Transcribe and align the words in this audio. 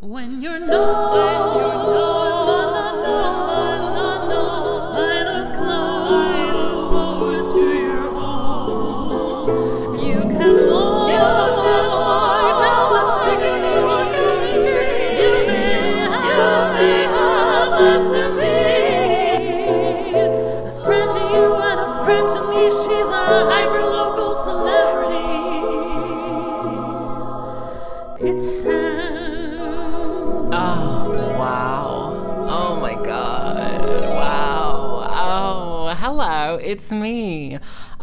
When 0.00 0.40
you're 0.40 0.58
known, 0.58 1.12
when 1.12 1.60
you're 1.60 2.09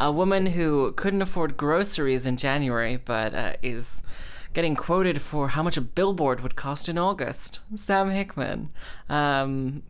A 0.07 0.11
woman 0.13 0.45
who 0.45 0.93
couldn't 0.93 1.21
afford 1.21 1.57
groceries 1.57 2.25
in 2.25 2.37
January, 2.37 2.95
but 2.95 3.33
uh, 3.33 3.53
is 3.61 4.03
getting 4.53 4.73
quoted 4.73 5.21
for 5.21 5.49
how 5.49 5.61
much 5.61 5.75
a 5.75 5.81
billboard 5.81 6.39
would 6.39 6.55
cost 6.55 6.87
in 6.87 6.97
August. 6.97 7.59
Sam 7.75 8.09
Hickman. 8.11 8.67
Um, 9.09 9.83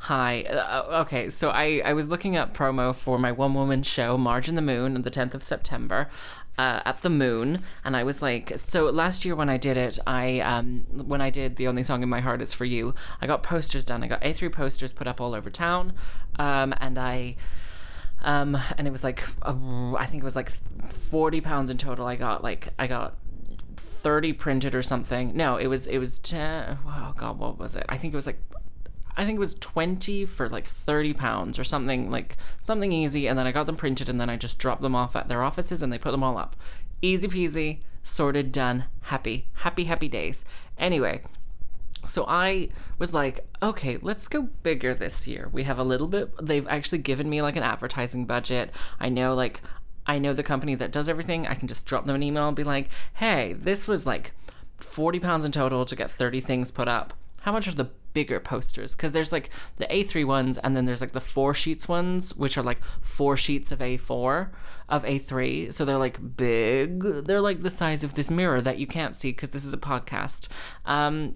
hi. 0.00 0.42
Uh, 0.42 1.00
okay, 1.06 1.30
so 1.30 1.48
I, 1.48 1.80
I 1.86 1.94
was 1.94 2.06
looking 2.08 2.36
up 2.36 2.54
promo 2.54 2.94
for 2.94 3.18
my 3.18 3.32
one 3.32 3.54
woman 3.54 3.82
show, 3.82 4.18
Marge 4.18 4.46
in 4.46 4.56
the 4.56 4.60
Moon, 4.60 4.94
on 4.94 5.02
the 5.04 5.10
10th 5.10 5.32
of 5.32 5.42
September 5.42 6.10
uh, 6.58 6.80
at 6.84 7.00
the 7.00 7.08
Moon, 7.08 7.62
and 7.82 7.96
I 7.96 8.04
was 8.04 8.20
like, 8.20 8.52
so 8.58 8.90
last 8.90 9.24
year 9.24 9.34
when 9.34 9.48
I 9.48 9.56
did 9.56 9.78
it, 9.78 9.98
I 10.06 10.40
um, 10.40 10.84
when 10.90 11.22
I 11.22 11.30
did 11.30 11.56
the 11.56 11.66
only 11.66 11.82
song 11.82 12.02
in 12.02 12.10
my 12.10 12.20
heart 12.20 12.42
is 12.42 12.52
for 12.52 12.66
you, 12.66 12.94
I 13.22 13.26
got 13.26 13.42
posters 13.42 13.86
done. 13.86 14.02
I 14.02 14.06
got 14.06 14.20
A3 14.20 14.52
posters 14.52 14.92
put 14.92 15.06
up 15.06 15.18
all 15.18 15.34
over 15.34 15.48
town, 15.48 15.94
um, 16.38 16.74
and 16.78 16.98
I. 16.98 17.36
Um, 18.22 18.56
and 18.78 18.86
it 18.86 18.90
was 18.90 19.04
like, 19.04 19.22
uh, 19.42 19.94
I 19.94 20.06
think 20.06 20.22
it 20.22 20.24
was 20.24 20.36
like 20.36 20.50
40 20.90 21.40
pounds 21.40 21.70
in 21.70 21.78
total. 21.78 22.06
I 22.06 22.16
got 22.16 22.42
like, 22.42 22.68
I 22.78 22.86
got 22.86 23.16
30 23.76 24.32
printed 24.34 24.74
or 24.74 24.82
something. 24.82 25.36
No, 25.36 25.56
it 25.56 25.66
was, 25.66 25.86
it 25.86 25.98
was 25.98 26.18
10, 26.18 26.78
oh 26.86 27.12
God, 27.16 27.38
what 27.38 27.58
was 27.58 27.74
it? 27.74 27.84
I 27.88 27.96
think 27.96 28.14
it 28.14 28.16
was 28.16 28.26
like 28.26 28.38
I 29.16 29.24
think 29.24 29.36
it 29.36 29.40
was 29.40 29.54
20 29.56 30.24
for 30.24 30.48
like 30.48 30.66
30 30.66 31.12
pounds 31.14 31.58
or 31.58 31.64
something 31.64 32.10
like 32.10 32.36
something 32.62 32.92
easy 32.92 33.26
and 33.26 33.38
then 33.38 33.46
I 33.46 33.52
got 33.52 33.66
them 33.66 33.76
printed 33.76 34.08
and 34.08 34.20
then 34.20 34.30
I 34.30 34.36
just 34.36 34.58
dropped 34.58 34.80
them 34.80 34.94
off 34.94 35.14
at 35.14 35.28
their 35.28 35.42
offices 35.42 35.82
and 35.82 35.92
they 35.92 35.98
put 35.98 36.12
them 36.12 36.22
all 36.22 36.38
up. 36.38 36.56
Easy 37.02 37.28
peasy, 37.28 37.80
sorted, 38.02 38.52
done, 38.52 38.84
happy, 39.02 39.48
happy, 39.54 39.84
happy 39.84 40.08
days. 40.08 40.44
Anyway, 40.78 41.22
so 42.02 42.24
I 42.28 42.68
was 42.98 43.14
like, 43.14 43.46
okay, 43.62 43.96
let's 44.02 44.28
go 44.28 44.48
bigger 44.62 44.94
this 44.94 45.26
year. 45.26 45.48
We 45.52 45.62
have 45.64 45.78
a 45.78 45.84
little 45.84 46.08
bit, 46.08 46.30
they've 46.40 46.66
actually 46.68 46.98
given 46.98 47.28
me 47.30 47.40
like 47.40 47.56
an 47.56 47.62
advertising 47.62 48.26
budget. 48.26 48.70
I 49.00 49.08
know, 49.08 49.34
like, 49.34 49.62
I 50.06 50.18
know 50.18 50.32
the 50.32 50.42
company 50.42 50.74
that 50.74 50.92
does 50.92 51.08
everything. 51.08 51.46
I 51.46 51.54
can 51.54 51.68
just 51.68 51.86
drop 51.86 52.06
them 52.06 52.16
an 52.16 52.22
email 52.22 52.48
and 52.48 52.56
be 52.56 52.64
like, 52.64 52.88
hey, 53.14 53.52
this 53.52 53.86
was 53.86 54.04
like 54.06 54.32
40 54.78 55.20
pounds 55.20 55.44
in 55.44 55.52
total 55.52 55.84
to 55.84 55.96
get 55.96 56.10
30 56.10 56.40
things 56.40 56.70
put 56.70 56.88
up. 56.88 57.14
How 57.42 57.52
much 57.52 57.68
are 57.68 57.72
the 57.72 57.90
bigger 58.12 58.40
posters? 58.40 58.94
Because 58.94 59.12
there's 59.12 59.32
like 59.32 59.50
the 59.76 59.86
A3 59.86 60.24
ones 60.24 60.58
and 60.58 60.76
then 60.76 60.84
there's 60.84 61.00
like 61.00 61.12
the 61.12 61.20
four 61.20 61.54
sheets 61.54 61.88
ones, 61.88 62.34
which 62.36 62.56
are 62.56 62.62
like 62.62 62.82
four 63.00 63.36
sheets 63.36 63.72
of 63.72 63.80
A4 63.80 64.50
of 64.88 65.04
A3. 65.04 65.72
So 65.72 65.84
they're 65.84 65.96
like 65.96 66.36
big. 66.36 67.02
They're 67.02 67.40
like 67.40 67.62
the 67.62 67.70
size 67.70 68.04
of 68.04 68.14
this 68.14 68.30
mirror 68.30 68.60
that 68.60 68.78
you 68.78 68.86
can't 68.86 69.16
see 69.16 69.30
because 69.30 69.50
this 69.50 69.64
is 69.64 69.72
a 69.72 69.78
podcast. 69.78 70.48
Um, 70.84 71.34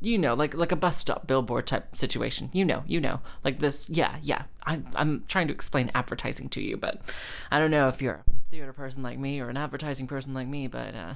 you 0.00 0.18
know, 0.18 0.34
like 0.34 0.54
like 0.54 0.72
a 0.72 0.76
bus 0.76 0.96
stop 0.96 1.26
billboard 1.26 1.66
type 1.66 1.96
situation. 1.96 2.48
You 2.52 2.64
know, 2.64 2.84
you 2.86 3.00
know, 3.00 3.20
like 3.44 3.58
this. 3.58 3.90
Yeah, 3.90 4.16
yeah. 4.22 4.44
I'm 4.64 4.86
I'm 4.94 5.24
trying 5.26 5.48
to 5.48 5.54
explain 5.54 5.90
advertising 5.94 6.48
to 6.50 6.62
you, 6.62 6.76
but 6.76 7.00
I 7.50 7.58
don't 7.58 7.72
know 7.72 7.88
if 7.88 8.00
you're 8.00 8.22
a 8.26 8.50
theater 8.50 8.72
person 8.72 9.02
like 9.02 9.18
me 9.18 9.40
or 9.40 9.48
an 9.48 9.56
advertising 9.56 10.06
person 10.06 10.32
like 10.32 10.46
me, 10.46 10.68
but 10.68 10.94
uh, 10.94 11.14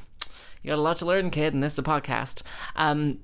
you 0.62 0.70
got 0.70 0.78
a 0.78 0.82
lot 0.82 0.98
to 0.98 1.06
learn, 1.06 1.30
kid, 1.30 1.54
and 1.54 1.62
this 1.62 1.75
is 1.75 1.78
a 1.78 1.82
podcast. 1.84 2.42
Um, 2.75 3.20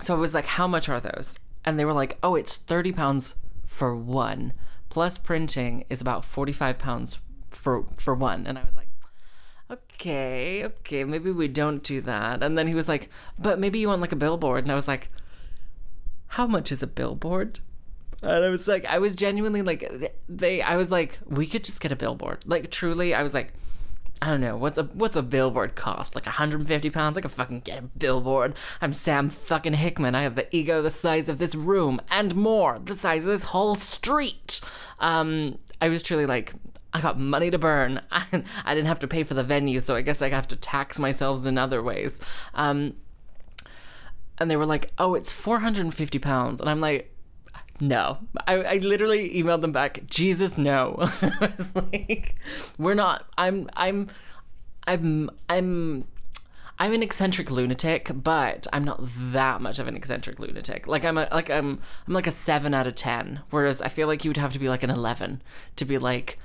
so 0.00 0.14
I 0.14 0.18
was 0.18 0.34
like, 0.34 0.46
how 0.46 0.66
much 0.66 0.88
are 0.88 1.00
those? 1.00 1.36
And 1.64 1.78
they 1.78 1.84
were 1.84 1.92
like, 1.92 2.18
oh, 2.22 2.34
it's 2.34 2.56
30 2.56 2.92
pounds 2.92 3.34
for 3.64 3.94
one. 3.96 4.52
Plus 4.88 5.16
printing 5.18 5.84
is 5.88 6.00
about 6.00 6.24
45 6.24 6.78
pounds 6.78 7.18
for 7.50 7.86
for 7.96 8.14
one. 8.14 8.46
And 8.46 8.58
I 8.58 8.64
was 8.64 8.76
like, 8.76 8.88
okay, 9.70 10.64
okay, 10.64 11.04
maybe 11.04 11.30
we 11.30 11.48
don't 11.48 11.82
do 11.82 12.00
that. 12.02 12.42
And 12.42 12.58
then 12.58 12.66
he 12.66 12.74
was 12.74 12.88
like, 12.88 13.08
but 13.38 13.58
maybe 13.58 13.78
you 13.78 13.88
want 13.88 14.00
like 14.00 14.12
a 14.12 14.16
billboard. 14.16 14.64
And 14.64 14.72
I 14.72 14.74
was 14.74 14.88
like, 14.88 15.10
how 16.28 16.46
much 16.46 16.72
is 16.72 16.82
a 16.82 16.86
billboard? 16.86 17.60
And 18.22 18.44
I 18.44 18.48
was 18.50 18.68
like, 18.68 18.84
I 18.84 18.98
was 18.98 19.14
genuinely 19.14 19.62
like, 19.62 20.14
they, 20.28 20.62
I 20.62 20.76
was 20.76 20.92
like, 20.92 21.18
we 21.26 21.46
could 21.46 21.64
just 21.64 21.80
get 21.80 21.90
a 21.90 21.96
billboard. 21.96 22.44
Like, 22.46 22.70
truly, 22.70 23.14
I 23.14 23.22
was 23.22 23.34
like, 23.34 23.52
I 24.22 24.26
don't 24.26 24.40
know 24.40 24.56
what's 24.56 24.78
a 24.78 24.84
what's 24.84 25.16
a 25.16 25.22
billboard 25.22 25.74
cost 25.74 26.14
like 26.14 26.26
150 26.26 26.90
pounds. 26.90 27.18
I 27.18 27.22
can 27.22 27.28
fucking 27.28 27.62
get 27.62 27.80
a 27.80 27.82
billboard. 27.82 28.54
I'm 28.80 28.92
Sam 28.92 29.28
fucking 29.28 29.72
Hickman. 29.72 30.14
I 30.14 30.22
have 30.22 30.36
the 30.36 30.46
ego 30.54 30.80
the 30.80 30.90
size 30.90 31.28
of 31.28 31.38
this 31.38 31.56
room 31.56 32.00
and 32.08 32.36
more, 32.36 32.78
the 32.78 32.94
size 32.94 33.24
of 33.24 33.32
this 33.32 33.42
whole 33.42 33.74
street. 33.74 34.60
Um, 35.00 35.58
I 35.80 35.88
was 35.88 36.04
truly 36.04 36.24
like, 36.24 36.54
I 36.92 37.00
got 37.00 37.18
money 37.18 37.50
to 37.50 37.58
burn. 37.58 38.00
I, 38.12 38.24
I 38.64 38.76
didn't 38.76 38.86
have 38.86 39.00
to 39.00 39.08
pay 39.08 39.24
for 39.24 39.34
the 39.34 39.42
venue, 39.42 39.80
so 39.80 39.96
I 39.96 40.02
guess 40.02 40.22
I 40.22 40.28
have 40.28 40.46
to 40.48 40.56
tax 40.56 41.00
myself 41.00 41.44
in 41.44 41.58
other 41.58 41.82
ways. 41.82 42.20
Um, 42.54 42.94
and 44.38 44.48
they 44.48 44.56
were 44.56 44.66
like, 44.66 44.92
"Oh, 44.98 45.14
it's 45.16 45.32
450 45.32 46.20
pounds," 46.20 46.60
and 46.60 46.70
I'm 46.70 46.80
like, 46.80 47.11
no. 47.80 48.18
I, 48.46 48.54
I 48.54 48.76
literally 48.78 49.30
emailed 49.30 49.60
them 49.60 49.72
back, 49.72 50.06
Jesus, 50.06 50.56
no. 50.58 50.96
I 51.00 51.32
was 51.40 51.74
like, 51.74 52.36
we're 52.78 52.94
not 52.94 53.26
I'm 53.36 53.68
I'm 53.74 54.08
I'm 54.86 55.30
I'm 55.48 56.04
I'm 56.78 56.92
an 56.94 57.02
eccentric 57.02 57.50
lunatic, 57.50 58.10
but 58.12 58.66
I'm 58.72 58.84
not 58.84 59.00
that 59.02 59.60
much 59.60 59.78
of 59.78 59.86
an 59.86 59.96
eccentric 59.96 60.38
lunatic. 60.40 60.86
Like 60.86 61.04
I'm 61.04 61.18
a 61.18 61.28
like 61.30 61.50
I'm 61.50 61.80
I'm 62.06 62.14
like 62.14 62.26
a 62.26 62.32
seven 62.32 62.74
out 62.74 62.86
of 62.86 62.94
ten. 62.94 63.40
Whereas 63.50 63.80
I 63.80 63.88
feel 63.88 64.08
like 64.08 64.24
you 64.24 64.30
would 64.30 64.36
have 64.36 64.52
to 64.52 64.58
be 64.58 64.68
like 64.68 64.82
an 64.82 64.90
eleven 64.90 65.42
to 65.76 65.84
be 65.84 65.98
like 65.98 66.38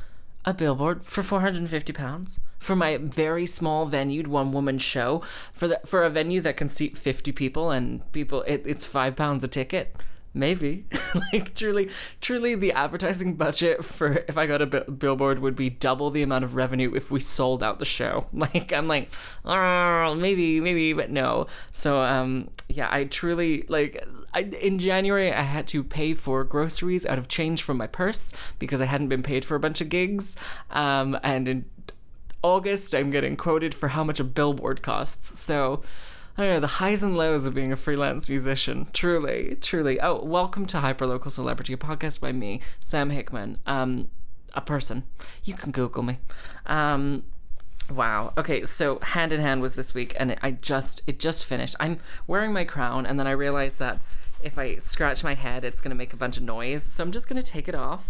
a 0.45 0.53
billboard 0.53 1.03
for 1.03 1.23
450 1.23 1.91
pounds 1.91 2.39
for 2.57 2.73
my 2.73 2.95
very 2.95 3.45
small 3.45 3.85
venue 3.85 4.23
one 4.23 4.53
woman 4.53 4.77
show 4.77 5.21
for 5.51 5.67
the 5.67 5.81
for 5.85 6.05
a 6.05 6.09
venue 6.09 6.39
that 6.39 6.55
can 6.55 6.69
seat 6.69 6.97
50 6.97 7.33
people 7.33 7.69
and 7.69 8.09
people 8.13 8.43
it, 8.43 8.63
it's 8.65 8.85
five 8.85 9.17
pounds 9.17 9.43
a 9.43 9.49
ticket 9.49 9.93
maybe. 10.37 10.85
Like 11.33 11.55
truly 11.55 11.89
truly 12.21 12.53
the 12.53 12.73
advertising 12.73 13.35
budget 13.35 13.83
for 13.83 14.23
if 14.27 14.37
i 14.37 14.45
got 14.45 14.61
a 14.61 14.67
bi- 14.67 14.81
billboard 14.81 15.39
would 15.39 15.55
be 15.55 15.69
double 15.69 16.11
the 16.11 16.21
amount 16.21 16.43
of 16.43 16.55
revenue 16.55 16.93
if 16.93 17.09
we 17.09 17.19
sold 17.19 17.63
out 17.63 17.79
the 17.79 17.85
show. 17.85 18.27
Like 18.33 18.71
i'm 18.71 18.87
like 18.87 19.11
oh, 19.45 20.13
maybe 20.15 20.59
maybe 20.59 20.93
but 20.93 21.09
no. 21.09 21.47
So 21.71 22.01
um 22.01 22.49
yeah 22.69 22.87
i 22.91 23.05
truly 23.05 23.63
like 23.67 24.05
I, 24.33 24.41
in 24.41 24.77
january 24.77 25.31
i 25.31 25.41
had 25.41 25.65
to 25.69 25.83
pay 25.83 26.13
for 26.13 26.43
groceries 26.43 27.05
out 27.05 27.17
of 27.17 27.27
change 27.27 27.63
from 27.63 27.77
my 27.77 27.87
purse 27.87 28.31
because 28.59 28.81
i 28.81 28.85
hadn't 28.85 29.07
been 29.07 29.23
paid 29.23 29.43
for 29.43 29.55
a 29.55 29.59
bunch 29.59 29.81
of 29.81 29.89
gigs. 29.89 30.35
Um 30.69 31.17
and 31.23 31.47
in 31.47 31.65
august 32.43 32.93
i'm 32.93 33.09
getting 33.09 33.35
quoted 33.35 33.73
for 33.73 33.87
how 33.89 34.03
much 34.03 34.19
a 34.19 34.23
billboard 34.23 34.81
costs. 34.83 35.39
So 35.39 35.81
I 36.39 36.43
don't 36.43 36.53
know, 36.53 36.59
the 36.59 36.67
highs 36.67 37.01
and 37.01 37.17
lows 37.17 37.45
of 37.47 37.55
being 37.55 37.71
a 37.71 37.75
freelance 37.75 38.29
musician. 38.29 38.89
Truly, 38.93 39.57
truly. 39.59 39.99
Oh, 39.99 40.23
welcome 40.23 40.67
to 40.67 40.77
Hyperlocal 40.77 41.31
Celebrity, 41.31 41.73
a 41.73 41.77
podcast 41.77 42.19
by 42.19 42.31
me, 42.31 42.61
Sam 42.79 43.09
Hickman. 43.09 43.57
Um, 43.65 44.09
a 44.53 44.61
person. 44.61 45.01
You 45.43 45.55
can 45.55 45.71
Google 45.71 46.03
me. 46.03 46.19
Um, 46.67 47.23
wow. 47.91 48.33
Okay, 48.37 48.65
so 48.65 48.99
Hand 48.99 49.33
in 49.33 49.41
Hand 49.41 49.63
was 49.63 49.73
this 49.73 49.95
week, 49.95 50.15
and 50.19 50.29
it, 50.29 50.37
I 50.43 50.51
just 50.51 51.01
it 51.07 51.17
just 51.17 51.43
finished. 51.43 51.75
I'm 51.79 51.99
wearing 52.27 52.53
my 52.53 52.65
crown, 52.65 53.07
and 53.07 53.19
then 53.19 53.25
I 53.25 53.31
realized 53.31 53.79
that 53.79 53.97
if 54.43 54.59
I 54.59 54.75
scratch 54.75 55.23
my 55.23 55.33
head, 55.33 55.65
it's 55.65 55.81
gonna 55.81 55.95
make 55.95 56.13
a 56.13 56.17
bunch 56.17 56.37
of 56.37 56.43
noise. 56.43 56.83
So 56.83 57.03
I'm 57.03 57.11
just 57.11 57.27
gonna 57.27 57.41
take 57.41 57.67
it 57.67 57.73
off. 57.73 58.09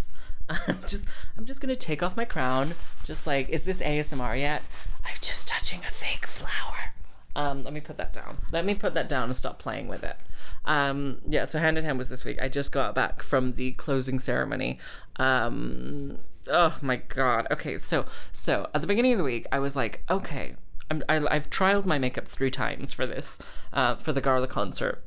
I'm 0.49 0.79
just 0.87 1.07
I'm 1.37 1.45
just 1.45 1.61
gonna 1.61 1.77
take 1.77 2.03
off 2.03 2.17
my 2.17 2.25
crown. 2.25 2.73
Just 3.05 3.25
like, 3.25 3.47
is 3.47 3.63
this 3.63 3.79
ASMR 3.79 4.37
yet? 4.37 4.63
I'm 5.05 5.15
just 5.21 5.47
touching 5.47 5.79
a 5.87 5.91
fake 5.91 6.27
flower. 6.27 6.93
Um, 7.37 7.63
let 7.63 7.71
me 7.71 7.81
put 7.81 7.97
that 7.97 8.13
down. 8.13 8.37
Let 8.51 8.65
me 8.65 8.73
put 8.73 8.95
that 8.95 9.07
down 9.07 9.25
and 9.25 9.35
stop 9.35 9.59
playing 9.59 9.87
with 9.87 10.03
it. 10.03 10.17
Um, 10.65 11.19
yeah, 11.29 11.45
so 11.45 11.59
Hand 11.59 11.77
in 11.77 11.85
Hand 11.85 11.99
was 11.99 12.09
this 12.09 12.25
week. 12.25 12.41
I 12.41 12.49
just 12.49 12.71
got 12.71 12.95
back 12.95 13.21
from 13.21 13.51
the 13.51 13.73
closing 13.73 14.17
ceremony. 14.17 14.79
Um, 15.17 16.17
oh 16.47 16.75
my 16.81 16.95
god. 16.95 17.45
Okay, 17.51 17.77
so 17.77 18.05
so 18.33 18.67
at 18.73 18.81
the 18.81 18.87
beginning 18.87 19.11
of 19.11 19.19
the 19.19 19.23
week, 19.23 19.45
I 19.51 19.59
was 19.59 19.75
like, 19.75 20.03
okay, 20.09 20.55
I'm, 20.89 21.03
I, 21.07 21.17
i 21.27 21.35
have 21.35 21.51
trialed 21.51 21.85
my 21.85 21.99
makeup 21.99 22.27
three 22.27 22.49
times 22.49 22.91
for 22.91 23.05
this, 23.05 23.37
uh, 23.71 23.95
for 23.97 24.13
the 24.13 24.21
Gala 24.21 24.47
concert, 24.47 25.03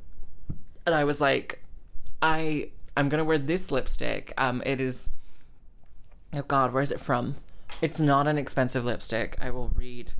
and 0.87 0.94
I 0.94 1.03
was 1.03 1.21
like, 1.21 1.65
I 2.23 2.71
I'm 2.97 3.09
gonna 3.09 3.25
wear 3.25 3.38
this 3.38 3.73
lipstick. 3.73 4.32
Um, 4.38 4.62
it 4.65 4.81
is. 4.81 5.11
Oh 6.32 6.43
God, 6.43 6.73
where 6.73 6.82
is 6.82 6.93
it 6.93 7.00
from? 7.00 7.37
It's 7.82 7.99
not 7.99 8.29
an 8.29 8.38
expensive 8.38 8.85
lipstick. 8.85 9.37
I 9.41 9.50
will 9.50 9.73
read 9.75 10.12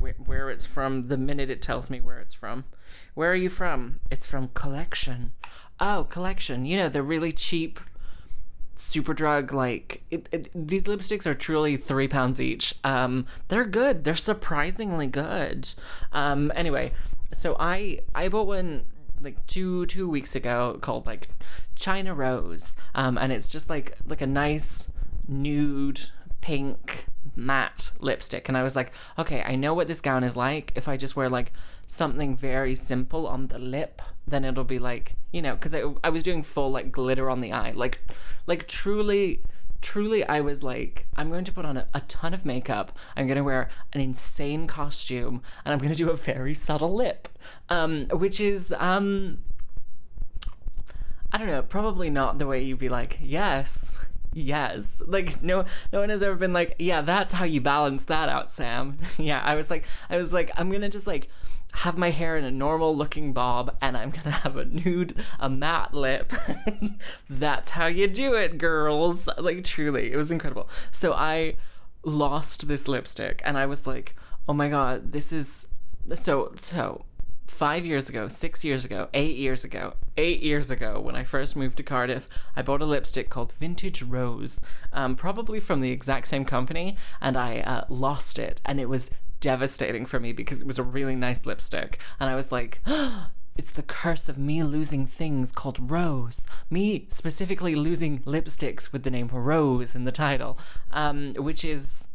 wh- 0.00 0.28
where 0.28 0.50
it's 0.50 0.66
from 0.66 1.02
the 1.02 1.16
minute 1.16 1.50
it 1.50 1.62
tells 1.62 1.90
me 1.90 2.00
where 2.00 2.18
it's 2.18 2.34
from. 2.34 2.64
Where 3.14 3.30
are 3.30 3.36
you 3.36 3.48
from? 3.48 4.00
It's 4.10 4.26
from 4.26 4.48
Collection. 4.54 5.32
Oh, 5.78 6.06
Collection. 6.10 6.64
You 6.64 6.76
know, 6.76 6.88
the 6.88 7.02
really 7.02 7.32
cheap 7.32 7.80
Superdrug. 8.76 9.52
Like 9.52 10.02
these 10.54 10.84
lipsticks 10.84 11.26
are 11.26 11.34
truly 11.34 11.76
three 11.76 12.08
pounds 12.08 12.40
each. 12.40 12.74
Um, 12.82 13.26
they're 13.48 13.64
good. 13.66 14.04
They're 14.04 14.14
surprisingly 14.14 15.06
good. 15.06 15.70
Um, 16.12 16.50
anyway, 16.54 16.92
so 17.36 17.56
I 17.60 18.00
I 18.14 18.28
bought 18.28 18.46
one 18.46 18.84
like 19.20 19.46
two 19.46 19.84
two 19.86 20.08
weeks 20.08 20.34
ago 20.34 20.78
called 20.80 21.06
like 21.06 21.28
China 21.74 22.14
Rose. 22.14 22.74
Um, 22.94 23.18
and 23.18 23.32
it's 23.32 23.48
just 23.48 23.68
like 23.68 23.98
like 24.06 24.22
a 24.22 24.26
nice 24.26 24.90
nude 25.28 26.00
pink 26.40 27.06
matte 27.36 27.90
lipstick. 28.00 28.48
And 28.48 28.56
i 28.56 28.62
was 28.62 28.76
like 28.76 28.92
okay 29.18 29.42
i 29.42 29.54
know 29.56 29.74
what 29.74 29.88
this 29.88 30.00
gown 30.00 30.24
is 30.24 30.36
like. 30.36 30.72
If 30.74 30.88
i 30.88 30.96
just 30.96 31.16
wear 31.16 31.28
like 31.28 31.52
something 31.86 32.36
very 32.36 32.74
simple 32.74 33.26
on 33.26 33.48
the 33.48 33.58
lip 33.58 34.02
then 34.26 34.44
it'll 34.44 34.64
be 34.64 34.78
like 34.78 35.14
you 35.32 35.42
know 35.42 35.54
because 35.54 35.74
I, 35.74 35.82
I 36.04 36.10
was 36.10 36.22
doing 36.22 36.42
full 36.42 36.70
like 36.70 36.92
glitter 36.92 37.30
on 37.30 37.40
the 37.40 37.52
eye. 37.52 37.72
Like 37.72 38.00
like 38.46 38.66
truly 38.68 39.42
truly 39.82 40.22
i 40.24 40.42
was 40.42 40.62
like 40.62 41.06
i'm 41.16 41.30
going 41.30 41.42
to 41.42 41.52
put 41.52 41.64
on 41.64 41.78
a, 41.78 41.88
a 41.94 42.00
ton 42.02 42.34
of 42.34 42.44
makeup. 42.44 42.96
I'm 43.16 43.26
going 43.26 43.38
to 43.38 43.44
wear 43.44 43.68
an 43.92 44.00
insane 44.00 44.66
costume 44.66 45.42
and 45.64 45.72
i'm 45.72 45.78
going 45.78 45.90
to 45.90 45.96
do 45.96 46.10
a 46.10 46.16
very 46.16 46.54
subtle 46.54 46.94
lip. 46.94 47.28
Um 47.68 48.06
which 48.08 48.40
is 48.40 48.74
um 48.78 49.38
I 51.32 51.38
don't 51.38 51.46
know, 51.46 51.62
probably 51.62 52.10
not 52.10 52.38
the 52.38 52.46
way 52.46 52.62
you'd 52.62 52.80
be 52.80 52.88
like, 52.88 53.18
yes, 53.22 53.98
yes. 54.32 55.02
Like 55.06 55.42
no 55.42 55.64
no 55.92 56.00
one 56.00 56.08
has 56.10 56.22
ever 56.22 56.36
been 56.36 56.52
like, 56.52 56.76
yeah, 56.78 57.00
that's 57.00 57.32
how 57.32 57.44
you 57.44 57.60
balance 57.60 58.04
that 58.04 58.28
out, 58.28 58.52
Sam. 58.52 58.98
yeah, 59.18 59.42
I 59.44 59.54
was 59.54 59.70
like 59.70 59.86
I 60.08 60.16
was 60.16 60.32
like, 60.32 60.50
I'm 60.56 60.70
gonna 60.70 60.88
just 60.88 61.06
like 61.06 61.28
have 61.72 61.96
my 61.96 62.10
hair 62.10 62.36
in 62.36 62.44
a 62.44 62.50
normal 62.50 62.96
looking 62.96 63.32
bob 63.32 63.76
and 63.80 63.96
I'm 63.96 64.10
gonna 64.10 64.30
have 64.30 64.56
a 64.56 64.64
nude, 64.64 65.22
a 65.38 65.48
matte 65.48 65.94
lip. 65.94 66.32
that's 67.30 67.70
how 67.70 67.86
you 67.86 68.06
do 68.06 68.34
it, 68.34 68.58
girls. 68.58 69.28
Like 69.38 69.64
truly, 69.64 70.12
it 70.12 70.16
was 70.16 70.30
incredible. 70.30 70.68
So 70.90 71.12
I 71.12 71.54
lost 72.04 72.68
this 72.68 72.88
lipstick 72.88 73.42
and 73.44 73.58
I 73.58 73.66
was 73.66 73.86
like, 73.86 74.16
oh 74.48 74.52
my 74.52 74.68
god, 74.68 75.12
this 75.12 75.32
is 75.32 75.68
so 76.14 76.52
so 76.58 77.04
five 77.50 77.84
years 77.84 78.08
ago, 78.08 78.28
six 78.28 78.64
years 78.64 78.84
ago, 78.84 79.08
eight 79.12 79.36
years 79.36 79.64
ago, 79.64 79.94
eight 80.16 80.40
years 80.40 80.70
ago, 80.70 81.00
when 81.00 81.16
I 81.16 81.24
first 81.24 81.56
moved 81.56 81.76
to 81.78 81.82
Cardiff, 81.82 82.28
I 82.56 82.62
bought 82.62 82.80
a 82.80 82.86
lipstick 82.86 83.28
called 83.28 83.52
Vintage 83.52 84.02
Rose, 84.02 84.60
um, 84.92 85.16
probably 85.16 85.60
from 85.60 85.80
the 85.80 85.90
exact 85.90 86.28
same 86.28 86.44
company, 86.44 86.96
and 87.20 87.36
I 87.36 87.60
uh, 87.60 87.84
lost 87.88 88.38
it, 88.38 88.60
and 88.64 88.80
it 88.80 88.88
was 88.88 89.10
devastating 89.40 90.06
for 90.06 90.20
me 90.20 90.32
because 90.32 90.62
it 90.62 90.66
was 90.66 90.78
a 90.78 90.82
really 90.82 91.16
nice 91.16 91.44
lipstick, 91.44 91.98
and 92.18 92.30
I 92.30 92.36
was 92.36 92.50
like. 92.50 92.80
It's 93.56 93.72
the 93.72 93.82
curse 93.82 94.30
of 94.30 94.38
me 94.38 94.62
losing 94.62 95.06
things 95.06 95.52
called 95.52 95.90
Rose. 95.90 96.46
Me 96.70 97.06
specifically 97.10 97.74
losing 97.74 98.20
lipsticks 98.20 98.90
with 98.90 99.02
the 99.02 99.10
name 99.10 99.28
Rose 99.28 99.94
in 99.94 100.04
the 100.04 100.12
title, 100.12 100.56
um, 100.92 101.34
which 101.34 101.62
is 101.62 102.06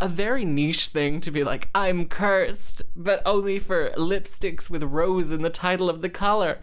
a 0.00 0.08
very 0.08 0.44
niche 0.44 0.88
thing 0.88 1.20
to 1.20 1.30
be 1.30 1.42
like, 1.42 1.68
I'm 1.74 2.06
cursed, 2.06 2.82
but 2.94 3.20
only 3.26 3.58
for 3.58 3.90
lipsticks 3.90 4.70
with 4.70 4.82
rose 4.84 5.32
in 5.32 5.42
the 5.42 5.50
title 5.50 5.90
of 5.90 6.02
the 6.02 6.08
color. 6.08 6.58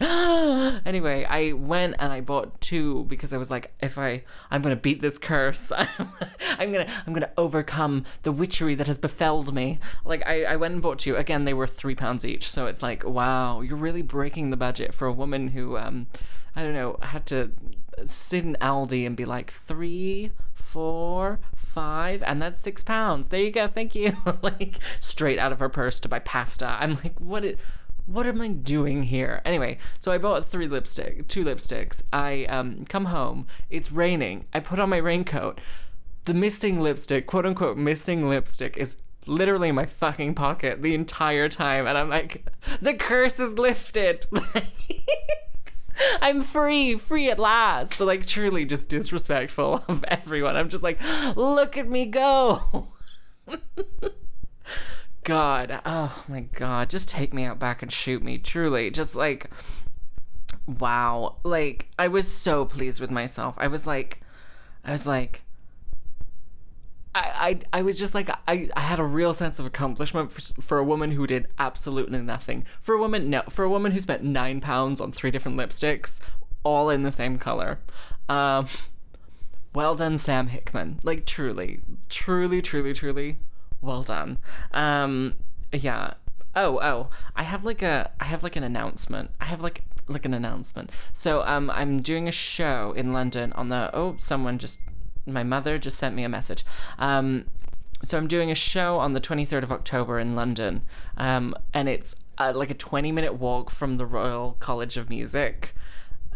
anyway, 0.86 1.24
I 1.24 1.52
went 1.52 1.96
and 1.98 2.12
I 2.12 2.20
bought 2.22 2.60
two 2.60 3.04
because 3.04 3.32
I 3.32 3.36
was 3.36 3.50
like, 3.50 3.74
if 3.80 3.98
I, 3.98 4.24
I'm 4.50 4.62
gonna 4.62 4.76
beat 4.76 5.02
this 5.02 5.18
curse. 5.18 5.70
I'm 6.58 6.72
gonna, 6.72 6.90
I'm 7.06 7.12
gonna 7.12 7.32
overcome 7.36 8.04
the 8.22 8.32
witchery 8.32 8.74
that 8.76 8.86
has 8.86 8.98
befelled 8.98 9.54
me. 9.54 9.80
Like, 10.04 10.26
I, 10.26 10.44
I 10.44 10.56
went 10.56 10.74
and 10.74 10.82
bought 10.82 10.98
two. 10.98 11.16
Again, 11.16 11.44
they 11.44 11.54
were 11.54 11.66
three 11.66 11.94
pounds 11.94 12.24
each, 12.24 12.50
so 12.50 12.66
it's 12.66 12.82
like, 12.82 13.04
wow, 13.04 13.60
you're 13.60 13.76
really 13.76 14.02
breaking 14.02 14.50
the 14.50 14.56
budget 14.56 14.94
for 14.94 15.06
a 15.06 15.12
woman 15.12 15.48
who, 15.48 15.76
um, 15.76 16.06
I 16.54 16.62
don't 16.62 16.74
know, 16.74 16.98
had 17.02 17.26
to 17.26 17.52
sit 18.04 18.44
in 18.44 18.56
Aldi 18.60 19.06
and 19.06 19.16
be 19.16 19.24
like 19.24 19.50
three, 19.50 20.32
four, 20.54 21.38
five, 21.54 22.22
and 22.22 22.40
that's 22.40 22.60
six 22.60 22.82
pounds. 22.82 23.28
There 23.28 23.40
you 23.40 23.50
go, 23.50 23.66
thank 23.66 23.94
you. 23.94 24.16
like 24.42 24.78
straight 25.00 25.38
out 25.38 25.52
of 25.52 25.60
her 25.60 25.68
purse 25.68 26.00
to 26.00 26.08
buy 26.08 26.18
pasta. 26.20 26.76
I'm 26.80 26.94
like, 26.96 27.18
what 27.18 27.44
it 27.44 27.58
what 28.06 28.26
am 28.26 28.40
I 28.40 28.48
doing 28.48 29.02
here? 29.02 29.42
Anyway, 29.44 29.78
so 29.98 30.12
I 30.12 30.18
bought 30.18 30.44
three 30.44 30.68
lipstick, 30.68 31.26
two 31.28 31.44
lipsticks. 31.44 32.02
I 32.12 32.44
um 32.46 32.84
come 32.84 33.06
home, 33.06 33.46
it's 33.70 33.92
raining. 33.92 34.46
I 34.52 34.60
put 34.60 34.78
on 34.78 34.90
my 34.90 34.98
raincoat. 34.98 35.60
The 36.24 36.34
missing 36.34 36.80
lipstick, 36.80 37.26
quote 37.26 37.46
unquote 37.46 37.76
missing 37.76 38.28
lipstick 38.28 38.76
is 38.76 38.96
literally 39.28 39.70
in 39.70 39.74
my 39.74 39.86
fucking 39.86 40.34
pocket 40.34 40.82
the 40.82 40.94
entire 40.94 41.48
time 41.48 41.86
and 41.86 41.98
I'm 41.98 42.08
like, 42.08 42.46
the 42.80 42.94
curse 42.94 43.40
is 43.40 43.58
lifted. 43.58 44.26
I'm 46.20 46.42
free, 46.42 46.96
free 46.96 47.30
at 47.30 47.38
last. 47.38 48.00
Like 48.00 48.26
truly 48.26 48.64
just 48.64 48.88
disrespectful 48.88 49.84
of 49.88 50.04
everyone. 50.08 50.56
I'm 50.56 50.68
just 50.68 50.82
like, 50.82 51.00
look 51.36 51.76
at 51.76 51.88
me 51.88 52.06
go. 52.06 52.88
God, 55.24 55.80
oh 55.84 56.24
my 56.28 56.40
god, 56.40 56.88
just 56.88 57.08
take 57.08 57.34
me 57.34 57.44
out 57.44 57.58
back 57.58 57.82
and 57.82 57.90
shoot 57.90 58.22
me. 58.22 58.38
Truly, 58.38 58.90
just 58.90 59.16
like 59.16 59.50
wow. 60.66 61.36
Like 61.42 61.88
I 61.98 62.08
was 62.08 62.30
so 62.32 62.64
pleased 62.64 63.00
with 63.00 63.10
myself. 63.10 63.54
I 63.58 63.66
was 63.66 63.86
like 63.86 64.22
I 64.84 64.92
was 64.92 65.06
like 65.06 65.42
I, 67.18 67.60
I, 67.72 67.82
was 67.82 67.98
just 67.98 68.14
like 68.14 68.28
I, 68.30 68.68
I 68.76 68.80
had 68.80 68.98
a 68.98 69.04
real 69.04 69.32
sense 69.32 69.58
of 69.58 69.66
accomplishment 69.66 70.32
for, 70.32 70.40
for 70.60 70.78
a 70.78 70.84
woman 70.84 71.12
who 71.12 71.26
did 71.26 71.46
absolutely 71.58 72.20
nothing. 72.20 72.64
For 72.80 72.94
a 72.94 72.98
woman, 72.98 73.30
no, 73.30 73.42
for 73.48 73.64
a 73.64 73.68
woman 73.68 73.92
who 73.92 74.00
spent 74.00 74.22
nine 74.22 74.60
pounds 74.60 75.00
on 75.00 75.12
three 75.12 75.30
different 75.30 75.56
lipsticks, 75.56 76.20
all 76.62 76.90
in 76.90 77.02
the 77.02 77.12
same 77.12 77.38
color. 77.38 77.80
Um, 78.28 78.66
well 79.74 79.94
done, 79.94 80.18
Sam 80.18 80.48
Hickman. 80.48 81.00
Like 81.02 81.26
truly, 81.26 81.80
truly, 82.08 82.62
truly, 82.62 82.92
truly, 82.92 83.38
well 83.80 84.02
done. 84.02 84.38
Um, 84.72 85.34
yeah. 85.72 86.14
Oh, 86.54 86.80
oh, 86.80 87.10
I 87.34 87.42
have 87.42 87.64
like 87.64 87.82
a, 87.82 88.10
I 88.18 88.24
have 88.24 88.42
like 88.42 88.56
an 88.56 88.62
announcement. 88.62 89.30
I 89.40 89.44
have 89.44 89.60
like 89.60 89.84
like 90.08 90.24
an 90.24 90.34
announcement. 90.34 90.90
So 91.12 91.42
um, 91.42 91.70
I'm 91.70 92.00
doing 92.00 92.28
a 92.28 92.32
show 92.32 92.92
in 92.96 93.12
London 93.12 93.52
on 93.52 93.68
the. 93.68 93.90
Oh, 93.94 94.16
someone 94.18 94.58
just 94.58 94.78
my 95.26 95.42
mother 95.42 95.78
just 95.78 95.98
sent 95.98 96.14
me 96.14 96.24
a 96.24 96.28
message. 96.28 96.64
Um, 96.98 97.46
so 98.04 98.18
I'm 98.18 98.28
doing 98.28 98.50
a 98.50 98.54
show 98.54 98.98
on 98.98 99.14
the 99.14 99.20
23rd 99.20 99.62
of 99.62 99.72
October 99.72 100.18
in 100.18 100.34
London, 100.36 100.82
um, 101.16 101.54
and 101.72 101.88
it's 101.88 102.16
uh, 102.38 102.52
like 102.54 102.70
a 102.70 102.74
20 102.74 103.10
minute 103.12 103.34
walk 103.34 103.70
from 103.70 103.96
the 103.96 104.06
Royal 104.06 104.56
College 104.60 104.96
of 104.96 105.08
Music. 105.08 105.74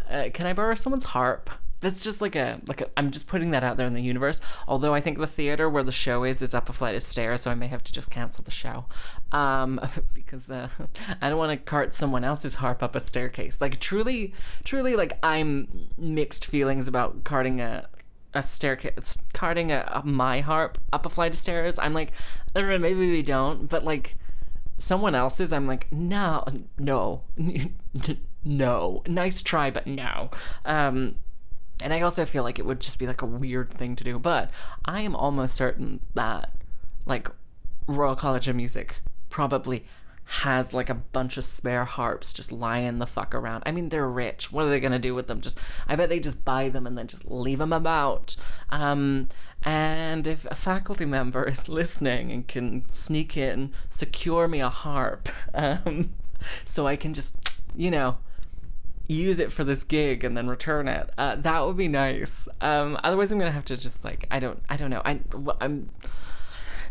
Uh, 0.09 0.29
can 0.33 0.45
I 0.45 0.53
borrow 0.53 0.75
someone's 0.75 1.05
harp? 1.05 1.49
That's 1.79 2.03
just 2.03 2.21
like 2.21 2.35
a 2.35 2.61
like 2.67 2.81
a, 2.81 2.89
I'm 2.95 3.09
just 3.09 3.27
putting 3.27 3.51
that 3.51 3.63
out 3.63 3.77
there 3.77 3.87
in 3.87 3.93
the 3.93 4.01
universe. 4.01 4.39
Although 4.67 4.93
I 4.93 5.01
think 5.01 5.17
the 5.17 5.25
theater 5.25 5.67
where 5.67 5.81
the 5.81 5.91
show 5.91 6.23
is 6.23 6.41
is 6.41 6.53
up 6.53 6.69
a 6.69 6.73
flight 6.73 6.93
of 6.93 7.01
stairs, 7.01 7.41
so 7.41 7.51
I 7.51 7.55
may 7.55 7.67
have 7.67 7.83
to 7.85 7.91
just 7.91 8.11
cancel 8.11 8.43
the 8.43 8.51
show, 8.51 8.85
um, 9.31 9.79
because 10.13 10.51
uh, 10.51 10.67
I 11.21 11.29
don't 11.29 11.39
want 11.39 11.51
to 11.51 11.57
cart 11.57 11.93
someone 11.93 12.23
else's 12.23 12.55
harp 12.55 12.83
up 12.83 12.95
a 12.95 12.99
staircase. 12.99 13.59
Like 13.59 13.79
truly, 13.79 14.33
truly, 14.63 14.95
like 14.95 15.17
I'm 15.23 15.89
mixed 15.97 16.45
feelings 16.45 16.87
about 16.87 17.23
carting 17.23 17.61
a 17.61 17.87
a 18.33 18.41
staircase, 18.41 19.17
carting 19.33 19.71
a, 19.71 19.89
a, 19.93 20.05
my 20.05 20.39
harp 20.39 20.77
up 20.93 21.05
a 21.05 21.09
flight 21.09 21.33
of 21.33 21.39
stairs. 21.39 21.77
I'm 21.79 21.93
like, 21.93 22.11
maybe 22.55 22.95
we 22.95 23.21
don't, 23.21 23.67
but 23.67 23.83
like 23.83 24.15
someone 24.77 25.15
else's, 25.15 25.51
I'm 25.53 25.67
like, 25.67 25.91
no, 25.91 26.45
no, 26.77 27.23
no. 28.43 29.03
Nice 29.07 29.41
try, 29.41 29.69
but 29.69 29.87
no. 29.87 30.31
Um, 30.65 31.15
and 31.83 31.93
I 31.93 32.01
also 32.01 32.25
feel 32.25 32.43
like 32.43 32.59
it 32.59 32.65
would 32.65 32.79
just 32.79 32.99
be 32.99 33.07
like 33.07 33.21
a 33.21 33.25
weird 33.25 33.71
thing 33.71 33.95
to 33.95 34.03
do, 34.03 34.19
but 34.19 34.51
I 34.85 35.01
am 35.01 35.15
almost 35.15 35.55
certain 35.55 35.99
that 36.13 36.53
like 37.05 37.29
Royal 37.87 38.15
College 38.15 38.47
of 38.47 38.55
Music 38.55 39.01
probably 39.29 39.85
has 40.25 40.73
like 40.73 40.89
a 40.89 40.95
bunch 40.95 41.37
of 41.37 41.43
spare 41.43 41.83
harps 41.83 42.31
just 42.31 42.51
lying 42.51 42.99
the 42.99 43.07
fuck 43.07 43.35
around. 43.35 43.63
I 43.65 43.71
mean, 43.71 43.89
they're 43.89 44.07
rich. 44.07 44.51
What 44.51 44.65
are 44.65 44.69
they 44.69 44.79
gonna 44.79 44.99
do 44.99 45.13
with 45.13 45.27
them? 45.27 45.41
Just, 45.41 45.57
I 45.87 45.95
bet 45.95 46.09
they 46.09 46.19
just 46.19 46.45
buy 46.45 46.69
them 46.69 46.87
and 46.87 46.97
then 46.97 47.07
just 47.07 47.29
leave 47.29 47.57
them 47.57 47.73
about. 47.73 48.35
Um, 48.69 49.27
and 49.63 50.25
if 50.25 50.45
a 50.45 50.55
faculty 50.55 51.05
member 51.05 51.43
is 51.43 51.67
listening 51.67 52.31
and 52.31 52.47
can 52.47 52.87
sneak 52.89 53.35
in, 53.35 53.71
secure 53.89 54.47
me 54.47 54.61
a 54.61 54.69
harp, 54.69 55.27
um, 55.53 56.11
so 56.65 56.87
I 56.87 56.95
can 56.95 57.13
just, 57.13 57.35
you 57.75 57.91
know, 57.91 58.17
use 59.07 59.39
it 59.39 59.51
for 59.51 59.63
this 59.63 59.83
gig 59.83 60.23
and 60.23 60.37
then 60.37 60.47
return 60.47 60.87
it. 60.87 61.09
Uh, 61.17 61.35
that 61.35 61.65
would 61.65 61.77
be 61.77 61.87
nice. 61.87 62.47
Um, 62.61 62.97
otherwise, 63.03 63.31
I'm 63.31 63.39
gonna 63.39 63.51
have 63.51 63.65
to 63.65 63.77
just 63.77 64.03
like, 64.03 64.27
I 64.31 64.39
don't, 64.39 64.61
I 64.69 64.77
don't 64.77 64.89
know. 64.89 65.01
I, 65.03 65.19
I'm 65.59 65.89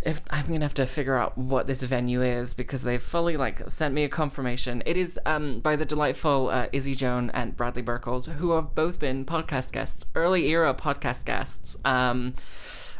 if 0.02 0.20
I'm 0.30 0.46
gonna 0.46 0.64
have 0.64 0.74
to 0.74 0.86
figure 0.86 1.16
out 1.16 1.36
what 1.36 1.66
this 1.66 1.82
venue 1.82 2.22
is 2.22 2.54
because 2.54 2.82
they've 2.82 3.02
fully 3.02 3.36
like 3.36 3.68
sent 3.68 3.94
me 3.94 4.04
a 4.04 4.08
confirmation. 4.08 4.82
It 4.86 4.96
is 4.96 5.18
um 5.26 5.60
by 5.60 5.76
the 5.76 5.84
delightful 5.84 6.48
uh, 6.50 6.66
Izzy 6.72 6.94
Joan 6.94 7.30
and 7.30 7.56
Bradley 7.56 7.82
Burkles, 7.82 8.26
who 8.26 8.52
have 8.52 8.74
both 8.74 8.98
been 8.98 9.24
podcast 9.24 9.72
guests, 9.72 10.06
early 10.14 10.48
era 10.48 10.74
podcast 10.74 11.24
guests. 11.24 11.76
Um, 11.84 12.34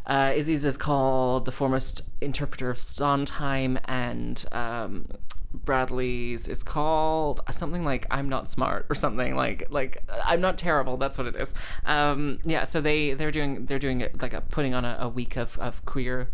Uh, 0.07 0.33
Izzy's 0.35 0.65
is 0.65 0.77
called 0.77 1.45
The 1.45 1.53
Foremost 1.53 2.11
Interpreter 2.21 2.71
of 2.71 2.79
Sondheim, 2.79 3.79
and 3.85 4.43
um, 4.51 5.05
Bradley's 5.53 6.49
is 6.49 6.63
called 6.63 7.43
something 7.51 7.85
like 7.85 8.07
I'm 8.11 8.29
not 8.29 8.49
smart 8.49 8.87
or 8.89 8.95
something 8.95 9.37
like 9.37 9.67
like 9.71 10.03
I'm 10.25 10.41
not 10.41 10.57
terrible. 10.59 10.97
That's 10.97 11.19
what 11.19 11.27
it 11.27 11.37
is. 11.37 11.55
Um, 11.85 12.39
yeah, 12.45 12.65
so 12.65 12.81
they 12.81 13.13
they're 13.15 13.31
doing 13.31 13.67
they're 13.67 13.79
doing 13.79 14.01
it 14.01 14.21
like 14.23 14.33
a 14.35 14.41
putting 14.41 14.75
on 14.75 14.85
a, 14.85 14.97
a 15.01 15.09
week 15.09 15.37
of, 15.37 15.59
of 15.59 15.85
queer 15.85 16.31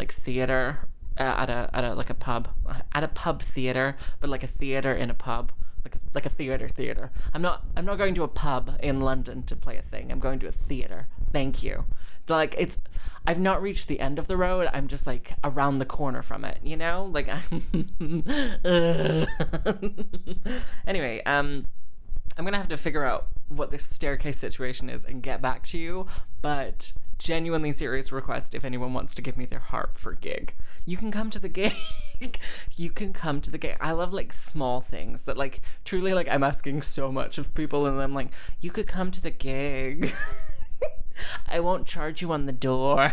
like 0.00 0.12
theater 0.12 0.88
uh, 1.18 1.22
at 1.22 1.50
a 1.50 1.68
at 1.74 1.84
a 1.84 1.94
like 1.94 2.08
a 2.08 2.14
pub 2.14 2.48
at 2.92 3.04
a 3.04 3.08
pub 3.08 3.42
theater, 3.42 3.96
but 4.18 4.30
like 4.30 4.42
a 4.42 4.46
theater 4.46 4.92
in 4.94 5.10
a 5.10 5.14
pub. 5.14 5.52
Like 5.84 5.94
a, 5.94 5.98
like 6.12 6.26
a 6.26 6.30
theater 6.30 6.68
theater. 6.68 7.10
I'm 7.32 7.40
not 7.40 7.64
I'm 7.76 7.84
not 7.84 7.96
going 7.96 8.14
to 8.14 8.22
a 8.22 8.28
pub 8.28 8.76
in 8.82 9.00
London 9.00 9.42
to 9.44 9.56
play 9.56 9.76
a 9.76 9.82
thing. 9.82 10.10
I'm 10.10 10.18
going 10.18 10.38
to 10.40 10.48
a 10.48 10.52
theater. 10.52 11.08
Thank 11.32 11.62
you. 11.62 11.84
Like 12.28 12.54
it's 12.58 12.78
I've 13.26 13.38
not 13.38 13.62
reached 13.62 13.88
the 13.88 14.00
end 14.00 14.18
of 14.18 14.26
the 14.26 14.36
road. 14.36 14.68
I'm 14.72 14.88
just 14.88 15.06
like 15.06 15.32
around 15.44 15.78
the 15.78 15.86
corner 15.86 16.22
from 16.22 16.44
it, 16.44 16.58
you 16.62 16.76
know? 16.76 17.10
Like 17.12 17.28
I'm 17.28 17.62
Anyway, 20.86 21.22
um 21.24 21.66
I'm 22.38 22.46
to 22.46 22.56
have 22.56 22.68
to 22.68 22.76
figure 22.76 23.04
out 23.04 23.28
what 23.48 23.70
this 23.70 23.84
staircase 23.84 24.38
situation 24.38 24.88
is 24.88 25.04
and 25.04 25.22
get 25.22 25.42
back 25.42 25.66
to 25.68 25.78
you, 25.78 26.06
but 26.40 26.92
genuinely 27.20 27.70
serious 27.70 28.10
request 28.10 28.54
if 28.54 28.64
anyone 28.64 28.94
wants 28.94 29.14
to 29.14 29.20
give 29.20 29.36
me 29.36 29.44
their 29.44 29.60
harp 29.60 29.98
for 29.98 30.14
gig. 30.14 30.54
You 30.86 30.96
can 30.96 31.12
come 31.12 31.28
to 31.30 31.38
the 31.38 31.50
gig. 31.50 31.74
you 32.76 32.90
can 32.90 33.12
come 33.12 33.42
to 33.42 33.50
the 33.50 33.58
gig. 33.58 33.76
I 33.78 33.92
love 33.92 34.14
like 34.14 34.32
small 34.32 34.80
things 34.80 35.24
that 35.24 35.36
like 35.36 35.60
truly 35.84 36.14
like 36.14 36.28
I'm 36.28 36.42
asking 36.42 36.80
so 36.82 37.12
much 37.12 37.36
of 37.36 37.54
people 37.54 37.86
and 37.86 38.00
I'm 38.00 38.14
like, 38.14 38.30
you 38.60 38.70
could 38.70 38.86
come 38.86 39.10
to 39.10 39.22
the 39.22 39.30
gig. 39.30 40.12
I 41.46 41.60
won't 41.60 41.86
charge 41.86 42.22
you 42.22 42.32
on 42.32 42.46
the 42.46 42.52
door. 42.52 43.12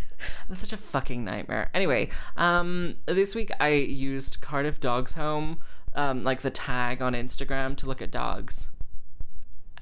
I'm 0.48 0.54
such 0.54 0.72
a 0.72 0.76
fucking 0.76 1.24
nightmare. 1.24 1.68
Anyway, 1.74 2.10
um, 2.36 2.96
this 3.06 3.34
week 3.34 3.50
I 3.58 3.70
used 3.70 4.40
Cardiff 4.40 4.80
Dogs 4.80 5.14
Home, 5.14 5.58
um, 5.96 6.22
like 6.22 6.42
the 6.42 6.50
tag 6.50 7.02
on 7.02 7.12
Instagram 7.14 7.76
to 7.78 7.86
look 7.86 8.00
at 8.00 8.10
dogs, 8.10 8.70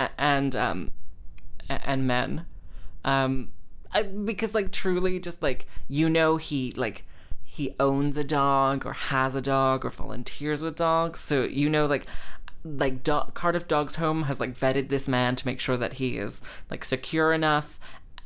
A- 0.00 0.10
and 0.18 0.54
um, 0.56 0.90
and 1.68 2.06
men, 2.06 2.44
um, 3.04 3.50
I, 3.92 4.02
because 4.02 4.54
like 4.54 4.72
truly, 4.72 5.18
just 5.20 5.42
like 5.42 5.66
you 5.88 6.08
know, 6.08 6.36
he 6.36 6.72
like 6.76 7.04
he 7.44 7.74
owns 7.78 8.16
a 8.16 8.24
dog 8.24 8.84
or 8.84 8.92
has 8.92 9.34
a 9.34 9.40
dog 9.40 9.84
or 9.84 9.90
volunteers 9.90 10.62
with 10.62 10.76
dogs, 10.76 11.20
so 11.20 11.44
you 11.44 11.68
know, 11.68 11.86
like 11.86 12.06
like 12.64 13.04
Do- 13.04 13.30
Cardiff 13.34 13.68
Dogs 13.68 13.96
Home 13.96 14.24
has 14.24 14.40
like 14.40 14.54
vetted 14.54 14.88
this 14.88 15.08
man 15.08 15.36
to 15.36 15.46
make 15.46 15.60
sure 15.60 15.76
that 15.76 15.94
he 15.94 16.18
is 16.18 16.42
like 16.70 16.84
secure 16.84 17.32
enough 17.32 17.78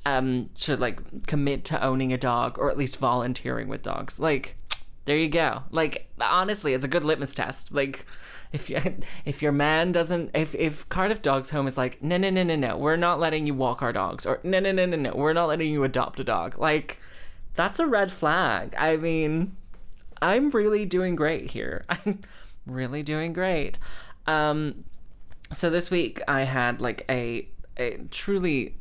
um 0.06 0.48
to 0.58 0.76
like 0.78 1.26
commit 1.26 1.62
to 1.66 1.84
owning 1.84 2.10
a 2.10 2.16
dog 2.16 2.58
or 2.58 2.70
at 2.70 2.78
least 2.78 2.96
volunteering 2.98 3.68
with 3.68 3.82
dogs. 3.82 4.18
Like 4.18 4.56
there 5.04 5.18
you 5.18 5.28
go. 5.28 5.64
Like 5.70 6.08
honestly, 6.20 6.72
it's 6.74 6.84
a 6.84 6.88
good 6.88 7.04
litmus 7.04 7.34
test. 7.34 7.72
Like 7.72 8.06
if 8.52 8.70
you, 8.70 8.78
if 9.24 9.42
your 9.42 9.52
man 9.52 9.92
doesn't 9.92 10.30
if 10.34 10.54
if 10.54 10.88
Cardiff 10.88 11.22
Dogs 11.22 11.50
Home 11.50 11.66
is 11.66 11.78
like 11.78 12.02
no 12.02 12.16
no 12.16 12.30
no 12.30 12.42
no 12.42 12.56
no 12.56 12.76
we're 12.76 12.96
not 12.96 13.20
letting 13.20 13.46
you 13.46 13.54
walk 13.54 13.82
our 13.82 13.92
dogs 13.92 14.26
or 14.26 14.40
no 14.42 14.60
no 14.60 14.72
no 14.72 14.86
no 14.86 14.96
no 14.96 15.12
we're 15.14 15.32
not 15.32 15.46
letting 15.46 15.72
you 15.72 15.84
adopt 15.84 16.20
a 16.20 16.24
dog 16.24 16.58
like 16.58 16.98
that's 17.54 17.78
a 17.78 17.86
red 17.86 18.12
flag. 18.12 18.74
I 18.78 18.96
mean, 18.96 19.56
I'm 20.22 20.50
really 20.50 20.86
doing 20.86 21.16
great 21.16 21.50
here. 21.50 21.84
I'm 21.88 22.20
really 22.66 23.02
doing 23.02 23.32
great. 23.32 23.78
Um, 24.26 24.84
so 25.52 25.70
this 25.70 25.90
week 25.90 26.22
I 26.28 26.42
had 26.42 26.80
like 26.80 27.04
a 27.10 27.48
a 27.76 27.98
truly 28.10 28.76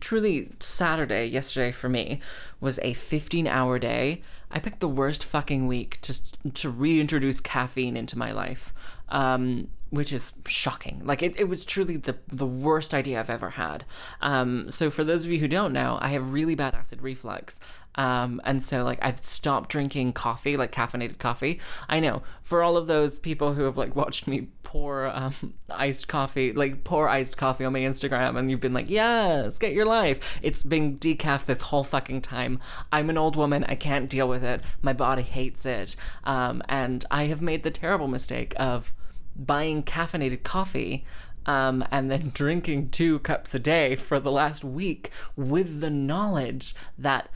truly 0.00 0.50
Saturday 0.60 1.26
yesterday 1.26 1.72
for 1.72 1.88
me 1.88 2.20
was 2.60 2.78
a 2.82 2.94
15 2.94 3.46
hour 3.46 3.78
day. 3.78 4.22
I 4.50 4.60
picked 4.60 4.80
the 4.80 4.88
worst 4.88 5.24
fucking 5.24 5.66
week 5.66 6.00
to 6.02 6.50
to 6.52 6.70
reintroduce 6.70 7.40
caffeine 7.40 7.96
into 7.96 8.16
my 8.18 8.30
life. 8.30 8.72
Um, 9.08 9.68
which 9.90 10.12
is 10.12 10.32
shocking. 10.46 11.02
Like 11.04 11.22
it, 11.22 11.38
it 11.38 11.48
was 11.48 11.64
truly 11.64 11.96
the 11.96 12.16
the 12.26 12.46
worst 12.46 12.92
idea 12.92 13.20
I've 13.20 13.30
ever 13.30 13.50
had. 13.50 13.84
Um, 14.20 14.68
so 14.68 14.90
for 14.90 15.04
those 15.04 15.24
of 15.24 15.30
you 15.30 15.38
who 15.38 15.46
don't 15.46 15.72
know, 15.72 15.98
I 16.00 16.08
have 16.08 16.32
really 16.32 16.56
bad 16.56 16.74
acid 16.74 17.00
reflux. 17.00 17.60
Um, 17.96 18.40
and 18.44 18.62
so 18.62 18.84
like 18.84 18.98
I've 19.02 19.24
stopped 19.24 19.70
drinking 19.70 20.12
coffee, 20.12 20.56
like 20.56 20.72
caffeinated 20.72 21.18
coffee. 21.18 21.60
I 21.88 22.00
know 22.00 22.22
for 22.42 22.62
all 22.62 22.76
of 22.76 22.86
those 22.86 23.18
people 23.18 23.54
who 23.54 23.62
have 23.64 23.76
like 23.76 23.94
watched 23.94 24.26
me 24.26 24.48
pour 24.62 25.06
um, 25.06 25.54
iced 25.70 26.08
coffee, 26.08 26.52
like 26.52 26.84
pour 26.84 27.08
iced 27.08 27.36
coffee 27.36 27.64
on 27.64 27.72
my 27.72 27.80
Instagram, 27.80 28.36
and 28.36 28.50
you've 28.50 28.60
been 28.60 28.74
like, 28.74 28.90
yes, 28.90 29.58
get 29.58 29.72
your 29.72 29.86
life. 29.86 30.38
It's 30.42 30.62
been 30.62 30.98
decaf 30.98 31.44
this 31.46 31.60
whole 31.60 31.84
fucking 31.84 32.22
time. 32.22 32.60
I'm 32.92 33.10
an 33.10 33.18
old 33.18 33.36
woman. 33.36 33.64
I 33.64 33.76
can't 33.76 34.10
deal 34.10 34.28
with 34.28 34.44
it. 34.44 34.62
My 34.82 34.92
body 34.92 35.22
hates 35.22 35.64
it. 35.64 35.96
Um, 36.24 36.62
and 36.68 37.04
I 37.10 37.26
have 37.26 37.40
made 37.40 37.62
the 37.62 37.70
terrible 37.70 38.08
mistake 38.08 38.54
of 38.56 38.92
buying 39.36 39.82
caffeinated 39.82 40.42
coffee 40.42 41.04
um, 41.46 41.84
and 41.90 42.10
then 42.10 42.30
drinking 42.34 42.90
two 42.90 43.18
cups 43.20 43.54
a 43.54 43.58
day 43.58 43.96
for 43.96 44.18
the 44.18 44.32
last 44.32 44.64
week 44.64 45.10
with 45.36 45.80
the 45.80 45.90
knowledge 45.90 46.74
that 46.98 47.28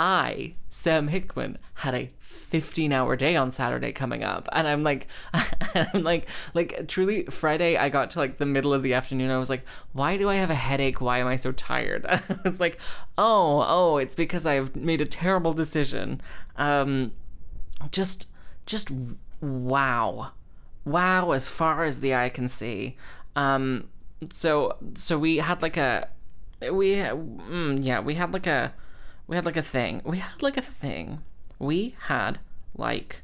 I, 0.00 0.54
Sam 0.70 1.08
Hickman, 1.08 1.58
had 1.74 1.94
a 1.94 2.10
15 2.18 2.90
hour 2.90 3.16
day 3.16 3.36
on 3.36 3.52
Saturday 3.52 3.92
coming 3.92 4.24
up. 4.24 4.48
And 4.50 4.66
I'm 4.66 4.82
like, 4.82 5.06
I'm 5.74 6.02
like, 6.02 6.26
like 6.54 6.88
truly 6.88 7.24
Friday, 7.24 7.76
I 7.76 7.90
got 7.90 8.10
to 8.12 8.18
like 8.18 8.38
the 8.38 8.46
middle 8.46 8.72
of 8.72 8.82
the 8.82 8.94
afternoon. 8.94 9.30
I 9.30 9.36
was 9.36 9.50
like, 9.50 9.62
why 9.92 10.16
do 10.16 10.30
I 10.30 10.36
have 10.36 10.48
a 10.48 10.54
headache? 10.54 11.02
Why 11.02 11.18
am 11.18 11.26
I 11.26 11.36
so 11.36 11.52
tired? 11.52 12.06
I 12.08 12.22
was 12.42 12.58
like, 12.58 12.80
oh, 13.18 13.64
oh, 13.68 13.98
it's 13.98 14.14
because 14.14 14.46
I've 14.46 14.74
made 14.74 15.02
a 15.02 15.06
terrible 15.06 15.52
decision. 15.52 16.22
Um, 16.56 17.12
just, 17.92 18.28
just 18.64 18.90
wow 19.42 20.32
wow 20.84 21.32
as 21.32 21.48
far 21.48 21.84
as 21.84 22.00
the 22.00 22.14
eye 22.14 22.28
can 22.28 22.48
see 22.48 22.96
um 23.36 23.86
so 24.32 24.76
so 24.94 25.18
we 25.18 25.36
had 25.36 25.60
like 25.62 25.76
a 25.76 26.08
we 26.72 26.96
mm, 26.96 27.78
yeah 27.82 28.00
we 28.00 28.14
had 28.14 28.32
like 28.32 28.46
a 28.46 28.72
we 29.30 29.36
had 29.36 29.46
like 29.46 29.56
a 29.56 29.62
thing 29.62 30.02
we 30.04 30.18
had 30.18 30.42
like 30.42 30.56
a 30.56 30.62
thing 30.62 31.22
we 31.60 31.94
had 32.00 32.40
like 32.76 33.22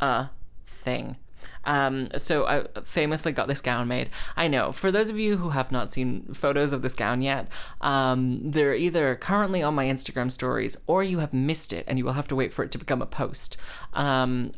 a 0.00 0.28
thing 0.66 1.16
um, 1.64 2.08
so 2.16 2.46
I 2.46 2.64
famously 2.84 3.32
got 3.32 3.48
this 3.48 3.60
gown 3.60 3.88
made. 3.88 4.10
I 4.36 4.46
know, 4.46 4.70
for 4.70 4.92
those 4.92 5.08
of 5.08 5.18
you 5.18 5.36
who 5.36 5.50
have 5.50 5.72
not 5.72 5.92
seen 5.92 6.32
photos 6.32 6.72
of 6.72 6.82
this 6.82 6.94
gown 6.94 7.22
yet, 7.22 7.48
um, 7.80 8.50
they're 8.52 8.74
either 8.74 9.16
currently 9.16 9.62
on 9.62 9.74
my 9.74 9.86
Instagram 9.86 10.30
stories 10.30 10.76
or 10.86 11.02
you 11.02 11.18
have 11.18 11.34
missed 11.34 11.72
it 11.72 11.84
and 11.88 11.98
you 11.98 12.04
will 12.04 12.12
have 12.12 12.28
to 12.28 12.36
wait 12.36 12.52
for 12.52 12.64
it 12.64 12.70
to 12.72 12.78
become 12.78 13.02
a 13.02 13.06
post. 13.06 13.56
Um, 13.94 14.52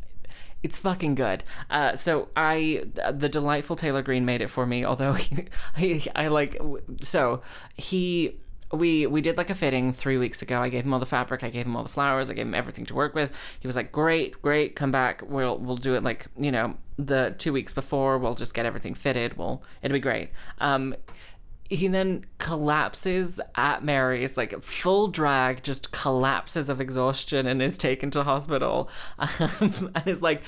it's 0.63 0.77
fucking 0.77 1.15
good. 1.15 1.45
Uh, 1.71 1.95
so 1.95 2.29
I, 2.37 2.85
the 3.11 3.29
delightful 3.29 3.77
Taylor 3.77 4.03
Green 4.03 4.25
made 4.25 4.43
it 4.43 4.49
for 4.49 4.67
me. 4.67 4.85
Although 4.85 5.13
he, 5.15 5.47
I, 5.77 6.03
I 6.15 6.29
like, 6.29 6.61
so 7.01 7.43
he, 7.75 8.39
we 8.73 9.07
we 9.07 9.21
did 9.21 9.39
like 9.39 9.51
a 9.51 9.55
fitting 9.55 9.93
three 9.93 10.19
weeks 10.19 10.43
ago. 10.43 10.61
I 10.61 10.69
gave 10.69 10.85
him 10.85 10.93
all 10.93 11.01
the 11.01 11.07
fabric, 11.07 11.43
I 11.43 11.51
gave 11.51 11.67
him 11.67 11.77
all 11.77 11.83
the 11.83 11.89
flowers, 11.89 12.31
I 12.31 12.35
gave 12.35 12.47
him 12.47 12.55
everything 12.55 12.85
to 12.87 12.95
work 12.95 13.15
with. 13.15 13.31
He 13.61 13.67
was 13.67 13.77
like, 13.77 13.93
"Great, 13.93 14.41
great, 14.43 14.77
come 14.77 14.91
back. 14.91 15.23
We'll 15.27 15.59
we'll 15.59 15.77
do 15.77 15.95
it 15.95 16.03
like 16.03 16.27
you 16.37 16.53
know 16.53 16.77
the 16.99 17.35
two 17.39 17.53
weeks 17.53 17.73
before. 17.73 18.19
We'll 18.19 18.35
just 18.35 18.55
get 18.55 18.67
everything 18.67 18.95
fitted. 18.95 19.37
We'll 19.37 19.63
it'll 19.83 19.95
be 19.95 20.01
great." 20.01 20.31
Um, 20.59 20.95
he 21.71 21.87
then 21.89 22.25
collapses 22.39 23.41
at 23.55 23.85
Mary's, 23.85 24.37
like 24.37 24.63
full 24.63 25.09
drag, 25.09 25.63
just 25.63 25.93
collapses 25.93 26.69
of 26.69 26.81
exhaustion 26.81 27.47
and 27.47 27.61
is 27.61 27.77
taken 27.77 28.11
to 28.13 28.23
hospital. 28.23 28.91
Um, 29.19 29.91
and 29.95 30.07
is 30.07 30.23
like, 30.23 30.43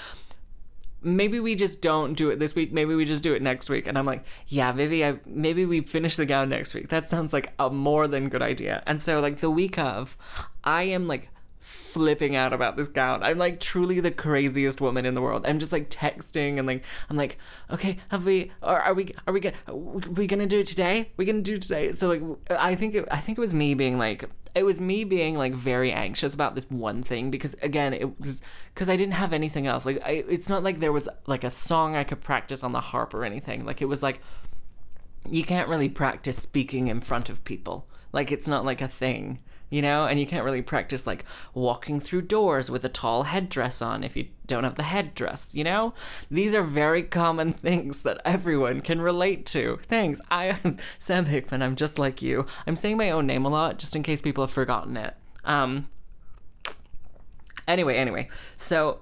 maybe 1.02 1.40
we 1.40 1.54
just 1.54 1.80
don't 1.80 2.14
do 2.14 2.30
it 2.30 2.38
this 2.38 2.54
week. 2.54 2.72
Maybe 2.72 2.94
we 2.94 3.04
just 3.04 3.22
do 3.22 3.34
it 3.34 3.42
next 3.42 3.68
week. 3.68 3.86
And 3.86 3.96
I'm 3.98 4.06
like, 4.06 4.24
yeah, 4.48 4.72
maybe 4.72 5.04
I 5.04 5.18
maybe 5.26 5.66
we 5.66 5.80
finish 5.80 6.16
the 6.16 6.26
gown 6.26 6.48
next 6.48 6.74
week. 6.74 6.88
That 6.88 7.08
sounds 7.08 7.32
like 7.32 7.52
a 7.58 7.70
more 7.70 8.06
than 8.08 8.28
good 8.28 8.42
idea. 8.42 8.82
And 8.86 9.00
so 9.00 9.20
like 9.20 9.38
the 9.38 9.50
week 9.50 9.78
of, 9.78 10.16
I 10.64 10.84
am 10.84 11.06
like 11.06 11.30
flipping 11.58 12.36
out 12.36 12.52
about 12.52 12.76
this 12.76 12.88
gown. 12.88 13.22
I'm 13.22 13.38
like 13.38 13.60
truly 13.60 14.00
the 14.00 14.10
craziest 14.10 14.80
woman 14.80 15.04
in 15.04 15.14
the 15.14 15.20
world. 15.20 15.44
I'm 15.46 15.58
just 15.58 15.72
like 15.72 15.90
texting 15.90 16.58
and 16.58 16.66
like 16.66 16.84
I'm 17.08 17.16
like, 17.16 17.38
okay, 17.70 17.98
have 18.08 18.24
we? 18.24 18.52
Or 18.62 18.80
are 18.80 18.94
we? 18.94 19.12
Are 19.26 19.32
we 19.32 19.40
gonna? 19.40 19.56
We 19.74 20.26
gonna 20.26 20.46
do 20.46 20.60
it 20.60 20.66
today? 20.66 21.12
We 21.16 21.24
gonna 21.24 21.42
do 21.42 21.54
it 21.56 21.62
today? 21.62 21.92
So 21.92 22.08
like, 22.08 22.22
I 22.50 22.74
think 22.74 22.94
it, 22.94 23.06
I 23.10 23.18
think 23.18 23.38
it 23.38 23.40
was 23.40 23.54
me 23.54 23.74
being 23.74 23.98
like. 23.98 24.24
It 24.54 24.64
was 24.64 24.80
me 24.80 25.04
being 25.04 25.36
like 25.36 25.54
very 25.54 25.92
anxious 25.92 26.34
about 26.34 26.54
this 26.54 26.68
one 26.68 27.02
thing 27.02 27.30
because 27.30 27.54
again 27.62 27.94
it 27.94 28.18
was 28.18 28.42
because 28.74 28.88
I 28.88 28.96
didn't 28.96 29.14
have 29.14 29.32
anything 29.32 29.66
else. 29.66 29.86
Like 29.86 30.02
I, 30.04 30.24
it's 30.28 30.48
not 30.48 30.64
like 30.64 30.80
there 30.80 30.92
was 30.92 31.08
like 31.26 31.44
a 31.44 31.50
song 31.50 31.94
I 31.94 32.04
could 32.04 32.20
practice 32.20 32.64
on 32.64 32.72
the 32.72 32.80
harp 32.80 33.14
or 33.14 33.24
anything. 33.24 33.64
Like 33.64 33.80
it 33.80 33.86
was 33.86 34.02
like 34.02 34.20
you 35.28 35.44
can't 35.44 35.68
really 35.68 35.88
practice 35.88 36.38
speaking 36.38 36.88
in 36.88 37.00
front 37.00 37.28
of 37.28 37.44
people. 37.44 37.86
Like 38.12 38.32
it's 38.32 38.48
not 38.48 38.64
like 38.64 38.80
a 38.80 38.88
thing, 38.88 39.40
you 39.70 39.80
know? 39.80 40.06
And 40.06 40.20
you 40.20 40.26
can't 40.26 40.44
really 40.44 40.62
practice 40.62 41.06
like 41.06 41.24
walking 41.54 42.00
through 42.00 42.22
doors 42.22 42.70
with 42.70 42.84
a 42.84 42.88
tall 42.88 43.24
headdress 43.24 43.80
on 43.80 44.04
if 44.04 44.16
you 44.16 44.28
don't 44.46 44.64
have 44.64 44.74
the 44.74 44.82
headdress, 44.82 45.54
you 45.54 45.64
know? 45.64 45.94
These 46.30 46.54
are 46.54 46.62
very 46.62 47.02
common 47.02 47.52
things 47.54 48.02
that 48.02 48.20
everyone 48.24 48.80
can 48.80 49.00
relate 49.00 49.46
to. 49.46 49.78
Thanks. 49.84 50.20
I 50.30 50.58
Sam 50.98 51.26
Hickman, 51.26 51.62
I'm 51.62 51.76
just 51.76 51.98
like 51.98 52.20
you. 52.20 52.46
I'm 52.66 52.76
saying 52.76 52.96
my 52.96 53.10
own 53.10 53.26
name 53.26 53.44
a 53.44 53.48
lot 53.48 53.78
just 53.78 53.96
in 53.96 54.02
case 54.02 54.20
people 54.20 54.44
have 54.44 54.50
forgotten 54.50 54.96
it. 54.96 55.14
Um. 55.44 55.84
Anyway, 57.68 57.96
anyway, 57.96 58.28
so 58.56 59.00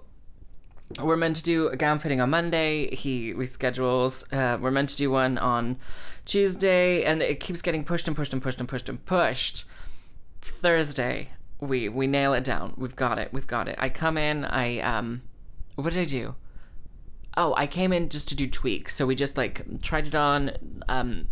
we're 1.02 1.16
meant 1.16 1.36
to 1.36 1.42
do 1.42 1.68
a 1.68 1.76
gown 1.76 1.98
fitting 1.98 2.20
on 2.20 2.30
Monday. 2.30 2.94
He 2.94 3.34
reschedules. 3.34 4.24
Uh, 4.32 4.58
we're 4.58 4.70
meant 4.70 4.90
to 4.90 4.96
do 4.96 5.10
one 5.10 5.38
on 5.38 5.78
Tuesday, 6.24 7.04
and 7.04 7.22
it 7.22 7.40
keeps 7.40 7.62
getting 7.62 7.84
pushed 7.84 8.08
and 8.08 8.16
pushed 8.16 8.32
and 8.32 8.42
pushed 8.42 8.58
and 8.60 8.68
pushed 8.68 8.88
and 8.88 9.04
pushed. 9.04 9.64
Thursday, 10.40 11.30
we 11.60 11.88
we 11.88 12.06
nail 12.06 12.34
it 12.34 12.44
down. 12.44 12.74
We've 12.76 12.96
got 12.96 13.18
it. 13.18 13.32
We've 13.32 13.46
got 13.46 13.68
it. 13.68 13.76
I 13.78 13.88
come 13.88 14.16
in. 14.16 14.44
I 14.44 14.78
um, 14.80 15.22
what 15.74 15.92
did 15.92 16.00
I 16.00 16.04
do? 16.04 16.34
Oh, 17.36 17.54
I 17.56 17.66
came 17.66 17.92
in 17.92 18.08
just 18.08 18.28
to 18.30 18.36
do 18.36 18.48
tweaks. 18.48 18.96
So 18.96 19.06
we 19.06 19.14
just 19.14 19.36
like 19.36 19.64
tried 19.82 20.06
it 20.06 20.14
on. 20.14 20.52
Um, 20.88 21.26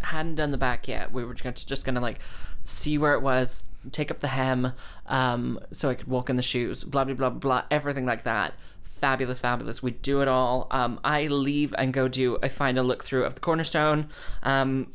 hadn't 0.00 0.36
done 0.36 0.50
the 0.50 0.58
back 0.58 0.88
yet. 0.88 1.12
We 1.12 1.24
were 1.24 1.34
just 1.34 1.68
just 1.68 1.84
gonna 1.84 2.00
like 2.00 2.20
see 2.64 2.98
where 2.98 3.14
it 3.14 3.22
was, 3.22 3.64
take 3.90 4.10
up 4.10 4.20
the 4.20 4.28
hem, 4.28 4.72
um, 5.06 5.58
so 5.72 5.90
I 5.90 5.94
could 5.94 6.08
walk 6.08 6.30
in 6.30 6.36
the 6.36 6.42
shoes. 6.42 6.84
Blah 6.84 7.04
blah 7.04 7.14
blah 7.14 7.30
blah. 7.30 7.62
Everything 7.70 8.06
like 8.06 8.24
that. 8.24 8.54
Fabulous, 8.82 9.38
fabulous. 9.38 9.82
We 9.82 9.92
do 9.92 10.20
it 10.20 10.28
all. 10.28 10.68
Um, 10.70 11.00
I 11.02 11.26
leave 11.26 11.74
and 11.78 11.92
go 11.92 12.08
do 12.08 12.36
a 12.42 12.48
final 12.48 12.84
look 12.84 13.02
through 13.02 13.24
of 13.24 13.34
the 13.34 13.40
cornerstone. 13.40 14.08
Um, 14.42 14.92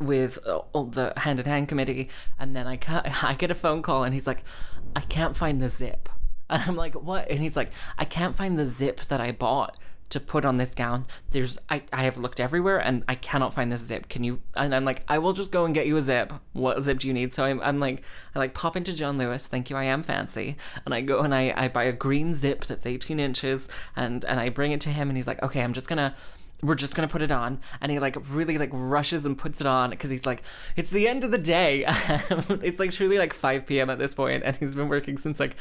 with 0.00 0.38
uh, 0.46 0.58
all 0.72 0.84
the 0.84 1.12
hand 1.16 1.38
in 1.38 1.46
hand 1.46 1.68
committee, 1.68 2.08
and 2.38 2.54
then 2.54 2.66
I 2.66 2.78
I 3.22 3.34
get 3.34 3.50
a 3.50 3.54
phone 3.54 3.82
call, 3.82 4.04
and 4.04 4.14
he's 4.14 4.26
like, 4.26 4.42
"I 4.94 5.00
can't 5.00 5.36
find 5.36 5.60
the 5.60 5.68
zip," 5.68 6.08
and 6.50 6.62
I'm 6.66 6.76
like, 6.76 6.94
"What?" 6.94 7.30
And 7.30 7.40
he's 7.40 7.56
like, 7.56 7.72
"I 7.98 8.04
can't 8.04 8.34
find 8.34 8.58
the 8.58 8.66
zip 8.66 9.00
that 9.06 9.20
I 9.20 9.32
bought." 9.32 9.76
To 10.12 10.20
put 10.20 10.46
on 10.46 10.56
this 10.56 10.72
gown, 10.74 11.04
there's 11.32 11.58
I, 11.68 11.82
I 11.92 12.04
have 12.04 12.16
looked 12.16 12.40
everywhere 12.40 12.78
and 12.78 13.04
I 13.06 13.14
cannot 13.14 13.52
find 13.52 13.70
this 13.70 13.82
zip. 13.82 14.08
Can 14.08 14.24
you? 14.24 14.40
And 14.54 14.74
I'm 14.74 14.86
like, 14.86 15.02
I 15.06 15.18
will 15.18 15.34
just 15.34 15.50
go 15.50 15.66
and 15.66 15.74
get 15.74 15.86
you 15.86 15.98
a 15.98 16.00
zip. 16.00 16.32
What 16.54 16.82
zip 16.82 17.00
do 17.00 17.08
you 17.08 17.12
need? 17.12 17.34
So 17.34 17.44
I'm, 17.44 17.60
I'm 17.60 17.78
like, 17.78 18.00
I 18.34 18.38
like 18.38 18.54
pop 18.54 18.74
into 18.74 18.94
John 18.94 19.18
Lewis. 19.18 19.46
Thank 19.46 19.68
you, 19.68 19.76
I 19.76 19.84
am 19.84 20.02
fancy. 20.02 20.56
And 20.86 20.94
I 20.94 21.02
go 21.02 21.20
and 21.20 21.34
I, 21.34 21.52
I 21.54 21.68
buy 21.68 21.84
a 21.84 21.92
green 21.92 22.32
zip 22.32 22.64
that's 22.64 22.86
18 22.86 23.20
inches 23.20 23.68
and 23.96 24.24
and 24.24 24.40
I 24.40 24.48
bring 24.48 24.72
it 24.72 24.80
to 24.80 24.88
him 24.88 25.10
and 25.10 25.16
he's 25.18 25.26
like, 25.26 25.42
okay, 25.42 25.62
I'm 25.62 25.74
just 25.74 25.88
gonna 25.88 26.14
we're 26.62 26.74
just 26.74 26.94
gonna 26.94 27.08
put 27.08 27.22
it 27.22 27.30
on 27.30 27.60
and 27.80 27.92
he 27.92 27.98
like 27.98 28.16
really 28.30 28.58
like 28.58 28.70
rushes 28.72 29.24
and 29.24 29.38
puts 29.38 29.60
it 29.60 29.66
on 29.66 29.90
because 29.90 30.10
he's 30.10 30.26
like 30.26 30.42
it's 30.76 30.90
the 30.90 31.06
end 31.06 31.24
of 31.24 31.30
the 31.30 31.38
day. 31.38 31.84
Um, 32.30 32.60
it's 32.62 32.78
like 32.78 32.90
truly 32.90 33.18
like 33.18 33.32
5 33.32 33.64
p.m 33.66 33.90
at 33.90 33.98
this 33.98 34.12
point 34.12 34.42
and 34.44 34.56
he's 34.56 34.74
been 34.74 34.88
working 34.88 35.18
since 35.18 35.38
like 35.38 35.56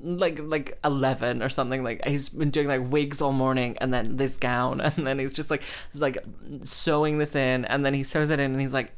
like 0.00 0.38
like 0.38 0.78
11 0.84 1.42
or 1.42 1.48
something 1.48 1.82
like 1.82 2.04
he's 2.06 2.28
been 2.28 2.50
doing 2.50 2.68
like 2.68 2.90
wigs 2.90 3.20
all 3.20 3.32
morning 3.32 3.76
and 3.80 3.92
then 3.92 4.16
this 4.16 4.36
gown 4.38 4.80
and 4.80 5.06
then 5.06 5.18
he's 5.18 5.32
just 5.32 5.50
like 5.50 5.64
he's 5.90 6.00
like 6.00 6.18
sewing 6.62 7.18
this 7.18 7.34
in 7.34 7.64
and 7.64 7.84
then 7.84 7.94
he 7.94 8.02
sews 8.02 8.30
it 8.30 8.38
in 8.38 8.52
and 8.52 8.60
he's 8.60 8.72
like 8.72 8.92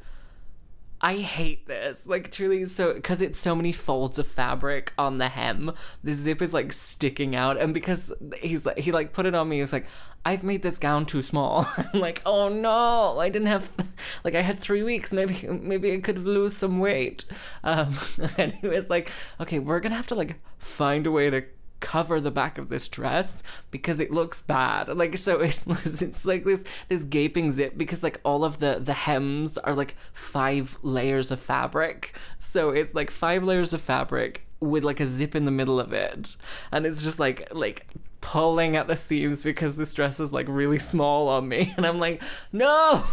I 1.02 1.16
hate 1.16 1.66
this. 1.66 2.06
Like 2.06 2.30
truly 2.30 2.66
so 2.66 2.92
because 2.92 3.22
it's 3.22 3.38
so 3.38 3.54
many 3.54 3.72
folds 3.72 4.18
of 4.18 4.26
fabric 4.26 4.92
on 4.98 5.18
the 5.18 5.28
hem. 5.28 5.72
The 6.04 6.12
zip 6.12 6.42
is 6.42 6.52
like 6.52 6.72
sticking 6.72 7.34
out 7.34 7.60
and 7.60 7.72
because 7.72 8.12
he's 8.40 8.66
like 8.66 8.78
he 8.78 8.92
like 8.92 9.12
put 9.12 9.26
it 9.26 9.34
on 9.34 9.48
me, 9.48 9.56
he 9.56 9.62
was 9.62 9.72
like, 9.72 9.86
I've 10.26 10.42
made 10.42 10.62
this 10.62 10.78
gown 10.78 11.06
too 11.06 11.22
small. 11.22 11.66
I'm 11.94 12.00
like, 12.00 12.20
oh 12.26 12.48
no, 12.50 13.18
I 13.18 13.30
didn't 13.30 13.48
have 13.48 13.70
like 14.24 14.34
I 14.34 14.42
had 14.42 14.58
three 14.58 14.82
weeks. 14.82 15.12
Maybe 15.12 15.46
maybe 15.48 15.92
I 15.92 16.00
could 16.00 16.18
lose 16.18 16.56
some 16.56 16.80
weight. 16.80 17.24
Um 17.64 17.96
and 18.38 18.52
he 18.52 18.68
was 18.68 18.90
like, 18.90 19.10
Okay, 19.40 19.58
we're 19.58 19.80
gonna 19.80 19.96
have 19.96 20.08
to 20.08 20.14
like 20.14 20.36
find 20.58 21.06
a 21.06 21.10
way 21.10 21.30
to 21.30 21.44
cover 21.80 22.20
the 22.20 22.30
back 22.30 22.58
of 22.58 22.68
this 22.68 22.88
dress 22.88 23.42
because 23.70 24.00
it 24.00 24.10
looks 24.10 24.40
bad. 24.40 24.88
Like 24.88 25.16
so 25.18 25.40
it's 25.40 25.66
it's 25.66 26.24
like 26.24 26.44
this 26.44 26.64
this 26.88 27.04
gaping 27.04 27.50
zip 27.52 27.76
because 27.76 28.02
like 28.02 28.20
all 28.24 28.44
of 28.44 28.58
the 28.58 28.80
the 28.80 28.92
hems 28.94 29.58
are 29.58 29.74
like 29.74 29.96
five 30.12 30.78
layers 30.82 31.30
of 31.30 31.40
fabric. 31.40 32.16
So 32.38 32.70
it's 32.70 32.94
like 32.94 33.10
five 33.10 33.42
layers 33.42 33.72
of 33.72 33.80
fabric 33.80 34.46
with 34.60 34.84
like 34.84 35.00
a 35.00 35.06
zip 35.06 35.34
in 35.34 35.44
the 35.44 35.50
middle 35.50 35.80
of 35.80 35.92
it. 35.92 36.36
And 36.70 36.86
it's 36.86 37.02
just 37.02 37.18
like 37.18 37.48
like 37.52 37.86
pulling 38.20 38.76
at 38.76 38.86
the 38.86 38.96
seams 38.96 39.42
because 39.42 39.76
this 39.76 39.94
dress 39.94 40.20
is 40.20 40.32
like 40.32 40.46
really 40.48 40.78
small 40.78 41.28
on 41.28 41.48
me 41.48 41.72
and 41.76 41.86
I'm 41.86 41.98
like, 41.98 42.22
"No!" 42.52 43.04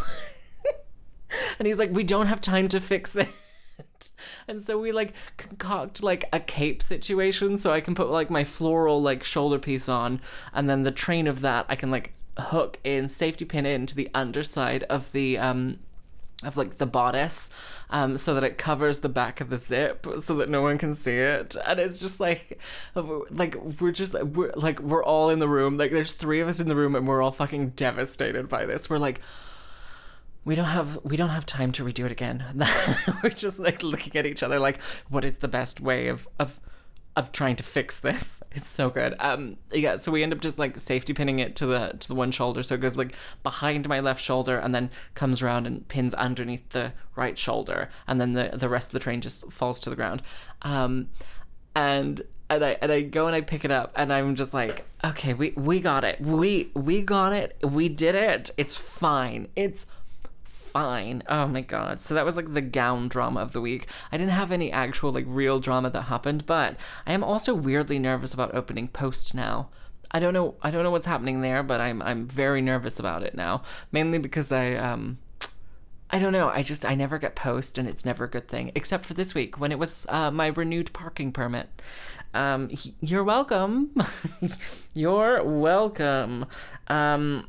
and 1.60 1.68
he's 1.68 1.80
like, 1.80 1.92
"We 1.92 2.04
don't 2.04 2.28
have 2.28 2.42
time 2.42 2.68
to 2.70 2.80
fix 2.80 3.16
it." 3.16 3.30
and 4.48 4.62
so 4.62 4.78
we 4.78 4.92
like 4.92 5.14
concoct 5.38 6.04
like 6.04 6.26
a 6.32 6.40
cape 6.40 6.82
situation 6.82 7.58
so 7.58 7.72
I 7.72 7.82
can 7.82 7.96
put 7.96 8.10
like 8.10 8.30
my 8.30 8.44
floral 8.44 9.02
like 9.02 9.24
shoulder 9.24 9.60
piece 9.60 9.90
on. 9.90 10.22
And 10.54 10.70
then 10.70 10.84
the 10.84 10.92
train 10.92 11.28
of 11.28 11.42
that 11.42 11.66
I 11.70 11.76
can 11.76 11.92
like 11.92 12.14
hook 12.38 12.80
in 12.84 13.08
safety 13.08 13.46
pin 13.46 13.66
into 13.66 13.96
the 13.96 14.10
underside 14.14 14.84
of 14.84 15.12
the 15.12 15.38
um 15.38 15.80
of 16.44 16.56
like 16.56 16.78
the 16.78 16.86
bodice 16.86 17.50
um 17.90 18.16
so 18.16 18.36
that 18.36 18.44
it 18.44 18.60
covers 18.60 19.00
the 19.00 19.10
back 19.10 19.42
of 19.42 19.50
the 19.50 19.58
zip 19.58 20.06
so 20.20 20.36
that 20.36 20.50
no 20.50 20.62
one 20.62 20.78
can 20.78 20.94
see 20.94 21.18
it. 21.18 21.56
And 21.66 21.80
it's 21.80 22.00
just 22.00 22.20
like 22.20 22.60
like 22.96 23.56
we're 23.80 23.92
just 23.92 24.14
we're 24.24 24.52
like 24.56 24.80
we're 24.80 25.04
all 25.04 25.30
in 25.30 25.40
the 25.40 25.48
room. 25.48 25.78
Like 25.78 25.92
there's 25.92 26.14
three 26.14 26.40
of 26.40 26.48
us 26.48 26.60
in 26.60 26.68
the 26.68 26.76
room 26.76 26.96
and 26.96 27.08
we're 27.08 27.22
all 27.22 27.32
fucking 27.32 27.70
devastated 27.70 28.48
by 28.48 28.66
this. 28.66 28.90
We're 28.90 29.00
like 29.00 29.22
we 30.48 30.56
don't 30.56 30.66
have 30.66 30.98
we 31.04 31.18
don't 31.18 31.30
have 31.30 31.46
time 31.46 31.74
to 31.74 31.84
redo 31.84 32.06
it 32.06 32.12
again. 32.12 32.42
We're 33.24 33.32
just 33.32 33.60
like 33.60 33.84
looking 33.84 34.16
at 34.16 34.26
each 34.26 34.42
other 34.42 34.60
like 34.60 34.82
what 35.10 35.26
is 35.26 35.40
the 35.40 35.50
best 35.50 35.82
way 35.82 36.08
of 36.08 36.26
of 36.40 36.62
of 37.18 37.34
trying 37.34 37.58
to 37.58 37.64
fix 37.64 38.00
this. 38.00 38.42
It's 38.54 38.70
so 38.70 38.90
good. 38.90 39.14
Um 39.20 39.58
yeah, 39.74 39.98
so 39.98 40.10
we 40.10 40.24
end 40.24 40.32
up 40.32 40.40
just 40.40 40.58
like 40.58 40.80
safety 40.80 41.14
pinning 41.14 41.40
it 41.40 41.58
to 41.58 41.66
the 41.66 41.98
to 42.00 42.08
the 42.08 42.16
one 42.16 42.32
shoulder 42.32 42.64
so 42.64 42.76
it 42.76 42.82
goes 42.82 42.96
like 42.96 43.14
behind 43.44 43.90
my 43.90 44.00
left 44.00 44.22
shoulder 44.22 44.58
and 44.58 44.74
then 44.74 44.90
comes 45.16 45.42
around 45.42 45.68
and 45.68 45.86
pins 45.90 46.14
underneath 46.14 46.70
the 46.70 46.94
right 47.18 47.38
shoulder 47.38 47.90
and 48.08 48.22
then 48.22 48.32
the 48.32 48.52
the 48.54 48.70
rest 48.70 48.88
of 48.88 48.94
the 48.94 49.00
train 49.00 49.20
just 49.20 49.52
falls 49.52 49.82
to 49.82 49.90
the 49.90 49.98
ground. 49.98 50.22
Um 50.62 51.10
and 51.76 52.22
and 52.50 52.64
I 52.64 52.78
and 52.82 52.90
I 52.90 53.02
go 53.02 53.28
and 53.28 53.36
I 53.36 53.42
pick 53.42 53.66
it 53.66 53.72
up 53.72 53.92
and 53.98 54.14
I'm 54.14 54.36
just 54.36 54.54
like, 54.54 54.86
okay, 55.04 55.34
we 55.34 55.52
we 55.58 55.82
got 55.82 56.06
it. 56.06 56.22
We 56.22 56.72
we 56.74 57.02
got 57.02 57.34
it. 57.34 57.58
We 57.62 57.90
did 57.90 58.16
it. 58.16 58.52
It's 58.58 58.78
fine. 58.78 59.50
It's 59.58 59.86
fine. 60.78 61.24
Oh 61.28 61.48
my 61.48 61.62
god. 61.62 62.00
So 62.00 62.14
that 62.14 62.26
was 62.26 62.38
like 62.38 62.54
the 62.54 62.62
gown 62.62 63.08
drama 63.08 63.40
of 63.40 63.52
the 63.52 63.62
week. 63.62 63.88
I 64.12 64.18
didn't 64.18 64.34
have 64.34 64.52
any 64.52 64.72
actual 64.72 65.12
like 65.12 65.26
real 65.28 65.60
drama 65.60 65.90
that 65.90 66.04
happened, 66.04 66.46
but 66.46 66.76
I 67.08 67.14
am 67.14 67.24
also 67.24 67.56
weirdly 67.56 67.98
nervous 67.98 68.32
about 68.32 68.54
opening 68.54 68.88
post 68.88 69.34
now. 69.34 69.70
I 70.12 70.20
don't 70.20 70.36
know 70.36 70.54
I 70.62 70.70
don't 70.70 70.84
know 70.84 70.92
what's 70.92 71.08
happening 71.08 71.42
there, 71.42 71.64
but 71.64 71.82
I'm 71.82 72.04
I'm 72.04 72.28
very 72.28 72.62
nervous 72.62 73.00
about 73.00 73.24
it 73.24 73.34
now. 73.34 73.64
Mainly 73.92 74.20
because 74.20 74.52
I 74.52 74.76
um 74.76 75.18
I 76.12 76.20
don't 76.20 76.32
know. 76.32 76.48
I 76.48 76.62
just 76.62 76.86
I 76.86 76.94
never 76.94 77.18
get 77.18 77.36
post, 77.36 77.78
and 77.78 77.90
it's 77.90 78.06
never 78.06 78.26
a 78.26 78.30
good 78.30 78.48
thing. 78.48 78.72
Except 78.76 79.04
for 79.04 79.16
this 79.16 79.34
week 79.34 79.60
when 79.60 79.72
it 79.72 79.80
was 79.80 80.06
uh, 80.08 80.32
my 80.32 80.48
renewed 80.48 80.94
parking 80.94 81.32
permit. 81.34 81.68
Um, 82.34 82.70
you're 83.02 83.24
welcome. 83.24 83.94
you're 84.94 85.44
welcome. 85.44 86.46
Um, 86.88 87.48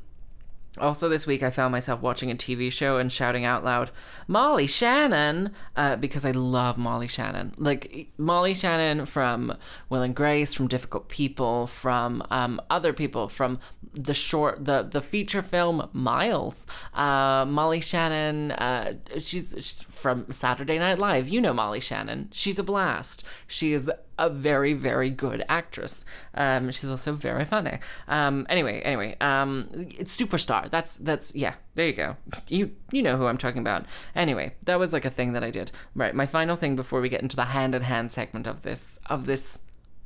also, 0.80 1.08
this 1.08 1.26
week 1.26 1.42
I 1.42 1.50
found 1.50 1.72
myself 1.72 2.00
watching 2.00 2.30
a 2.30 2.34
TV 2.34 2.70
show 2.72 2.98
and 2.98 3.10
shouting 3.12 3.44
out 3.44 3.64
loud, 3.64 3.90
Molly 4.26 4.66
Shannon, 4.66 5.52
uh, 5.76 5.96
because 5.96 6.24
I 6.24 6.30
love 6.32 6.78
Molly 6.78 7.08
Shannon. 7.08 7.54
Like, 7.58 8.08
Molly 8.18 8.54
Shannon 8.54 9.06
from 9.06 9.56
Will 9.88 10.02
and 10.02 10.14
Grace, 10.14 10.54
from 10.54 10.68
Difficult 10.68 11.08
People, 11.08 11.66
from 11.66 12.22
um, 12.30 12.60
other 12.70 12.92
people, 12.92 13.28
from 13.28 13.58
the 13.92 14.14
short, 14.14 14.64
the, 14.64 14.82
the 14.82 15.00
feature 15.00 15.42
film 15.42 15.88
Miles. 15.92 16.66
Uh, 16.94 17.44
Molly 17.46 17.80
Shannon, 17.80 18.52
uh, 18.52 18.94
she's, 19.18 19.54
she's 19.56 19.82
from 19.82 20.30
Saturday 20.30 20.78
Night 20.78 20.98
Live. 20.98 21.28
You 21.28 21.40
know 21.40 21.52
Molly 21.52 21.80
Shannon. 21.80 22.28
She's 22.32 22.58
a 22.58 22.62
blast. 22.64 23.24
She 23.46 23.72
is 23.72 23.90
a 24.18 24.28
very 24.28 24.74
very 24.74 25.10
good 25.10 25.44
actress. 25.48 26.04
Um, 26.34 26.70
she's 26.70 26.90
also 26.90 27.12
very 27.12 27.44
funny. 27.44 27.78
Um, 28.06 28.46
anyway, 28.48 28.80
anyway, 28.80 29.16
um, 29.20 29.68
it's 29.72 30.16
superstar. 30.20 30.70
That's 30.70 30.96
that's 30.96 31.34
yeah. 31.34 31.54
There 31.74 31.86
you 31.86 31.92
go. 31.92 32.16
You 32.48 32.72
you 32.92 33.02
know 33.02 33.16
who 33.16 33.26
I'm 33.26 33.38
talking 33.38 33.60
about. 33.60 33.86
Anyway, 34.14 34.54
that 34.64 34.78
was 34.78 34.92
like 34.92 35.04
a 35.04 35.10
thing 35.10 35.32
that 35.32 35.44
I 35.44 35.50
did. 35.50 35.70
Right. 35.94 36.14
My 36.14 36.26
final 36.26 36.56
thing 36.56 36.76
before 36.76 37.00
we 37.00 37.08
get 37.08 37.22
into 37.22 37.36
the 37.36 37.46
hand 37.46 37.74
in 37.74 37.82
hand 37.82 38.10
segment 38.10 38.46
of 38.46 38.62
this 38.62 38.98
of 39.06 39.26
this 39.26 39.60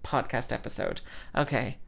podcast 0.04 0.52
episode. 0.52 1.00
Okay. 1.36 1.78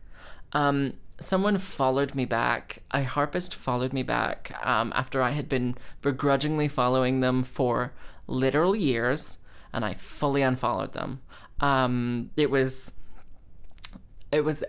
Um, 0.52 0.94
someone 1.20 1.58
followed 1.58 2.14
me 2.14 2.24
back. 2.24 2.82
A 2.92 3.04
harpist 3.04 3.54
followed 3.54 3.92
me 3.92 4.02
back 4.02 4.52
um, 4.64 4.92
after 4.94 5.22
I 5.22 5.30
had 5.30 5.48
been 5.48 5.76
begrudgingly 6.02 6.68
following 6.68 7.20
them 7.20 7.42
for 7.42 7.92
literal 8.26 8.74
years, 8.74 9.38
and 9.72 9.84
I 9.84 9.94
fully 9.94 10.42
unfollowed 10.42 10.92
them. 10.92 11.20
Um, 11.60 12.30
it 12.36 12.50
was 12.50 12.92
it 14.32 14.44
was 14.44 14.64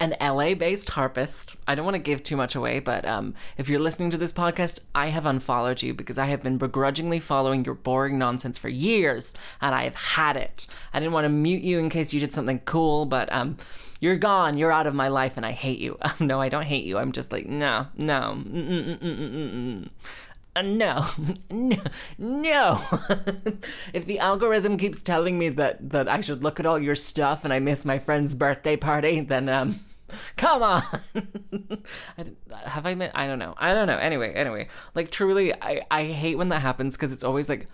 an 0.00 0.14
LA 0.20 0.54
based 0.54 0.90
harpist. 0.90 1.56
I 1.66 1.74
don't 1.74 1.84
want 1.84 1.96
to 1.96 2.00
give 2.02 2.22
too 2.22 2.36
much 2.36 2.54
away, 2.54 2.78
but 2.78 3.04
um, 3.04 3.34
if 3.56 3.68
you're 3.68 3.80
listening 3.80 4.10
to 4.10 4.16
this 4.16 4.32
podcast, 4.32 4.80
I 4.94 5.08
have 5.08 5.26
unfollowed 5.26 5.82
you 5.82 5.92
because 5.92 6.18
I 6.18 6.26
have 6.26 6.42
been 6.42 6.56
begrudgingly 6.56 7.18
following 7.20 7.64
your 7.64 7.74
boring 7.74 8.16
nonsense 8.18 8.58
for 8.58 8.68
years 8.68 9.34
and 9.60 9.74
I 9.74 9.84
have 9.84 9.96
had 9.96 10.36
it. 10.36 10.66
I 10.92 11.00
didn't 11.00 11.12
want 11.12 11.24
to 11.24 11.30
mute 11.30 11.62
you 11.62 11.78
in 11.78 11.90
case 11.90 12.14
you 12.14 12.20
did 12.20 12.32
something 12.32 12.60
cool, 12.60 13.06
but 13.06 13.32
um, 13.32 13.56
you're 14.00 14.16
gone. 14.16 14.56
You're 14.56 14.70
out 14.70 14.86
of 14.86 14.94
my 14.94 15.08
life 15.08 15.36
and 15.36 15.44
I 15.44 15.50
hate 15.52 15.80
you. 15.80 15.98
no, 16.20 16.40
I 16.40 16.48
don't 16.48 16.64
hate 16.64 16.84
you. 16.84 16.96
I'm 16.98 17.12
just 17.12 17.32
like, 17.32 17.46
no, 17.46 17.88
no. 17.96 18.36
Mm-mm-mm-mm-mm-mm. 18.46 19.88
Uh, 20.56 20.62
no, 20.62 21.06
no, 21.50 21.76
no. 22.18 22.80
if 23.92 24.04
the 24.06 24.18
algorithm 24.18 24.76
keeps 24.76 25.02
telling 25.02 25.38
me 25.38 25.48
that 25.50 25.90
that 25.90 26.08
I 26.08 26.20
should 26.20 26.42
look 26.42 26.58
at 26.58 26.66
all 26.66 26.78
your 26.78 26.94
stuff 26.94 27.44
and 27.44 27.52
I 27.52 27.60
miss 27.60 27.84
my 27.84 27.98
friend's 27.98 28.34
birthday 28.34 28.76
party, 28.76 29.20
then 29.20 29.48
um, 29.48 29.80
come 30.36 30.62
on. 30.62 30.82
I, 32.16 32.22
d- 32.22 32.36
have 32.64 32.86
I 32.86 32.94
met? 32.94 33.12
I 33.14 33.26
don't 33.26 33.38
know. 33.38 33.54
I 33.56 33.72
don't 33.74 33.86
know. 33.86 33.98
Anyway, 33.98 34.32
anyway, 34.32 34.68
like 34.94 35.10
truly, 35.10 35.54
I 35.54 35.82
I 35.90 36.04
hate 36.04 36.36
when 36.38 36.48
that 36.48 36.60
happens 36.62 36.96
because 36.96 37.12
it's 37.12 37.24
always 37.24 37.48
like, 37.48 37.68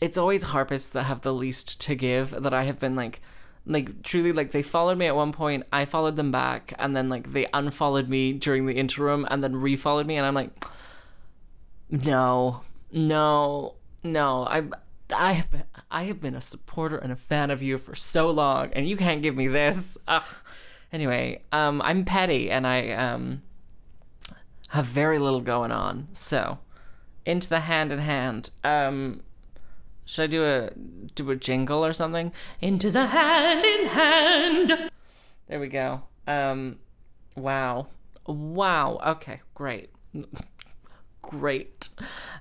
it's 0.00 0.16
always 0.16 0.44
harpists 0.44 0.88
that 0.90 1.04
have 1.04 1.20
the 1.20 1.34
least 1.34 1.80
to 1.82 1.94
give. 1.94 2.30
That 2.30 2.54
I 2.54 2.64
have 2.64 2.78
been 2.78 2.96
like. 2.96 3.20
Like 3.66 4.02
truly, 4.02 4.32
like 4.32 4.52
they 4.52 4.62
followed 4.62 4.96
me 4.96 5.06
at 5.06 5.14
one 5.14 5.32
point. 5.32 5.64
I 5.70 5.84
followed 5.84 6.16
them 6.16 6.32
back, 6.32 6.72
and 6.78 6.96
then 6.96 7.10
like 7.10 7.34
they 7.34 7.46
unfollowed 7.52 8.08
me 8.08 8.32
during 8.32 8.64
the 8.64 8.72
interim, 8.72 9.26
and 9.30 9.44
then 9.44 9.52
refollowed 9.52 10.06
me, 10.06 10.16
and 10.16 10.26
I'm 10.26 10.34
like, 10.34 10.50
no, 11.90 12.62
no, 12.92 13.74
no. 14.04 14.46
I, 14.46 14.62
I 15.14 15.32
have 15.32 15.50
been, 15.50 15.64
I 15.90 16.04
have 16.04 16.20
been 16.20 16.34
a 16.34 16.40
supporter 16.40 16.96
and 16.96 17.12
a 17.12 17.16
fan 17.16 17.50
of 17.50 17.62
you 17.62 17.78
for 17.78 17.94
so 17.94 18.30
long, 18.30 18.72
and 18.72 18.88
you 18.88 18.96
can't 18.96 19.22
give 19.22 19.36
me 19.36 19.48
this. 19.48 19.98
Ugh. 20.06 20.36
Anyway, 20.92 21.42
um, 21.52 21.80
I'm 21.82 22.04
petty, 22.04 22.50
and 22.50 22.66
I 22.66 22.90
um 22.90 23.42
have 24.68 24.86
very 24.86 25.18
little 25.18 25.40
going 25.40 25.72
on. 25.72 26.08
So, 26.12 26.58
into 27.26 27.48
the 27.48 27.60
hand 27.60 27.92
in 27.92 27.98
hand. 27.98 28.50
Um, 28.64 29.22
should 30.04 30.24
I 30.24 30.26
do 30.26 30.44
a 30.44 30.70
do 31.14 31.30
a 31.30 31.36
jingle 31.36 31.84
or 31.84 31.92
something? 31.92 32.32
Into 32.60 32.90
the 32.90 33.06
hand 33.06 33.64
in 33.64 33.86
hand. 33.88 34.90
There 35.48 35.60
we 35.60 35.68
go. 35.68 36.02
Um, 36.26 36.78
wow, 37.36 37.88
wow. 38.26 39.00
Okay, 39.04 39.40
great 39.54 39.90
great. 41.30 41.88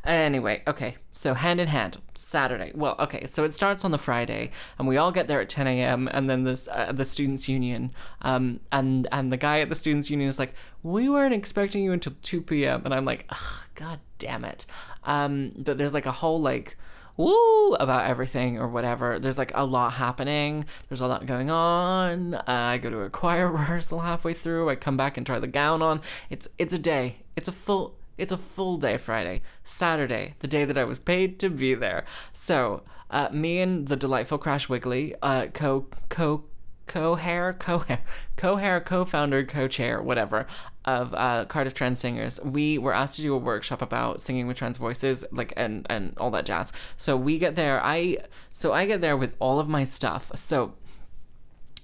Anyway, 0.04 0.64
okay, 0.66 0.96
so 1.12 1.36
hand 1.36 1.60
in 1.60 1.68
hand, 1.68 1.98
Saturday. 2.16 2.72
Well, 2.74 2.96
okay, 3.00 3.28
so 3.28 3.44
it 3.44 3.54
starts 3.54 3.86
on 3.86 3.92
the 3.92 3.98
Friday, 3.98 4.50
and 4.80 4.88
we 4.88 4.98
all 4.98 5.12
get 5.12 5.28
there 5.28 5.40
at 5.40 5.48
10 5.48 5.68
a.m. 5.68 6.10
And 6.12 6.30
then 6.30 6.44
this 6.44 6.68
uh, 6.68 6.92
the 6.92 7.06
students' 7.06 7.48
union, 7.48 7.92
um, 8.22 8.60
and 8.72 9.08
and 9.12 9.32
the 9.32 9.38
guy 9.38 9.60
at 9.60 9.70
the 9.70 9.76
students' 9.76 10.10
union 10.10 10.28
is 10.28 10.40
like, 10.40 10.54
we 10.82 11.08
weren't 11.08 11.36
expecting 11.36 11.84
you 11.84 11.92
until 11.92 12.14
2 12.24 12.42
p.m. 12.42 12.82
And 12.86 12.94
I'm 12.94 13.06
like, 13.06 13.26
Ugh, 13.30 13.68
god 13.76 14.00
damn 14.18 14.44
it. 14.44 14.66
Um, 15.04 15.52
but 15.58 15.78
there's 15.78 15.94
like 15.94 16.08
a 16.08 16.12
whole 16.12 16.42
like 16.42 16.76
woo 17.16 17.74
about 17.74 18.10
everything 18.10 18.58
or 18.58 18.68
whatever. 18.68 19.20
There's 19.20 19.38
like 19.38 19.52
a 19.54 19.66
lot 19.66 19.94
happening. 19.94 20.66
There's 20.88 21.02
a 21.02 21.08
lot 21.08 21.26
going 21.28 21.52
on. 21.52 22.34
Uh, 22.34 22.44
I 22.48 22.78
go 22.80 22.90
to 22.90 23.02
a 23.02 23.10
choir 23.22 23.52
rehearsal 23.52 24.00
halfway 24.00 24.34
through. 24.34 24.70
I 24.70 24.76
come 24.76 24.98
back 24.98 25.18
and 25.18 25.28
try 25.28 25.38
the 25.38 25.48
gown 25.48 25.84
on. 25.84 26.02
It's 26.32 26.48
it's 26.58 26.74
a 26.74 26.80
day. 26.80 27.18
It's 27.36 27.48
a 27.48 27.52
full 27.52 27.99
it's 28.20 28.32
a 28.32 28.38
full 28.38 28.78
day 28.78 28.98
Friday. 28.98 29.42
Saturday, 29.64 30.36
the 30.40 30.48
day 30.48 30.66
that 30.66 30.78
I 30.78 30.84
was 30.84 31.00
paid 31.00 31.40
to 31.40 31.50
be 31.50 31.74
there. 31.74 32.06
So, 32.34 32.84
uh, 33.10 33.30
me 33.32 33.60
and 33.60 33.88
the 33.88 33.96
delightful 33.96 34.38
Crash 34.38 34.70
Wiggly, 34.70 35.16
uh, 35.22 35.48
co 35.48 35.88
co 36.10 36.44
co-hair 36.90 37.54
co-hair 37.54 38.02
co-hair 38.36 38.82
co-founder 38.82 39.44
co-chair 39.44 40.02
whatever 40.02 40.48
of 40.86 41.14
uh, 41.14 41.46
cardiff 41.46 41.76
trans 41.76 42.00
singers 42.00 42.40
we 42.42 42.80
were 42.80 42.96
asked 42.96 43.16
to 43.16 43.22
do 43.22 43.36
a 43.36 43.38
workshop 43.38 43.80
about 43.80 44.24
singing 44.24 44.48
with 44.48 44.58
trans 44.58 44.80
voices 44.80 45.24
like 45.32 45.54
and 45.56 45.86
and 45.88 46.16
all 46.18 46.32
that 46.32 46.48
jazz 46.48 46.74
so 46.98 47.16
we 47.16 47.38
get 47.38 47.56
there 47.56 47.80
i 47.84 48.18
so 48.52 48.74
i 48.74 48.88
get 48.88 49.02
there 49.02 49.16
with 49.16 49.36
all 49.38 49.60
of 49.60 49.70
my 49.70 49.84
stuff 49.84 50.32
so 50.34 50.74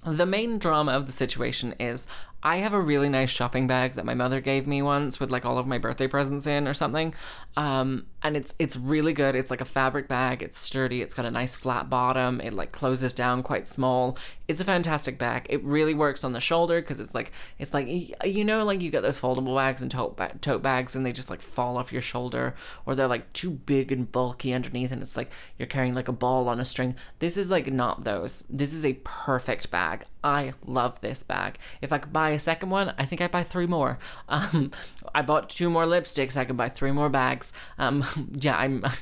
the 0.04 0.26
main 0.26 0.58
drama 0.58 0.90
of 0.90 1.06
the 1.06 1.12
situation 1.12 1.72
is 1.78 2.08
I 2.42 2.58
have 2.58 2.74
a 2.74 2.80
really 2.80 3.08
nice 3.08 3.30
shopping 3.30 3.66
bag 3.66 3.94
that 3.94 4.04
my 4.04 4.14
mother 4.14 4.40
gave 4.40 4.66
me 4.66 4.80
once 4.82 5.18
with 5.18 5.30
like 5.30 5.44
all 5.44 5.58
of 5.58 5.66
my 5.66 5.78
birthday 5.78 6.06
presents 6.06 6.46
in 6.46 6.68
or 6.68 6.74
something. 6.74 7.14
Um, 7.56 8.06
and 8.22 8.36
it's 8.36 8.54
it's 8.58 8.76
really 8.76 9.12
good. 9.12 9.34
It's 9.34 9.50
like 9.50 9.60
a 9.60 9.64
fabric 9.66 10.06
bag. 10.06 10.42
It's 10.42 10.58
sturdy. 10.58 11.00
It's 11.00 11.14
got 11.14 11.24
a 11.24 11.30
nice 11.30 11.54
flat 11.54 11.88
bottom. 11.88 12.40
It 12.40 12.52
like 12.52 12.72
closes 12.72 13.12
down 13.12 13.42
quite 13.42 13.66
small. 13.66 14.18
It's 14.48 14.60
a 14.60 14.64
fantastic 14.64 15.18
bag. 15.18 15.46
It 15.48 15.62
really 15.64 15.94
works 15.94 16.24
on 16.24 16.32
the 16.32 16.40
shoulder 16.40 16.80
because 16.80 17.00
it's 17.00 17.14
like 17.14 17.32
it's 17.58 17.72
like 17.72 17.88
you 18.24 18.44
know 18.44 18.64
like 18.64 18.80
you 18.80 18.90
get 18.90 19.02
those 19.02 19.20
foldable 19.20 19.56
bags 19.56 19.80
and 19.80 19.90
tote 19.90 20.16
ba- 20.16 20.36
tote 20.40 20.62
bags 20.62 20.94
and 20.94 21.06
they 21.06 21.12
just 21.12 21.30
like 21.30 21.40
fall 21.40 21.78
off 21.78 21.92
your 21.92 22.02
shoulder 22.02 22.54
or 22.84 22.94
they're 22.94 23.06
like 23.06 23.32
too 23.32 23.50
big 23.50 23.90
and 23.90 24.12
bulky 24.12 24.52
underneath 24.52 24.92
and 24.92 25.02
it's 25.02 25.16
like 25.16 25.32
you're 25.58 25.66
carrying 25.66 25.94
like 25.94 26.08
a 26.08 26.12
ball 26.12 26.48
on 26.48 26.60
a 26.60 26.64
string. 26.64 26.94
This 27.18 27.36
is 27.36 27.50
like 27.50 27.72
not 27.72 28.04
those. 28.04 28.44
This 28.50 28.72
is 28.72 28.84
a 28.84 29.00
perfect 29.04 29.70
bag. 29.70 30.04
I 30.26 30.54
love 30.66 31.00
this 31.02 31.22
bag. 31.22 31.56
If 31.80 31.92
I 31.92 31.98
could 31.98 32.12
buy 32.12 32.30
a 32.30 32.40
second 32.40 32.70
one, 32.70 32.92
I 32.98 33.04
think 33.04 33.20
I'd 33.20 33.30
buy 33.30 33.44
three 33.44 33.68
more. 33.68 34.00
Um, 34.28 34.72
I 35.14 35.22
bought 35.22 35.48
two 35.48 35.70
more 35.70 35.84
lipsticks. 35.84 36.36
I 36.36 36.44
could 36.44 36.56
buy 36.56 36.68
three 36.68 36.90
more 36.90 37.08
bags. 37.08 37.52
Um, 37.78 38.04
yeah, 38.32 38.58
I'm. 38.58 38.84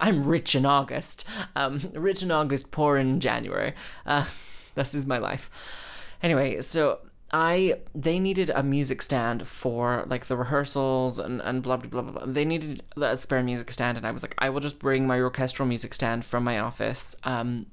I'm 0.00 0.24
rich 0.24 0.54
in 0.54 0.64
August. 0.64 1.28
Um, 1.54 1.78
rich 1.92 2.22
in 2.22 2.30
August, 2.30 2.70
poor 2.70 2.96
in 2.96 3.20
January. 3.20 3.74
Uh, 4.06 4.24
this 4.74 4.94
is 4.94 5.04
my 5.04 5.18
life. 5.18 6.08
Anyway, 6.22 6.62
so 6.62 7.00
I 7.30 7.80
they 7.94 8.18
needed 8.18 8.48
a 8.48 8.62
music 8.62 9.02
stand 9.02 9.46
for 9.46 10.06
like 10.08 10.24
the 10.24 10.36
rehearsals 10.38 11.18
and, 11.18 11.42
and 11.42 11.62
blah, 11.62 11.76
blah 11.76 12.00
blah 12.00 12.10
blah. 12.10 12.24
They 12.24 12.46
needed 12.46 12.82
a 12.96 13.18
spare 13.18 13.42
music 13.42 13.70
stand, 13.70 13.98
and 13.98 14.06
I 14.06 14.12
was 14.12 14.22
like, 14.22 14.34
I 14.38 14.48
will 14.48 14.60
just 14.60 14.78
bring 14.78 15.06
my 15.06 15.20
orchestral 15.20 15.68
music 15.68 15.92
stand 15.92 16.24
from 16.24 16.42
my 16.42 16.58
office. 16.58 17.14
Um, 17.24 17.66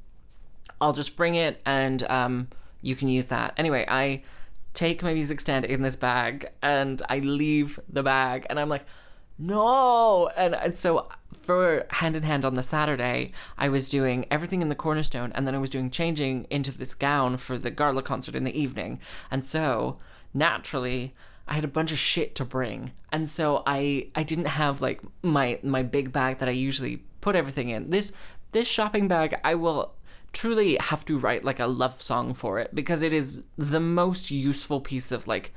I'll 0.82 0.92
just 0.92 1.16
bring 1.16 1.36
it, 1.36 1.62
and 1.66 2.04
um, 2.10 2.50
you 2.84 2.96
can 2.96 3.10
use 3.10 3.28
that. 3.28 3.54
Anyway, 3.58 3.86
I 3.88 4.22
take 4.76 5.02
my 5.02 5.14
music 5.14 5.40
stand 5.42 5.66
in 5.66 5.82
this 5.82 5.96
bag, 5.96 6.50
and 6.62 7.02
I 7.10 7.20
leave 7.20 7.80
the 7.90 8.04
bag, 8.04 8.46
and 8.50 8.60
I'm 8.60 8.70
like, 8.70 8.86
no, 9.40 10.30
and, 10.38 10.54
and 10.54 10.78
so 10.78 11.08
for 11.42 11.86
hand 11.90 12.16
in 12.16 12.24
hand 12.24 12.46
on 12.46 12.54
the 12.54 12.64
Saturday, 12.64 13.32
I 13.58 13.70
was 13.70 13.90
doing 13.90 14.26
everything 14.30 14.62
in 14.62 14.70
the 14.70 14.76
cornerstone, 14.76 15.32
and 15.34 15.48
then 15.48 15.56
I 15.56 15.60
was 15.60 15.70
doing 15.70 15.90
changing 15.90 16.46
into 16.50 16.72
this 16.72 16.94
gown 16.94 17.38
for 17.38 17.58
the 17.58 17.72
Garla 17.72 18.04
concert 18.04 18.36
in 18.36 18.44
the 18.44 18.60
evening. 18.60 19.00
And 19.32 19.44
so 19.44 19.98
naturally, 20.34 21.16
I 21.48 21.56
had 21.56 21.64
a 21.64 21.70
bunch 21.70 21.92
of 21.92 21.98
shit 21.98 22.36
to 22.36 22.46
bring, 22.46 22.94
and 23.12 23.28
so 23.28 23.64
I 23.66 24.08
I 24.16 24.24
didn't 24.24 24.46
have 24.46 24.82
like 24.82 25.02
my 25.22 25.60
my 25.62 25.84
big 25.84 26.14
bag 26.14 26.38
that 26.38 26.48
I 26.48 26.54
usually 26.54 27.04
put 27.20 27.36
everything 27.36 27.70
in. 27.70 27.90
This 27.90 28.14
this 28.54 28.68
shopping 28.68 29.08
bag, 29.08 29.36
I 29.44 29.56
will 29.56 29.94
truly 30.34 30.78
have 30.82 31.06
to 31.06 31.18
write 31.18 31.44
like 31.44 31.60
a 31.60 31.68
love 31.68 32.02
song 32.02 32.34
for 32.34 32.60
it 32.60 32.74
because 32.74 33.02
it 33.04 33.14
is 33.14 33.44
the 33.58 33.80
most 33.80 34.32
useful 34.32 34.82
piece 34.82 35.12
of 35.12 35.28
like 35.28 35.54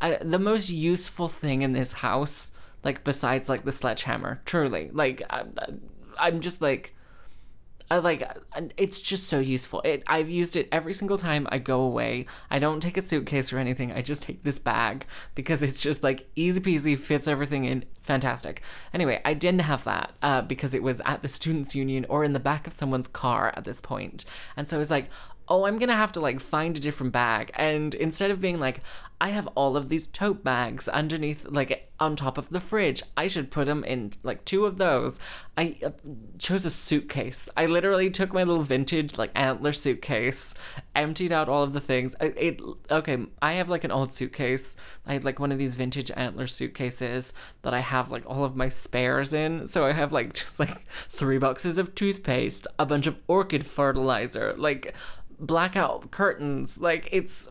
I, 0.00 0.18
the 0.20 0.38
most 0.38 0.68
useful 0.68 1.28
thing 1.28 1.62
in 1.62 1.72
this 1.72 1.94
house 1.94 2.50
like 2.84 3.04
besides 3.04 3.48
like 3.48 3.64
the 3.64 3.72
sledgehammer 3.72 4.40
truly. 4.44 4.90
Like 4.92 5.22
I, 5.30 5.44
i'm 6.18 6.40
just 6.40 6.60
like 6.60 6.94
Like 7.90 8.22
it's 8.76 9.00
just 9.00 9.28
so 9.28 9.38
useful. 9.38 9.80
It 9.82 10.02
I've 10.06 10.28
used 10.28 10.56
it 10.56 10.68
every 10.70 10.92
single 10.92 11.16
time 11.16 11.48
I 11.50 11.58
go 11.58 11.80
away. 11.80 12.26
I 12.50 12.58
don't 12.58 12.80
take 12.80 12.96
a 12.96 13.02
suitcase 13.02 13.52
or 13.52 13.58
anything. 13.58 13.92
I 13.92 14.02
just 14.02 14.22
take 14.22 14.42
this 14.42 14.58
bag 14.58 15.06
because 15.34 15.62
it's 15.62 15.80
just 15.80 16.02
like 16.02 16.28
easy 16.36 16.60
peasy, 16.60 16.98
fits 16.98 17.26
everything 17.26 17.64
in, 17.64 17.84
fantastic. 18.02 18.62
Anyway, 18.92 19.22
I 19.24 19.32
didn't 19.34 19.62
have 19.62 19.84
that 19.84 20.12
uh, 20.22 20.42
because 20.42 20.74
it 20.74 20.82
was 20.82 21.00
at 21.06 21.22
the 21.22 21.28
students' 21.28 21.74
union 21.74 22.04
or 22.08 22.24
in 22.24 22.34
the 22.34 22.40
back 22.40 22.66
of 22.66 22.72
someone's 22.74 23.08
car 23.08 23.54
at 23.56 23.64
this 23.64 23.80
point, 23.80 24.24
and 24.56 24.68
so 24.68 24.76
I 24.76 24.78
was 24.78 24.90
like, 24.90 25.08
oh, 25.48 25.64
I'm 25.64 25.78
gonna 25.78 25.96
have 25.96 26.12
to 26.12 26.20
like 26.20 26.40
find 26.40 26.76
a 26.76 26.80
different 26.80 27.12
bag. 27.12 27.50
And 27.54 27.94
instead 27.94 28.30
of 28.30 28.40
being 28.40 28.60
like, 28.60 28.82
I 29.20 29.30
have 29.30 29.48
all 29.48 29.76
of 29.76 29.88
these 29.88 30.06
tote 30.06 30.44
bags 30.44 30.86
underneath, 30.86 31.44
like 31.48 31.90
on 31.98 32.14
top 32.14 32.38
of 32.38 32.50
the 32.50 32.60
fridge, 32.60 33.02
I 33.16 33.26
should 33.26 33.50
put 33.50 33.66
them 33.66 33.82
in 33.82 34.12
like 34.22 34.44
two 34.44 34.64
of 34.64 34.78
those. 34.78 35.18
I 35.56 35.76
uh, 35.84 35.90
chose 36.38 36.64
a 36.64 36.70
suitcase. 36.70 37.48
I 37.56 37.66
literally 37.66 38.10
took 38.10 38.32
my 38.32 38.44
little 38.44 38.62
vintage 38.62 39.18
like 39.18 39.32
antler 39.34 39.72
suitcase, 39.72 40.54
emptied 40.94 41.32
out 41.32 41.48
all 41.48 41.64
of 41.64 41.72
the 41.72 41.80
things. 41.80 42.14
It 42.20 42.60
okay. 42.92 43.18
I 43.42 43.54
have 43.54 43.68
like 43.68 43.82
an 43.82 43.90
old 43.90 44.12
suitcase. 44.12 44.76
I 45.04 45.14
had 45.14 45.24
like 45.24 45.40
one 45.40 45.50
of 45.50 45.58
these 45.58 45.74
vintage 45.74 46.12
antler 46.14 46.46
suitcases 46.46 47.32
that 47.62 47.74
I 47.74 47.80
have 47.80 48.12
like 48.12 48.24
all 48.24 48.44
of 48.44 48.54
my 48.54 48.68
spares 48.68 49.32
in. 49.32 49.66
So 49.66 49.84
I 49.84 49.92
have 49.92 50.12
like 50.12 50.32
just 50.34 50.60
like 50.60 50.88
three 50.88 51.38
boxes 51.38 51.76
of 51.76 51.96
toothpaste, 51.96 52.68
a 52.78 52.86
bunch 52.86 53.08
of 53.08 53.18
orchid 53.26 53.66
fertilizer, 53.66 54.54
like 54.56 54.94
blackout 55.38 56.10
curtains. 56.10 56.78
Like 56.78 57.08
it's 57.12 57.50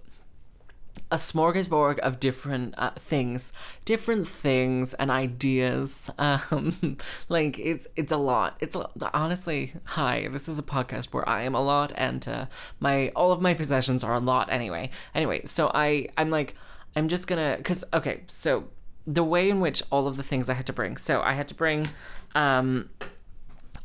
a 1.10 1.16
smorgasbord 1.16 2.00
of 2.00 2.20
different 2.20 2.74
uh, 2.78 2.92
things, 2.92 3.54
different 3.86 4.28
things 4.28 4.94
and 4.96 5.12
ideas. 5.12 6.10
Um, 6.20 6.98
like 7.30 7.58
it's 7.60 7.88
it's 7.96 8.12
a 8.12 8.18
lot. 8.18 8.58
It's 8.60 8.76
a, 8.76 8.90
honestly, 9.14 9.74
hi. 9.86 10.28
This 10.30 10.50
is 10.50 10.60
a 10.60 10.64
podcast 10.64 11.14
where 11.14 11.28
I 11.28 11.44
am 11.44 11.56
a 11.56 11.62
lot, 11.62 11.92
and 11.96 12.28
uh, 12.28 12.46
my 12.80 13.10
all 13.16 13.32
of 13.32 13.42
my 13.42 13.54
possessions 13.54 14.04
are 14.04 14.16
a 14.16 14.20
lot. 14.20 14.52
Anyway, 14.52 14.90
anyway, 15.16 15.46
so 15.46 15.72
I 15.74 16.10
I'm 16.18 16.30
like 16.30 16.56
I'm 16.96 17.08
just 17.08 17.28
gonna 17.28 17.56
because 17.58 17.84
okay, 17.94 18.24
so 18.28 18.66
the 19.06 19.24
way 19.24 19.50
in 19.50 19.60
which 19.60 19.84
all 19.90 20.08
of 20.08 20.18
the 20.18 20.24
things 20.24 20.50
I 20.50 20.54
had 20.54 20.66
to 20.68 20.74
bring. 20.74 20.98
So 20.98 21.22
I 21.22 21.34
had 21.34 21.48
to 21.50 21.56
bring. 21.56 21.88
Um, 22.36 22.90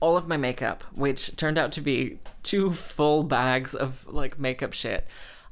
all 0.02 0.16
of 0.16 0.26
my 0.26 0.36
makeup, 0.36 0.82
which 0.94 1.34
turned 1.36 1.56
out 1.56 1.70
to 1.70 1.80
be 1.80 2.18
two 2.42 2.72
full 2.72 3.22
bags 3.22 3.72
of 3.72 4.04
like 4.08 4.36
makeup 4.38 4.72
shit, 4.72 5.06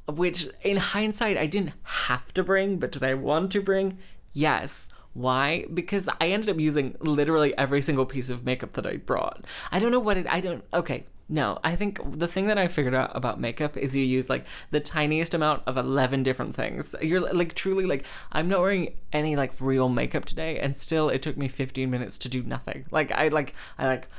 which 0.07 0.49
in 0.61 0.75
hindsight 0.75 1.37
I 1.37 1.47
didn't 1.47 1.71
have 1.83 2.33
to 2.33 2.43
bring, 2.43 2.77
but 2.77 2.91
did 2.91 3.01
I 3.01 3.13
want 3.13 3.51
to 3.53 3.61
bring? 3.61 3.97
Yes. 4.33 4.89
Why? 5.13 5.65
Because 5.73 6.09
I 6.19 6.27
ended 6.27 6.49
up 6.49 6.59
using 6.59 6.95
literally 6.99 7.57
every 7.57 7.81
single 7.81 8.05
piece 8.05 8.29
of 8.29 8.45
makeup 8.45 8.71
that 8.73 8.85
I 8.85 8.97
brought. 8.97 9.45
I 9.71 9.79
don't 9.79 9.91
know 9.91 9.99
what 9.99 10.17
it, 10.17 10.27
I 10.29 10.41
don't, 10.41 10.65
okay. 10.73 11.05
No, 11.29 11.59
I 11.63 11.77
think 11.77 12.01
the 12.19 12.27
thing 12.27 12.47
that 12.47 12.57
I 12.57 12.67
figured 12.67 12.93
out 12.93 13.15
about 13.15 13.39
makeup 13.39 13.77
is 13.77 13.95
you 13.95 14.03
use 14.03 14.29
like 14.29 14.45
the 14.71 14.81
tiniest 14.81 15.33
amount 15.33 15.63
of 15.65 15.77
11 15.77 16.23
different 16.23 16.53
things. 16.53 16.93
You're 17.01 17.21
like 17.21 17.53
truly 17.53 17.85
like, 17.85 18.05
I'm 18.33 18.49
not 18.49 18.59
wearing 18.59 18.97
any 19.13 19.37
like 19.37 19.53
real 19.61 19.87
makeup 19.87 20.25
today, 20.25 20.59
and 20.59 20.75
still 20.75 21.07
it 21.07 21.21
took 21.21 21.37
me 21.37 21.47
15 21.47 21.89
minutes 21.89 22.17
to 22.17 22.29
do 22.29 22.43
nothing. 22.43 22.85
Like, 22.91 23.13
I 23.13 23.29
like, 23.29 23.55
I 23.77 23.87
like, 23.87 24.09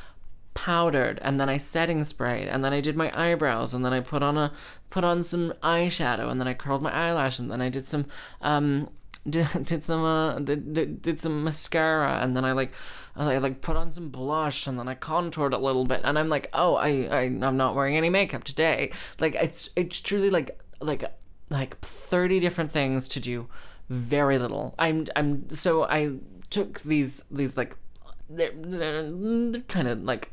powdered 0.55 1.19
and 1.23 1.41
then 1.41 1.49
I 1.49 1.57
setting 1.57 2.05
sprayed 2.05 2.49
and 2.49 2.65
then 2.65 2.73
I 2.73 2.81
did 2.81 2.97
my 2.97 3.11
eyebrows 3.19 3.75
and 3.75 3.85
then 3.85 3.93
I 3.93 4.01
put 4.01 4.23
on 4.23 4.37
a 4.37 4.53
put 4.91 5.05
on 5.05 5.23
some 5.23 5.55
eyeshadow 5.63 6.31
and 6.31 6.39
then 6.41 6.49
I 6.49 6.55
curled 6.55 6.83
my 6.83 6.93
eyelash 6.93 7.39
and 7.39 7.51
then 7.51 7.63
I 7.63 7.69
did 7.69 7.85
some 7.85 8.07
um 8.41 8.91
did, 9.29 9.47
did 9.65 9.85
some 9.85 10.05
uh 10.05 10.39
did, 10.41 10.75
did, 10.75 11.03
did 11.03 11.21
some 11.21 11.45
mascara 11.45 12.19
and 12.21 12.37
then 12.37 12.45
I 12.45 12.53
like 12.53 12.75
I 13.15 13.39
like 13.39 13.61
put 13.61 13.77
on 13.77 13.93
some 13.93 14.09
blush 14.09 14.67
and 14.67 14.79
then 14.79 14.89
I 14.89 14.95
contoured 14.95 15.55
a 15.55 15.59
little 15.59 15.85
bit 15.85 16.01
and 16.05 16.19
I'm 16.19 16.29
like 16.29 16.49
oh 16.53 16.77
I, 16.77 17.09
I 17.11 17.21
I'm 17.23 17.57
not 17.57 17.75
wearing 17.75 17.97
any 17.97 18.11
makeup 18.11 18.45
today. 18.45 18.93
Like 19.21 19.35
it's 19.37 19.71
it's 19.77 20.01
truly 20.01 20.31
like 20.31 20.61
like 20.81 21.05
like 21.51 21.79
30 21.81 22.41
different 22.41 22.73
things 22.73 23.07
to 23.09 23.21
do 23.21 23.47
very 23.89 24.39
little. 24.39 24.75
I'm 24.79 25.07
I'm 25.17 25.49
so 25.51 25.85
I 25.85 26.15
took 26.51 26.81
these 26.81 27.25
these 27.31 27.57
like 27.57 27.77
they're, 28.29 28.53
they're, 28.55 29.61
kind 29.69 29.89
of 29.89 30.03
like 30.03 30.33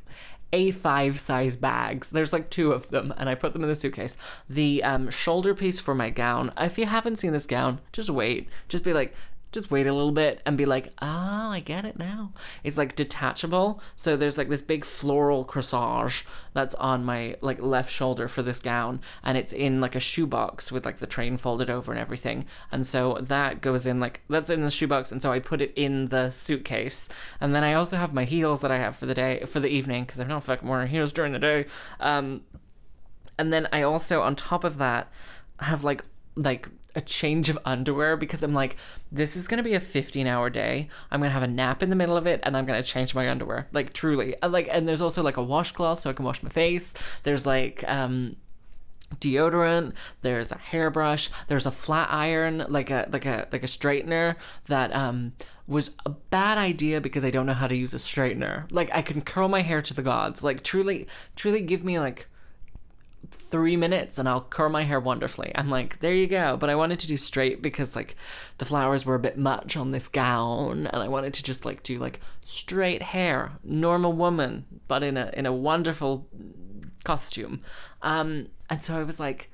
A5 0.54 1.16
size 1.16 1.56
bags. 1.56 2.10
There's 2.10 2.34
like 2.34 2.50
two 2.50 2.72
of 2.72 2.90
them, 2.90 3.14
and 3.18 3.30
I 3.30 3.36
put 3.36 3.54
them 3.54 3.64
in 3.64 3.70
the 3.70 3.76
suitcase. 3.76 4.18
The 4.50 4.84
um, 4.84 5.10
shoulder 5.10 5.54
piece 5.54 5.80
for 5.80 5.96
my 5.96 6.10
gown. 6.10 6.52
If 6.58 6.78
you 6.78 6.86
haven't 6.86 7.18
seen 7.18 7.34
this 7.34 7.46
gown, 7.46 7.80
just 7.92 8.10
wait. 8.10 8.50
Just 8.68 8.84
be 8.84 8.94
like, 8.94 9.14
just 9.52 9.72
wait 9.72 9.88
a 9.88 9.94
little 9.94 10.12
bit 10.12 10.42
and 10.46 10.58
be 10.58 10.66
like, 10.66 10.94
oh, 11.02 11.50
I 11.52 11.60
get 11.60 11.86
it 11.86 11.98
now. 11.98 12.34
It's 12.64 12.78
like 12.78 12.96
detachable. 12.96 13.82
So 13.96 14.16
there's 14.16 14.38
like 14.38 14.50
this 14.50 14.62
big 14.62 14.86
floral 14.86 15.44
corsage 15.44 16.24
that's 16.54 16.76
on 16.76 17.04
my 17.04 17.36
like 17.42 17.62
left 17.62 17.92
shoulder 17.92 18.28
for 18.28 18.44
this 18.44 18.60
gown, 18.60 19.02
and 19.24 19.38
it's 19.38 19.54
in 19.54 19.82
like 19.82 19.96
a 19.96 20.00
shoebox 20.00 20.72
with 20.72 20.86
like 20.86 21.00
the 21.00 21.08
train 21.08 21.38
folded 21.38 21.70
over 21.70 21.92
and 21.92 22.00
everything. 22.00 22.46
And 22.72 22.86
so 22.86 23.18
that 23.22 23.62
goes 23.62 23.86
in 23.86 24.00
like 24.00 24.22
that's 24.30 24.50
in 24.50 24.62
the 24.62 24.72
shoebox, 24.72 25.12
and 25.12 25.22
so 25.22 25.32
I 25.32 25.40
put 25.40 25.62
it 25.62 25.74
in 25.76 26.08
the 26.08 26.30
suitcase. 26.32 27.10
And 27.42 27.56
then 27.56 27.64
I 27.64 27.74
also 27.74 27.98
have 27.98 28.14
my 28.14 28.26
heels 28.26 28.62
that 28.62 28.72
I 28.72 28.78
have 28.78 28.96
for 28.96 29.06
the 29.06 29.16
day 29.16 29.44
for 29.46 29.60
the 29.60 29.70
evening 29.70 30.04
because 30.04 30.20
I'm 30.20 30.28
not 30.28 30.44
fucking 30.44 30.68
wearing 30.68 30.90
heels 30.90 31.12
during 31.12 31.34
the 31.34 31.40
day. 31.40 31.66
Um, 32.00 32.42
and 33.38 33.52
then 33.54 33.68
I 33.72 33.82
also 33.82 34.22
on 34.22 34.36
top 34.36 34.64
of 34.64 34.78
that 34.78 35.12
have 35.60 35.84
like 35.84 36.06
like 36.36 36.70
a 37.00 37.02
change 37.02 37.50
of 37.50 37.58
underwear 37.66 38.16
because 38.16 38.44
I'm 38.44 38.54
like, 38.54 38.76
this 39.12 39.36
is 39.36 39.48
gonna 39.48 39.64
be 39.64 39.74
a 39.74 39.80
15 39.80 40.28
hour 40.28 40.50
day. 40.50 40.90
I'm 41.10 41.20
gonna 41.20 41.32
have 41.32 41.44
a 41.44 41.48
nap 41.48 41.82
in 41.82 41.90
the 41.90 41.96
middle 41.96 42.18
of 42.18 42.28
it 42.28 42.42
and 42.44 42.56
I'm 42.56 42.66
gonna 42.66 42.84
change 42.84 43.16
my 43.16 43.30
underwear. 43.30 43.68
Like 43.72 43.94
truly. 43.94 44.36
Like 44.44 44.68
and 44.72 44.88
there's 44.88 45.02
also 45.02 45.24
like 45.24 45.38
a 45.38 45.44
washcloth 45.44 46.00
so 46.00 46.10
I 46.10 46.14
can 46.14 46.26
wash 46.26 46.44
my 46.44 46.50
face. 46.50 46.94
There's 47.24 47.46
like 47.46 47.84
um 47.88 48.36
deodorant 49.18 49.94
there's 50.22 50.52
a 50.52 50.58
hairbrush 50.58 51.32
there's 51.48 51.66
a 51.66 51.72
flat 51.72 52.08
iron 52.12 52.64
like 52.70 52.92
a 52.92 53.10
like 53.12 53.26
a 53.26 53.48
like 53.52 53.64
a 53.64 53.68
straightener 53.68 54.36
that 54.66 54.96
um 54.96 55.34
was 55.68 55.90
a 56.06 56.10
bad 56.10 56.60
idea 56.60 57.02
because 57.02 57.26
i 57.26 57.32
don't 57.32 57.48
know 57.48 57.54
how 57.54 57.66
to 57.68 57.76
use 57.76 57.92
a 57.94 57.98
straightener 57.98 58.72
like 58.72 58.88
i 58.94 59.02
can 59.02 59.20
curl 59.22 59.48
my 59.48 59.62
hair 59.62 59.82
to 59.82 59.96
the 59.96 60.04
gods 60.04 60.44
like 60.44 60.64
truly 60.64 61.08
truly 61.36 61.60
give 61.60 61.84
me 61.84 62.00
like 62.00 62.28
three 63.32 63.78
minutes 63.78 64.18
and 64.18 64.28
I'll 64.28 64.42
curl 64.42 64.70
my 64.70 64.84
hair 64.84 65.00
wonderfully. 65.00 65.52
I'm 65.56 65.70
like, 65.70 66.00
there 66.00 66.14
you 66.14 66.28
go. 66.28 66.58
But 66.58 66.70
I 66.70 66.76
wanted 66.76 67.00
to 67.00 67.08
do 67.08 67.18
straight 67.18 67.62
because 67.62 67.96
like 67.96 68.16
the 68.58 68.66
flowers 68.66 69.06
were 69.06 69.16
a 69.16 69.20
bit 69.20 69.38
much 69.38 69.78
on 69.78 69.92
this 69.92 70.08
gown 70.08 70.88
and 70.88 71.04
I 71.04 71.08
wanted 71.08 71.34
to 71.36 71.44
just 71.44 71.66
like 71.66 71.84
do 71.84 72.00
like 72.00 72.20
straight 72.44 73.02
hair, 73.02 73.52
normal 73.64 74.14
woman, 74.14 74.66
but 74.88 75.04
in 75.04 75.18
a 75.18 75.32
in 75.34 75.46
a 75.46 75.54
wonderful 75.54 76.28
costume. 77.04 77.62
Um 78.02 78.48
and 78.70 78.84
so 78.84 79.00
I 79.00 79.04
was 79.04 79.20
like 79.20 79.50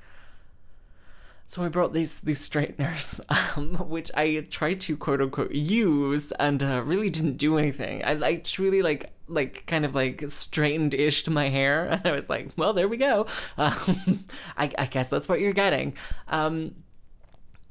so 1.46 1.62
I 1.62 1.68
brought 1.68 1.94
these 1.94 2.20
these 2.20 2.40
straighteners, 2.40 3.20
um, 3.56 3.76
which 3.88 4.10
I 4.14 4.46
tried 4.50 4.80
to 4.82 4.96
quote 4.96 5.20
unquote 5.20 5.52
use, 5.52 6.32
and 6.32 6.62
uh, 6.62 6.82
really 6.84 7.08
didn't 7.08 7.36
do 7.36 7.56
anything. 7.56 8.04
I 8.04 8.14
like 8.14 8.44
truly 8.44 8.82
like 8.82 9.12
like 9.28 9.64
kind 9.66 9.84
of 9.84 9.94
like 9.94 10.22
straightened 10.28 10.94
ish 10.94 11.22
to 11.24 11.30
my 11.30 11.48
hair, 11.48 11.86
and 11.90 12.02
I 12.04 12.12
was 12.12 12.28
like, 12.28 12.50
well, 12.56 12.72
there 12.72 12.88
we 12.88 12.96
go. 12.96 13.26
Um, 13.58 14.24
I, 14.56 14.70
I 14.78 14.86
guess 14.86 15.08
that's 15.08 15.28
what 15.28 15.40
you're 15.40 15.52
getting. 15.52 15.94
Um, 16.28 16.74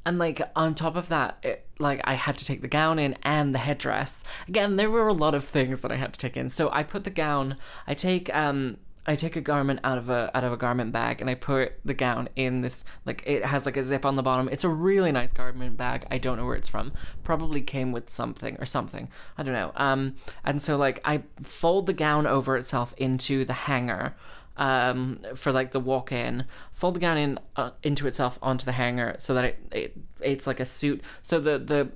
and 0.06 0.18
like 0.18 0.42
on 0.56 0.74
top 0.74 0.96
of 0.96 1.10
that, 1.10 1.38
it, 1.44 1.68
like 1.80 2.02
I 2.04 2.14
had 2.14 2.38
to 2.38 2.46
take 2.46 2.62
the 2.62 2.68
gown 2.68 2.98
in 2.98 3.18
and 3.24 3.54
the 3.54 3.60
headdress. 3.60 4.24
Again, 4.48 4.78
there 4.78 4.90
were 4.90 5.08
a 5.08 5.14
lot 5.14 5.36
of 5.36 5.44
things 5.44 5.82
that 5.82 5.92
I 5.92 5.96
had 5.96 6.14
to 6.14 6.20
take 6.20 6.38
in. 6.38 6.50
So 6.50 6.72
I 6.72 6.84
put 6.84 7.04
the 7.04 7.10
gown. 7.10 7.58
I 7.88 7.94
take 7.94 8.34
um 8.36 8.78
I 9.08 9.16
take 9.16 9.36
a 9.36 9.42
garment 9.42 9.80
out 9.84 9.98
of 9.98 10.10
a 10.10 10.32
out 10.36 10.44
of 10.44 10.52
a 10.52 10.58
garment 10.58 10.92
bag 10.92 11.22
and 11.22 11.30
I 11.30 11.36
put 11.36 11.74
the 11.86 11.94
gown 11.94 12.30
in 12.36 12.62
this 12.62 12.84
like 13.06 13.24
it 13.26 13.46
has 13.46 13.66
like 13.66 13.78
a 13.78 13.84
zip 13.84 14.06
on 14.06 14.16
the 14.16 14.24
bottom. 14.24 14.50
It's 14.52 14.64
a 14.64 14.70
really 14.70 15.12
nice 15.12 15.32
garment 15.32 15.78
bag. 15.78 16.06
I 16.10 16.18
don't 16.18 16.38
know 16.38 16.46
where 16.46 16.56
it's 16.56 16.70
from. 16.70 16.94
Probably 17.24 17.62
came 17.62 17.92
with 17.92 18.10
something 18.10 18.58
or 18.60 18.66
something. 18.66 19.10
I 19.38 19.44
don't 19.44 19.54
know. 19.54 19.72
Um 19.76 20.16
and 20.44 20.62
so 20.62 20.78
like 20.78 21.02
I 21.06 21.24
fold 21.44 21.86
the 21.86 21.94
gown 21.94 22.26
over 22.26 22.58
itself 22.58 22.94
into 22.98 23.46
the 23.46 23.54
hanger 23.54 24.16
um 24.58 25.20
for 25.36 25.52
like 25.52 25.72
the 25.72 25.80
walk 25.82 26.14
in 26.14 26.46
fold 26.72 26.96
the 26.96 27.00
gown 27.00 27.18
in 27.18 27.38
uh, 27.58 27.72
into 27.84 28.08
itself 28.08 28.40
onto 28.42 28.64
the 28.64 28.72
hanger 28.72 29.14
so 29.18 29.34
that 29.34 29.44
it, 29.44 29.60
it 29.72 29.98
it's 30.22 30.48
like 30.48 30.62
a 30.62 30.66
suit 30.66 31.02
so 31.24 31.42
the 31.42 31.60
the 31.60 31.92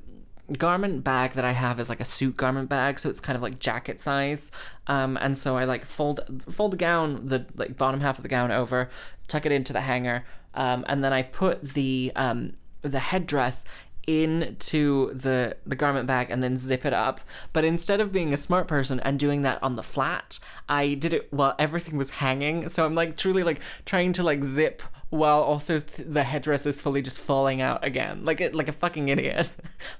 garment 0.57 1.03
bag 1.03 1.33
that 1.33 1.45
I 1.45 1.51
have 1.51 1.79
is 1.79 1.89
like 1.89 1.99
a 1.99 2.05
suit 2.05 2.37
garment 2.37 2.69
bag, 2.69 2.99
so 2.99 3.09
it's 3.09 3.19
kind 3.19 3.35
of 3.35 3.41
like 3.41 3.59
jacket 3.59 4.01
size. 4.01 4.51
Um, 4.87 5.17
and 5.17 5.37
so 5.37 5.57
I 5.57 5.65
like 5.65 5.85
fold 5.85 6.21
fold 6.49 6.71
the 6.71 6.77
gown, 6.77 7.25
the 7.25 7.45
like 7.55 7.77
bottom 7.77 8.01
half 8.01 8.17
of 8.17 8.23
the 8.23 8.29
gown 8.29 8.51
over, 8.51 8.89
tuck 9.27 9.45
it 9.45 9.51
into 9.51 9.73
the 9.73 9.81
hanger, 9.81 10.25
um, 10.53 10.85
and 10.87 11.03
then 11.03 11.13
I 11.13 11.23
put 11.23 11.61
the 11.61 12.11
um 12.15 12.53
the 12.81 12.99
headdress 12.99 13.65
into 14.07 15.13
the 15.13 15.55
the 15.67 15.75
garment 15.75 16.07
bag 16.07 16.31
and 16.31 16.41
then 16.41 16.57
zip 16.57 16.83
it 16.83 16.93
up. 16.93 17.19
But 17.53 17.63
instead 17.63 18.01
of 18.01 18.11
being 18.11 18.33
a 18.33 18.37
smart 18.37 18.67
person 18.67 18.99
and 19.01 19.19
doing 19.19 19.43
that 19.43 19.61
on 19.61 19.75
the 19.75 19.83
flat, 19.83 20.39
I 20.67 20.95
did 20.95 21.13
it 21.13 21.31
while 21.31 21.55
everything 21.59 21.95
was 21.95 22.09
hanging. 22.11 22.69
So 22.69 22.85
I'm 22.85 22.95
like 22.95 23.17
truly 23.17 23.43
like 23.43 23.59
trying 23.85 24.13
to 24.13 24.23
like 24.23 24.43
zip 24.43 24.81
while 25.09 25.41
also 25.41 25.79
th- 25.79 26.07
the 26.07 26.23
headdress 26.23 26.65
is 26.65 26.81
fully 26.81 27.01
just 27.01 27.19
falling 27.19 27.61
out 27.61 27.83
again, 27.83 28.23
like 28.23 28.39
it, 28.41 28.53
like 28.53 28.67
a 28.67 28.73
fucking 28.73 29.07
idiot. 29.07 29.51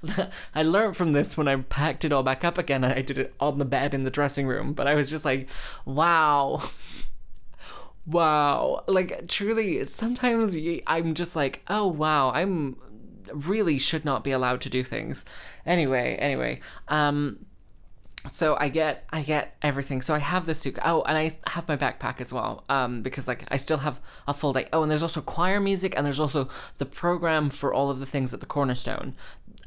I 0.54 0.62
learned 0.62 0.96
from 0.96 1.12
this 1.12 1.36
when 1.36 1.48
I 1.48 1.56
packed 1.56 2.04
it 2.04 2.12
all 2.12 2.22
back 2.22 2.44
up 2.44 2.58
again, 2.58 2.84
and 2.84 2.92
I 2.92 3.02
did 3.02 3.18
it 3.18 3.34
on 3.40 3.58
the 3.58 3.64
bed 3.64 3.92
in 3.94 4.04
the 4.04 4.10
dressing 4.10 4.46
room. 4.46 4.72
But 4.72 4.86
I 4.86 4.94
was 4.94 5.10
just 5.10 5.24
like, 5.24 5.48
wow. 5.84 6.62
Wow, 8.06 8.82
like 8.88 9.28
truly, 9.28 9.84
sometimes 9.84 10.56
I'm 10.86 11.14
just 11.14 11.36
like, 11.36 11.62
oh 11.68 11.86
wow, 11.86 12.32
I'm 12.32 12.76
really 13.32 13.78
should 13.78 14.04
not 14.04 14.24
be 14.24 14.32
allowed 14.32 14.62
to 14.62 14.70
do 14.70 14.82
things. 14.82 15.24
Anyway, 15.66 16.16
anyway, 16.16 16.60
um, 16.88 17.44
so 18.28 18.56
I 18.58 18.68
get 18.68 19.06
I 19.10 19.22
get 19.22 19.56
everything. 19.62 20.02
So 20.02 20.14
I 20.14 20.18
have 20.18 20.46
the 20.46 20.54
suit. 20.54 20.78
Oh, 20.84 21.02
and 21.02 21.16
I 21.16 21.30
have 21.50 21.68
my 21.68 21.76
backpack 21.76 22.20
as 22.20 22.32
well. 22.32 22.64
Um, 22.68 23.02
because 23.02 23.26
like 23.26 23.44
I 23.50 23.56
still 23.56 23.78
have 23.78 24.00
a 24.28 24.34
full 24.34 24.52
day. 24.52 24.68
Oh, 24.72 24.82
and 24.82 24.90
there's 24.90 25.02
also 25.02 25.20
choir 25.20 25.60
music, 25.60 25.94
and 25.96 26.04
there's 26.04 26.20
also 26.20 26.48
the 26.78 26.86
program 26.86 27.50
for 27.50 27.72
all 27.72 27.90
of 27.90 27.98
the 27.98 28.06
things 28.06 28.34
at 28.34 28.40
the 28.40 28.46
Cornerstone. 28.46 29.14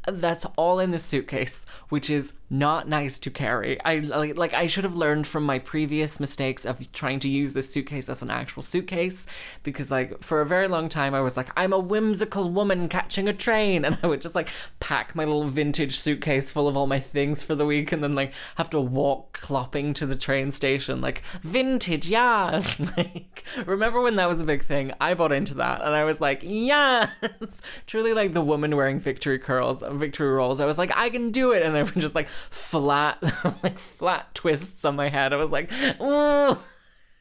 That's 0.06 0.46
all 0.58 0.80
in 0.80 0.92
the 0.92 1.00
suitcase, 1.00 1.66
which 1.90 2.10
is 2.10 2.34
not 2.50 2.88
nice 2.88 3.18
to 3.20 3.32
carry. 3.32 3.80
I 3.84 4.00
like 4.00 4.54
I 4.54 4.68
should 4.68 4.84
have 4.84 4.96
learned 4.96 5.26
from 5.26 5.44
my 5.44 5.60
previous 5.60 6.20
mistakes 6.20 6.66
of 6.66 6.92
trying 6.92 7.20
to 7.22 7.28
use 7.28 7.54
this 7.54 7.72
suitcase 7.72 8.10
as 8.10 8.22
an 8.22 8.30
actual 8.30 8.62
suitcase, 8.64 9.26
because 9.64 9.90
like 9.90 10.22
for 10.22 10.42
a 10.42 10.46
very 10.46 10.68
long 10.68 10.88
time 10.88 11.16
I 11.16 11.22
was 11.22 11.36
like 11.36 11.50
I'm 11.58 11.74
a 11.74 11.80
whimsical 11.80 12.52
woman 12.52 12.90
catching 12.90 13.28
a 13.28 13.34
train, 13.34 13.86
and 13.86 13.98
I 14.04 14.08
would 14.08 14.22
just 14.22 14.36
like 14.36 14.50
pack 14.80 15.16
my 15.16 15.26
little 15.26 15.46
vintage 15.46 15.98
suitcase 15.98 16.52
full 16.52 16.68
of 16.68 16.78
all 16.78 16.86
my 16.88 17.00
things 17.00 17.42
for 17.42 17.56
the 17.56 17.66
week, 17.66 17.92
and 17.92 18.04
then 18.04 18.14
like 18.14 18.34
have 18.56 18.70
to 18.72 18.80
walk 18.80 19.38
clopping 19.40 19.96
to 19.96 20.06
the 20.06 20.16
train 20.16 20.52
station 20.52 21.02
like 21.02 21.24
vintage 21.42 22.08
yes. 22.08 22.80
Like 22.98 23.44
remember 23.66 24.02
when 24.02 24.18
that 24.18 24.28
was 24.28 24.42
a 24.42 24.46
big 24.46 24.64
thing? 24.64 24.94
I 25.02 25.16
bought 25.16 25.32
into 25.32 25.56
that 25.56 25.82
and 25.82 25.96
i 25.96 26.04
was 26.04 26.22
like 26.22 26.42
yes. 26.44 27.12
Truly 27.88 28.14
like 28.14 28.34
the 28.34 28.42
woman 28.42 28.76
wearing 28.76 29.00
victory 29.00 29.40
curls 29.40 29.82
victory 29.98 30.30
rolls 30.30 30.60
i 30.60 30.66
was 30.66 30.78
like 30.78 30.92
i 30.96 31.10
can 31.10 31.32
do 31.32 31.52
it 31.52 31.64
and 31.64 31.76
they 31.76 31.84
were 31.84 31.92
just 31.92 32.16
like 32.16 32.28
flat 32.28 33.18
like 33.64 33.80
flat 33.80 34.34
twists 34.34 34.86
on 34.86 34.96
my 34.96 35.10
head 35.10 35.34
i 35.34 35.36
was 35.36 35.52
like 35.52 35.70
oh 36.00 36.64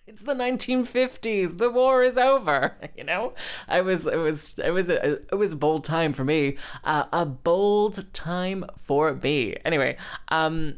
it's 0.07 0.25
the 0.25 0.35
1950s. 0.35 1.59
The 1.59 1.71
war 1.71 2.03
is 2.03 2.19
over. 2.19 2.77
You 2.95 3.05
know, 3.05 3.33
I 3.69 3.81
was, 3.81 4.07
it 4.07 4.17
was, 4.17 4.59
it 4.59 4.71
was, 4.71 4.89
a, 4.91 5.13
it 5.13 5.35
was 5.35 5.53
a 5.53 5.57
bold 5.57 5.85
time 5.85 6.13
for 6.13 6.25
me. 6.25 6.57
Uh, 6.85 7.05
a 7.11 7.25
bold 7.25 8.13
time 8.13 8.65
for 8.77 9.15
me. 9.15 9.57
Anyway, 9.65 9.97
um, 10.29 10.77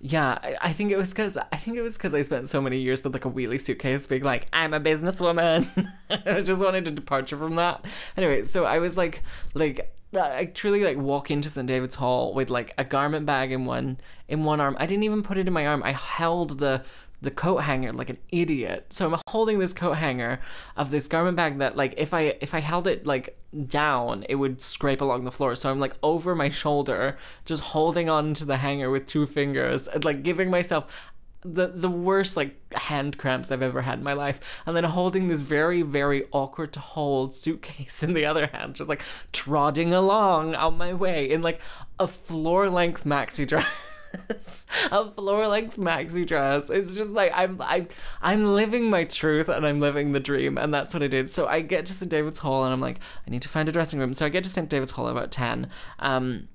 yeah, 0.00 0.38
I, 0.42 0.56
I 0.60 0.72
think 0.72 0.90
it 0.90 0.96
was 0.96 1.10
because 1.10 1.36
I 1.36 1.56
think 1.56 1.78
it 1.78 1.82
was 1.82 1.96
because 1.96 2.12
I 2.12 2.22
spent 2.22 2.50
so 2.50 2.60
many 2.60 2.78
years 2.78 3.04
with 3.04 3.14
like 3.14 3.24
a 3.24 3.30
wheelie 3.30 3.60
suitcase, 3.60 4.06
being 4.08 4.24
like, 4.24 4.48
I'm 4.52 4.74
a 4.74 4.80
businesswoman. 4.80 5.92
I 6.10 6.42
just 6.42 6.60
wanted 6.60 6.88
a 6.88 6.90
departure 6.90 7.36
from 7.36 7.54
that. 7.54 7.84
Anyway, 8.16 8.42
so 8.42 8.64
I 8.64 8.78
was 8.80 8.96
like, 8.96 9.22
like 9.54 9.94
I 10.14 10.44
truly 10.46 10.84
like 10.84 10.96
walk 10.96 11.30
into 11.30 11.48
St. 11.48 11.66
David's 11.66 11.94
Hall 11.94 12.34
with 12.34 12.50
like 12.50 12.74
a 12.76 12.84
garment 12.84 13.24
bag 13.26 13.52
in 13.52 13.64
one 13.64 13.98
in 14.28 14.44
one 14.44 14.60
arm. 14.60 14.76
I 14.78 14.86
didn't 14.86 15.04
even 15.04 15.22
put 15.22 15.38
it 15.38 15.46
in 15.46 15.52
my 15.52 15.66
arm. 15.66 15.82
I 15.82 15.92
held 15.92 16.58
the 16.58 16.84
the 17.22 17.30
coat 17.30 17.58
hanger 17.58 17.92
like 17.92 18.10
an 18.10 18.18
idiot. 18.30 18.86
So 18.90 19.06
I'm 19.06 19.20
holding 19.28 19.60
this 19.60 19.72
coat 19.72 19.92
hanger 19.94 20.40
of 20.76 20.90
this 20.90 21.06
garment 21.06 21.36
bag 21.36 21.58
that 21.58 21.76
like 21.76 21.94
if 21.96 22.12
I 22.12 22.36
if 22.40 22.52
I 22.52 22.60
held 22.60 22.86
it 22.86 23.06
like 23.06 23.38
down, 23.68 24.24
it 24.28 24.34
would 24.34 24.60
scrape 24.60 25.00
along 25.00 25.24
the 25.24 25.30
floor. 25.30 25.54
So 25.54 25.70
I'm 25.70 25.80
like 25.80 25.94
over 26.02 26.34
my 26.34 26.50
shoulder, 26.50 27.16
just 27.44 27.62
holding 27.62 28.10
on 28.10 28.34
to 28.34 28.44
the 28.44 28.56
hanger 28.58 28.90
with 28.90 29.06
two 29.06 29.24
fingers 29.24 29.86
and 29.86 30.04
like 30.04 30.22
giving 30.22 30.50
myself 30.50 31.11
the 31.44 31.68
the 31.68 31.90
worst 31.90 32.36
like 32.36 32.56
hand 32.74 33.18
cramps 33.18 33.50
I've 33.50 33.62
ever 33.62 33.82
had 33.82 33.98
in 33.98 34.04
my 34.04 34.12
life, 34.12 34.62
and 34.66 34.76
then 34.76 34.84
holding 34.84 35.28
this 35.28 35.42
very 35.42 35.82
very 35.82 36.24
awkward 36.32 36.72
to 36.74 36.80
hold 36.80 37.34
suitcase 37.34 38.02
in 38.02 38.12
the 38.12 38.24
other 38.24 38.46
hand, 38.48 38.74
just 38.74 38.88
like 38.88 39.02
trotting 39.32 39.92
along 39.92 40.54
on 40.54 40.76
my 40.76 40.94
way 40.94 41.28
in 41.30 41.42
like 41.42 41.60
a 41.98 42.06
floor 42.06 42.70
length 42.70 43.04
maxi 43.04 43.46
dress. 43.46 43.66
a 44.92 45.10
floor 45.10 45.46
length 45.48 45.76
maxi 45.78 46.26
dress. 46.26 46.70
It's 46.70 46.94
just 46.94 47.12
like 47.12 47.32
I'm 47.34 47.60
I 47.60 47.86
I'm 48.20 48.46
living 48.46 48.90
my 48.90 49.04
truth 49.04 49.48
and 49.48 49.66
I'm 49.66 49.80
living 49.80 50.12
the 50.12 50.20
dream 50.20 50.58
and 50.58 50.72
that's 50.72 50.94
what 50.94 51.02
I 51.02 51.08
did. 51.08 51.30
So 51.30 51.46
I 51.46 51.60
get 51.60 51.86
to 51.86 51.92
St. 51.92 52.10
David's 52.10 52.38
Hall 52.38 52.64
and 52.64 52.72
I'm 52.72 52.80
like, 52.80 52.98
I 53.26 53.30
need 53.30 53.42
to 53.42 53.48
find 53.48 53.68
a 53.68 53.72
dressing 53.72 53.98
room. 53.98 54.14
So 54.14 54.26
I 54.26 54.28
get 54.28 54.44
to 54.44 54.50
St. 54.50 54.68
David's 54.68 54.92
Hall 54.92 55.08
about 55.08 55.30
ten. 55.30 55.68
Um 55.98 56.48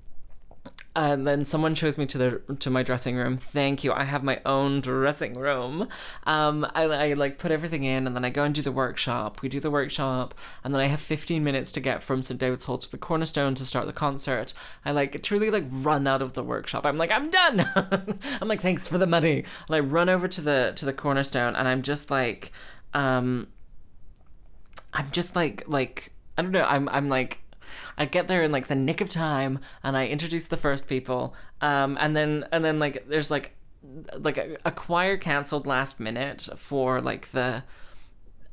and 0.98 1.28
then 1.28 1.44
someone 1.44 1.76
shows 1.76 1.96
me 1.96 2.06
to 2.06 2.18
the 2.18 2.56
to 2.56 2.70
my 2.70 2.82
dressing 2.82 3.14
room. 3.14 3.36
Thank 3.36 3.84
you. 3.84 3.92
I 3.92 4.02
have 4.02 4.24
my 4.24 4.40
own 4.44 4.80
dressing 4.80 5.34
room. 5.34 5.88
Um, 6.26 6.66
I, 6.74 6.82
I 6.82 7.12
like 7.12 7.38
put 7.38 7.52
everything 7.52 7.84
in, 7.84 8.08
and 8.08 8.16
then 8.16 8.24
I 8.24 8.30
go 8.30 8.42
and 8.42 8.52
do 8.52 8.62
the 8.62 8.72
workshop. 8.72 9.40
We 9.40 9.48
do 9.48 9.60
the 9.60 9.70
workshop, 9.70 10.34
and 10.64 10.74
then 10.74 10.80
I 10.80 10.86
have 10.86 10.98
15 10.98 11.44
minutes 11.44 11.70
to 11.72 11.80
get 11.80 12.02
from 12.02 12.22
St 12.22 12.40
David's 12.40 12.64
Hall 12.64 12.78
to 12.78 12.90
the 12.90 12.98
Cornerstone 12.98 13.54
to 13.54 13.64
start 13.64 13.86
the 13.86 13.92
concert. 13.92 14.52
I 14.84 14.90
like 14.90 15.22
truly 15.22 15.52
like 15.52 15.66
run 15.70 16.08
out 16.08 16.20
of 16.20 16.32
the 16.32 16.42
workshop. 16.42 16.84
I'm 16.84 16.98
like 16.98 17.12
I'm 17.12 17.30
done. 17.30 17.64
I'm 18.40 18.48
like 18.48 18.60
thanks 18.60 18.88
for 18.88 18.98
the 18.98 19.06
money, 19.06 19.44
and 19.68 19.76
I 19.76 19.78
run 19.78 20.08
over 20.08 20.26
to 20.26 20.40
the 20.40 20.72
to 20.74 20.84
the 20.84 20.92
Cornerstone, 20.92 21.54
and 21.54 21.68
I'm 21.68 21.82
just 21.82 22.10
like, 22.10 22.50
um, 22.92 23.46
I'm 24.92 25.12
just 25.12 25.36
like 25.36 25.62
like 25.68 26.10
I 26.36 26.42
don't 26.42 26.50
know. 26.50 26.64
I'm 26.64 26.88
I'm 26.88 27.08
like 27.08 27.38
I 27.96 28.04
get 28.04 28.28
there 28.28 28.42
in 28.42 28.52
like 28.52 28.66
the 28.68 28.74
nick 28.74 29.00
of 29.00 29.08
time 29.08 29.60
and 29.82 29.96
I 29.96 30.06
introduce 30.06 30.46
the 30.46 30.56
first 30.56 30.88
people. 30.88 31.34
Um, 31.60 31.96
and 32.00 32.16
then 32.16 32.46
and 32.52 32.64
then 32.64 32.78
like 32.78 33.08
there's 33.08 33.30
like 33.30 33.54
like 34.18 34.38
a, 34.38 34.56
a 34.64 34.72
choir 34.72 35.16
canceled 35.16 35.66
last 35.66 36.00
minute 36.00 36.48
for 36.56 37.00
like 37.00 37.30
the 37.30 37.64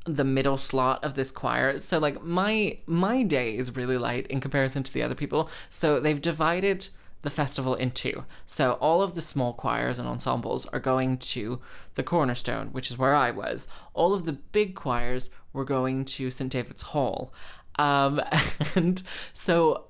the 0.05 0.23
middle 0.23 0.57
slot 0.57 1.03
of 1.03 1.15
this 1.15 1.31
choir. 1.31 1.79
So 1.79 1.97
like 1.97 2.23
my 2.23 2.77
my 2.85 3.23
day 3.23 3.57
is 3.57 3.75
really 3.75 3.97
light 3.97 4.27
in 4.27 4.39
comparison 4.39 4.83
to 4.83 4.93
the 4.93 5.01
other 5.01 5.15
people. 5.15 5.49
So 5.69 5.99
they've 5.99 6.21
divided 6.21 6.87
the 7.25 7.29
festival 7.31 7.73
in 7.73 7.89
two. 7.89 8.23
So 8.45 8.73
all 8.73 9.01
of 9.01 9.15
the 9.15 9.21
small 9.21 9.51
choirs 9.53 9.97
and 9.97 10.07
ensembles 10.07 10.67
are 10.67 10.79
going 10.79 11.17
to 11.17 11.59
the 11.95 12.03
Cornerstone, 12.03 12.67
which 12.67 12.91
is 12.91 12.99
where 12.99 13.15
I 13.15 13.31
was. 13.31 13.67
All 13.95 14.13
of 14.13 14.25
the 14.25 14.33
big 14.33 14.75
choirs 14.75 15.31
were 15.51 15.65
going 15.65 16.05
to 16.05 16.29
St. 16.29 16.51
David's 16.51 16.83
Hall. 16.83 17.33
Um, 17.77 18.21
and 18.75 19.01
so 19.33 19.85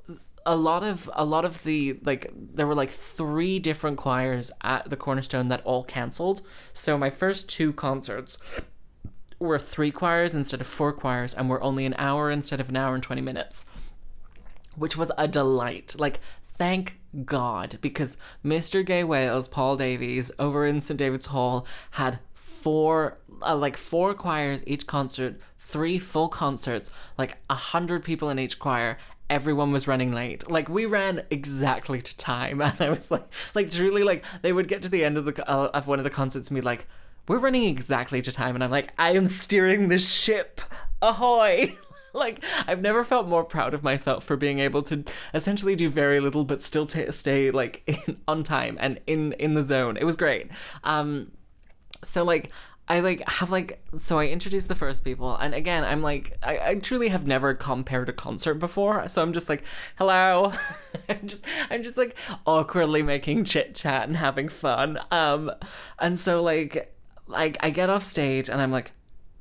a 0.46 0.56
lot 0.56 0.84
of 0.84 1.10
a 1.14 1.26
lot 1.26 1.44
of 1.44 1.64
the 1.64 1.98
like 2.04 2.32
there 2.36 2.68
were 2.68 2.76
like 2.76 2.90
three 2.90 3.58
different 3.60 3.98
choirs 3.98 4.52
at 4.62 4.90
the 4.90 4.96
Cornerstone 4.96 5.48
that 5.50 5.62
all 5.66 5.84
cancelled. 5.84 6.42
So 6.74 6.98
my 6.98 7.10
first 7.10 7.50
two 7.50 7.74
concerts 7.74 8.38
were 9.40 9.60
three 9.60 9.92
choirs 9.92 10.34
instead 10.34 10.62
of 10.62 10.68
four 10.68 10.94
choirs 10.94 11.34
and 11.34 11.50
were 11.50 11.62
only 11.62 11.86
an 11.86 11.96
hour 11.98 12.32
instead 12.32 12.60
of 12.60 12.70
an 12.70 12.78
hour 12.78 12.94
and 12.94 13.04
20 13.04 13.22
minutes 13.22 13.66
which 14.76 14.98
was 14.98 15.12
a 15.18 15.28
delight 15.28 15.96
like 15.98 16.20
thank 16.48 17.00
god 17.26 17.78
because 17.82 18.18
mr 18.44 18.86
gay 18.86 19.04
wales 19.04 19.48
paul 19.48 19.76
davies 19.76 20.32
over 20.40 20.66
in 20.66 20.82
st 20.82 20.98
david's 20.98 21.28
hall 21.28 21.66
had 21.92 22.20
four 22.34 23.18
uh, 23.42 23.56
like 23.56 23.78
four 23.78 24.14
choirs 24.14 24.64
each 24.66 24.88
concert 24.88 25.40
three 25.76 26.00
full 26.00 26.30
concerts 26.30 26.90
like 27.18 27.36
a 27.50 27.54
hundred 27.54 28.02
people 28.02 28.30
in 28.30 28.40
each 28.40 28.60
choir. 28.60 28.98
Everyone 29.30 29.74
was 29.74 29.90
running 29.90 30.14
late. 30.14 30.50
Like 30.50 30.70
we 30.70 30.86
ran 30.86 31.24
exactly 31.30 32.02
to 32.02 32.16
time. 32.16 32.62
And 32.62 32.80
i 32.80 32.88
was 32.88 33.12
like 33.12 33.26
like 33.54 33.72
truly 33.72 34.06
like 34.06 34.24
they 34.42 34.54
would 34.54 34.70
get 34.70 34.82
to 34.84 34.90
the 34.90 35.04
end 35.04 35.18
of 35.18 35.26
the 35.26 35.52
uh, 35.52 35.72
of 35.74 35.90
one 35.90 36.00
of 36.00 36.06
the 36.06 36.10
concerts 36.10 36.50
and 36.50 36.56
be 36.56 36.62
like 36.62 36.88
we're 37.28 37.40
running 37.40 37.66
exactly 37.66 38.22
to 38.22 38.32
time. 38.32 38.56
And 38.56 38.64
i'm 38.64 38.72
like 38.72 38.94
i 38.98 39.12
am 39.12 39.28
steering 39.28 39.90
this 39.90 40.10
ship. 40.14 40.62
Ahoy. 41.02 41.68
Like 42.14 42.42
i've 42.66 42.82
never 42.82 43.04
felt 43.04 43.28
more 43.28 43.44
proud 43.44 43.74
of 43.74 43.84
myself 43.84 44.24
for 44.24 44.38
being 44.38 44.60
able 44.60 44.84
to 44.84 45.04
essentially 45.34 45.76
do 45.76 45.90
very 45.90 46.22
little 46.22 46.46
but 46.46 46.64
still 46.64 46.86
t- 46.86 47.12
stay 47.12 47.52
like 47.52 47.84
in, 48.08 48.22
on 48.26 48.44
time 48.44 48.78
and 48.80 49.02
in 49.06 49.34
in 49.34 49.52
the 49.52 49.62
zone. 49.62 49.98
It 49.98 50.06
was 50.06 50.16
great. 50.16 50.48
Um 50.86 51.34
so 52.06 52.24
like 52.24 52.52
I 52.88 53.00
like 53.00 53.28
have 53.28 53.50
like 53.52 53.84
so 53.96 54.20
I 54.20 54.28
introduced 54.28 54.68
the 54.68 54.76
first 54.76 55.04
people 55.04 55.36
and 55.36 55.56
again 55.56 55.84
I'm 55.84 56.02
like 56.02 56.38
I, 56.44 56.70
I 56.70 56.76
truly 56.76 57.08
have 57.10 57.26
never 57.26 57.54
compared 57.54 58.10
a 58.10 58.14
concert 58.14 58.56
before 58.56 59.10
so 59.10 59.22
I'm 59.22 59.34
just 59.34 59.50
like 59.50 59.64
hello. 59.98 60.54
I'm 61.10 61.28
just 61.28 61.46
I'm 61.70 61.82
just 61.82 61.98
like 61.98 62.16
awkwardly 62.46 63.02
making 63.02 63.46
chit 63.46 63.74
chat 63.76 64.08
and 64.08 64.18
having 64.18 64.50
fun 64.50 65.00
um 65.12 65.52
and 66.00 66.20
so 66.20 66.44
like 66.44 66.94
like 67.28 67.58
I 67.62 67.72
get 67.72 67.90
off 67.90 68.04
stage 68.04 68.50
and 68.50 68.62
I'm 68.62 68.72
like 68.72 68.92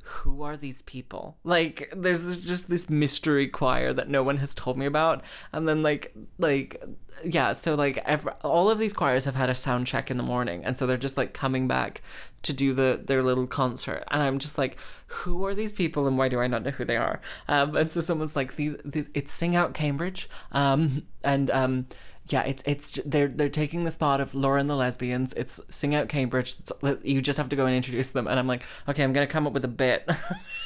who 0.06 0.42
are 0.42 0.56
these 0.56 0.82
people? 0.82 1.38
Like, 1.44 1.90
there's 1.96 2.44
just 2.44 2.68
this 2.68 2.90
mystery 2.90 3.48
choir 3.48 3.92
that 3.94 4.08
no 4.08 4.22
one 4.22 4.36
has 4.36 4.54
told 4.54 4.76
me 4.76 4.84
about, 4.84 5.24
and 5.50 5.66
then 5.66 5.82
like, 5.82 6.14
like, 6.38 6.82
yeah. 7.24 7.52
So 7.54 7.74
like, 7.74 7.98
ev 8.04 8.28
all 8.42 8.68
of 8.70 8.78
these 8.78 8.92
choirs 8.92 9.24
have 9.24 9.34
had 9.34 9.48
a 9.48 9.54
sound 9.54 9.86
check 9.86 10.10
in 10.10 10.18
the 10.18 10.22
morning, 10.22 10.62
and 10.64 10.76
so 10.76 10.86
they're 10.86 10.98
just 10.98 11.16
like 11.16 11.32
coming 11.32 11.66
back 11.66 12.02
to 12.42 12.52
do 12.52 12.74
the 12.74 13.00
their 13.02 13.22
little 13.22 13.46
concert, 13.46 14.04
and 14.10 14.22
I'm 14.22 14.38
just 14.38 14.58
like, 14.58 14.78
who 15.06 15.46
are 15.46 15.54
these 15.54 15.72
people, 15.72 16.06
and 16.06 16.18
why 16.18 16.28
do 16.28 16.38
I 16.38 16.48
not 16.48 16.62
know 16.62 16.70
who 16.70 16.84
they 16.84 16.98
are? 16.98 17.22
Um, 17.48 17.74
and 17.74 17.90
so 17.90 18.02
someone's 18.02 18.36
like, 18.36 18.56
these, 18.56 18.74
these 18.84 19.08
it's 19.14 19.32
Sing 19.32 19.56
Out 19.56 19.72
Cambridge, 19.72 20.28
um, 20.52 21.06
and 21.22 21.50
um 21.50 21.86
yeah, 22.28 22.42
it's 22.42 22.62
it's 22.66 23.00
they're 23.04 23.28
they're 23.28 23.50
taking 23.50 23.84
the 23.84 23.90
spot 23.90 24.20
of 24.20 24.34
Laura 24.34 24.58
and 24.58 24.70
the 24.70 24.76
Lesbians. 24.76 25.34
It's 25.34 25.60
Sing 25.68 25.94
Out 25.94 26.08
Cambridge. 26.08 26.56
It's, 26.58 26.72
uh, 26.82 26.96
you 27.02 27.20
just 27.20 27.36
have 27.36 27.50
to 27.50 27.56
go 27.56 27.66
and 27.66 27.76
introduce 27.76 28.10
them, 28.10 28.26
and 28.26 28.38
I'm 28.38 28.46
like, 28.46 28.62
okay, 28.88 29.02
I'm 29.02 29.12
gonna 29.12 29.26
come 29.26 29.46
up 29.46 29.52
with 29.52 29.64
a 29.64 29.68
bit. 29.68 30.08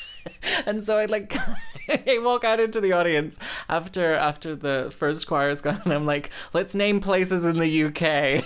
and 0.66 0.82
so 0.84 0.98
I 0.98 1.06
like 1.06 1.36
I 1.88 2.18
walk 2.22 2.44
out 2.44 2.60
into 2.60 2.80
the 2.80 2.92
audience 2.92 3.40
after 3.68 4.14
after 4.14 4.54
the 4.54 4.92
first 4.96 5.26
choir 5.26 5.50
is 5.50 5.60
gone, 5.60 5.82
and 5.84 5.92
I'm 5.94 6.06
like, 6.06 6.30
let's 6.52 6.76
name 6.76 7.00
places 7.00 7.44
in 7.44 7.58
the 7.58 7.84
UK. 7.84 8.44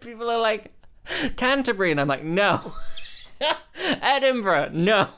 People 0.00 0.30
are 0.30 0.40
like, 0.40 0.72
Canterbury, 1.36 1.90
and 1.90 2.00
I'm 2.00 2.08
like, 2.08 2.24
no. 2.24 2.72
Edinburgh, 3.74 4.70
no. 4.72 5.08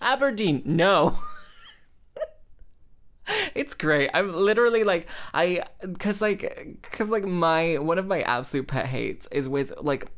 Aberdeen, 0.00 0.62
no 0.64 1.18
it's 3.54 3.74
great. 3.74 4.10
I'm 4.14 4.32
literally 4.32 4.84
like 4.84 5.08
i 5.34 5.64
because 5.80 6.20
like 6.20 6.78
because 6.82 7.08
like 7.08 7.24
my 7.24 7.78
one 7.78 7.98
of 7.98 8.06
my 8.06 8.22
absolute 8.22 8.66
pet 8.66 8.86
hates 8.86 9.26
is 9.28 9.48
with 9.48 9.72
like 9.80 10.10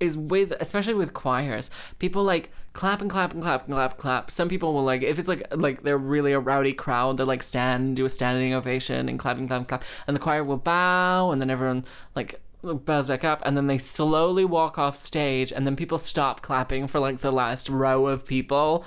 is 0.00 0.16
with 0.16 0.52
especially 0.60 0.94
with 0.94 1.14
choirs. 1.14 1.70
People 1.98 2.24
like 2.24 2.50
clap 2.72 3.00
and 3.00 3.10
clap 3.10 3.32
and 3.32 3.42
clap 3.42 3.66
and 3.66 3.74
clap 3.74 3.96
clap. 3.96 4.30
Some 4.30 4.48
people 4.48 4.72
will 4.72 4.84
like 4.84 5.02
if 5.02 5.18
it's 5.18 5.28
like 5.28 5.46
like 5.54 5.82
they're 5.82 5.98
really 5.98 6.32
a 6.32 6.40
rowdy 6.40 6.72
crowd 6.72 7.16
they'll 7.16 7.26
like 7.26 7.42
stand 7.42 7.96
do 7.96 8.04
a 8.04 8.10
standing 8.10 8.54
ovation 8.54 9.08
and 9.08 9.18
clap 9.18 9.38
and 9.38 9.48
clap 9.48 9.58
and 9.60 9.68
clap. 9.68 9.84
And 10.06 10.14
the 10.14 10.20
choir 10.20 10.44
will 10.44 10.58
bow 10.58 11.30
and 11.30 11.40
then 11.40 11.50
everyone 11.50 11.84
like 12.14 12.40
bows 12.62 13.08
back 13.08 13.24
up 13.24 13.42
and 13.44 13.56
then 13.56 13.66
they 13.66 13.76
slowly 13.76 14.44
walk 14.44 14.78
off 14.78 14.96
stage 14.96 15.52
and 15.52 15.66
then 15.66 15.76
people 15.76 15.98
stop 15.98 16.40
clapping 16.40 16.86
for 16.86 16.98
like 16.98 17.20
the 17.20 17.32
last 17.32 17.68
row 17.68 18.06
of 18.06 18.24
people 18.24 18.84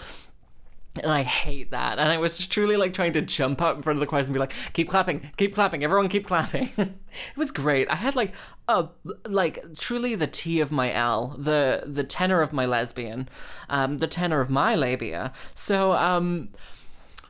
and 0.98 1.12
I 1.12 1.24
hate 1.24 1.72
that. 1.72 2.00
And 2.00 2.10
I 2.10 2.18
was 2.18 2.46
truly 2.48 2.78
like 2.78 2.94
trying 2.94 3.14
to 3.14 3.22
jump 3.22 3.62
up 3.62 3.76
in 3.76 3.84
front 3.84 3.98
of 3.98 4.02
the 4.02 4.08
choir 4.08 4.22
and 4.22 4.34
be 4.34 4.40
like, 4.40 4.54
keep 4.74 4.90
clapping, 4.90 5.32
keep 5.38 5.56
clapping, 5.56 5.84
everyone 5.84 6.10
keep 6.10 6.26
clapping. 6.26 6.70
it 6.78 7.38
was 7.38 7.52
great. 7.52 7.90
I 7.90 7.96
had 7.96 8.16
like 8.16 8.34
a 8.68 8.88
like 9.26 9.78
truly 9.78 10.16
the 10.16 10.28
T 10.28 10.60
of 10.60 10.72
my 10.72 10.94
L, 10.94 11.36
the 11.38 11.84
the 11.86 12.04
tenor 12.04 12.42
of 12.42 12.54
my 12.54 12.66
lesbian, 12.66 13.30
um, 13.70 14.00
the 14.00 14.08
tenor 14.08 14.42
of 14.42 14.50
my 14.50 14.76
labia. 14.76 15.34
So 15.54 15.94
um 15.94 16.50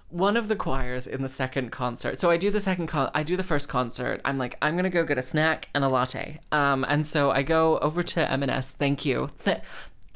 one 0.10 0.38
of 0.38 0.48
the 0.48 0.56
choirs 0.56 1.06
in 1.06 1.22
the 1.22 1.30
second 1.30 1.72
concert. 1.72 2.20
So 2.20 2.30
I 2.30 2.38
do 2.38 2.50
the 2.50 2.62
second 2.62 2.88
con 2.88 3.12
I 3.14 3.24
do 3.24 3.36
the 3.36 3.44
first 3.44 3.68
concert. 3.68 4.22
I'm 4.24 4.38
like, 4.38 4.58
I'm 4.62 4.76
gonna 4.76 4.90
go 4.90 5.04
get 5.04 5.18
a 5.18 5.24
snack 5.24 5.70
and 5.74 5.84
a 5.84 5.90
latte. 5.90 6.40
Um, 6.52 6.86
and 6.88 7.06
so 7.06 7.32
I 7.32 7.44
go 7.44 7.78
over 7.80 8.04
to 8.04 8.32
M&S. 8.32 8.72
Thank 8.72 9.06
you. 9.06 9.30
Th- 9.44 9.60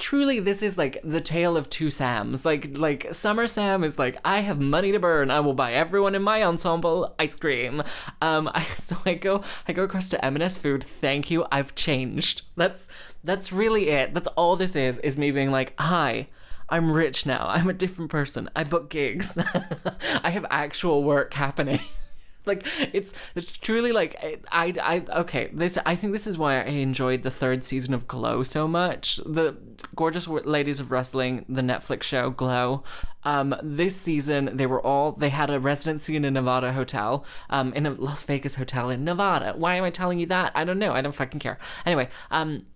truly 0.02 0.40
this 0.40 0.62
is 0.62 0.76
like 0.76 0.98
the 1.04 1.20
tale 1.20 1.56
of 1.56 1.70
two 1.70 1.88
Sams. 1.88 2.44
Like 2.44 2.76
like 2.76 3.14
Summer 3.14 3.46
Sam 3.46 3.84
is 3.84 4.00
like 4.00 4.18
I 4.24 4.40
have 4.40 4.60
money 4.60 4.90
to 4.90 4.98
burn. 4.98 5.30
I 5.30 5.38
will 5.38 5.54
buy 5.54 5.72
everyone 5.72 6.16
in 6.16 6.22
my 6.22 6.42
ensemble 6.42 7.14
ice 7.20 7.36
cream. 7.36 7.82
Um 8.20 8.50
I, 8.52 8.64
so 8.76 8.96
I 9.06 9.14
go 9.14 9.42
I 9.68 9.72
go 9.72 9.84
across 9.84 10.08
to 10.10 10.24
M&S 10.24 10.58
Food. 10.58 10.82
Thank 10.82 11.30
you. 11.30 11.46
I've 11.52 11.76
changed. 11.76 12.42
That's 12.56 12.88
that's 13.22 13.52
really 13.52 13.90
it. 13.90 14.12
That's 14.12 14.28
all 14.28 14.56
this 14.56 14.74
is 14.74 14.98
is 14.98 15.16
me 15.16 15.30
being 15.30 15.52
like, 15.52 15.72
"Hi, 15.78 16.26
I'm 16.68 16.90
rich 16.90 17.24
now. 17.24 17.46
I'm 17.48 17.68
a 17.68 17.72
different 17.72 18.10
person. 18.10 18.50
I 18.56 18.64
book 18.64 18.90
gigs. 18.90 19.38
I 20.24 20.30
have 20.30 20.46
actual 20.50 21.04
work 21.04 21.34
happening. 21.34 21.80
like 22.46 22.66
it's 22.92 23.12
it's 23.34 23.56
truly 23.58 23.92
like 23.92 24.44
I, 24.50 24.74
I 24.82 25.04
okay 25.20 25.50
this 25.52 25.78
I 25.86 25.94
think 25.94 26.12
this 26.12 26.26
is 26.26 26.36
why 26.36 26.56
I 26.56 26.64
enjoyed 26.64 27.22
the 27.22 27.30
third 27.30 27.62
season 27.62 27.94
of 27.94 28.08
Glow 28.08 28.42
so 28.42 28.66
much. 28.66 29.16
The 29.24 29.56
gorgeous 29.94 30.26
ladies 30.26 30.80
of 30.80 30.90
wrestling 30.90 31.44
the 31.48 31.62
Netflix 31.62 32.02
show 32.02 32.30
Glow 32.30 32.82
um 33.24 33.54
this 33.62 33.94
season 33.96 34.50
they 34.54 34.66
were 34.66 34.84
all 34.84 35.12
they 35.12 35.28
had 35.28 35.50
a 35.50 35.60
residency 35.60 36.16
in 36.16 36.24
a 36.24 36.30
Nevada 36.30 36.72
hotel 36.72 37.24
um 37.50 37.72
in 37.74 37.86
a 37.86 37.90
Las 37.90 38.22
Vegas 38.24 38.56
hotel 38.56 38.90
in 38.90 39.04
Nevada. 39.04 39.54
Why 39.56 39.76
am 39.76 39.84
I 39.84 39.90
telling 39.90 40.18
you 40.18 40.26
that? 40.26 40.52
I 40.54 40.64
don't 40.64 40.78
know. 40.78 40.92
I 40.92 41.00
don't 41.00 41.14
fucking 41.14 41.40
care. 41.40 41.58
Anyway 41.86 42.08
um 42.30 42.66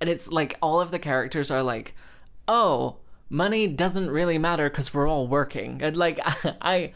and 0.00 0.10
it's 0.10 0.28
like 0.28 0.58
all 0.60 0.80
of 0.80 0.90
the 0.90 0.98
characters 0.98 1.50
are 1.50 1.62
like 1.62 1.94
oh 2.46 2.96
money 3.30 3.66
doesn't 3.66 4.10
really 4.10 4.36
matter 4.36 4.68
because 4.68 4.92
we're 4.92 5.08
all 5.08 5.26
working. 5.26 5.80
And 5.82 5.96
like 5.96 6.20
I 6.60 6.92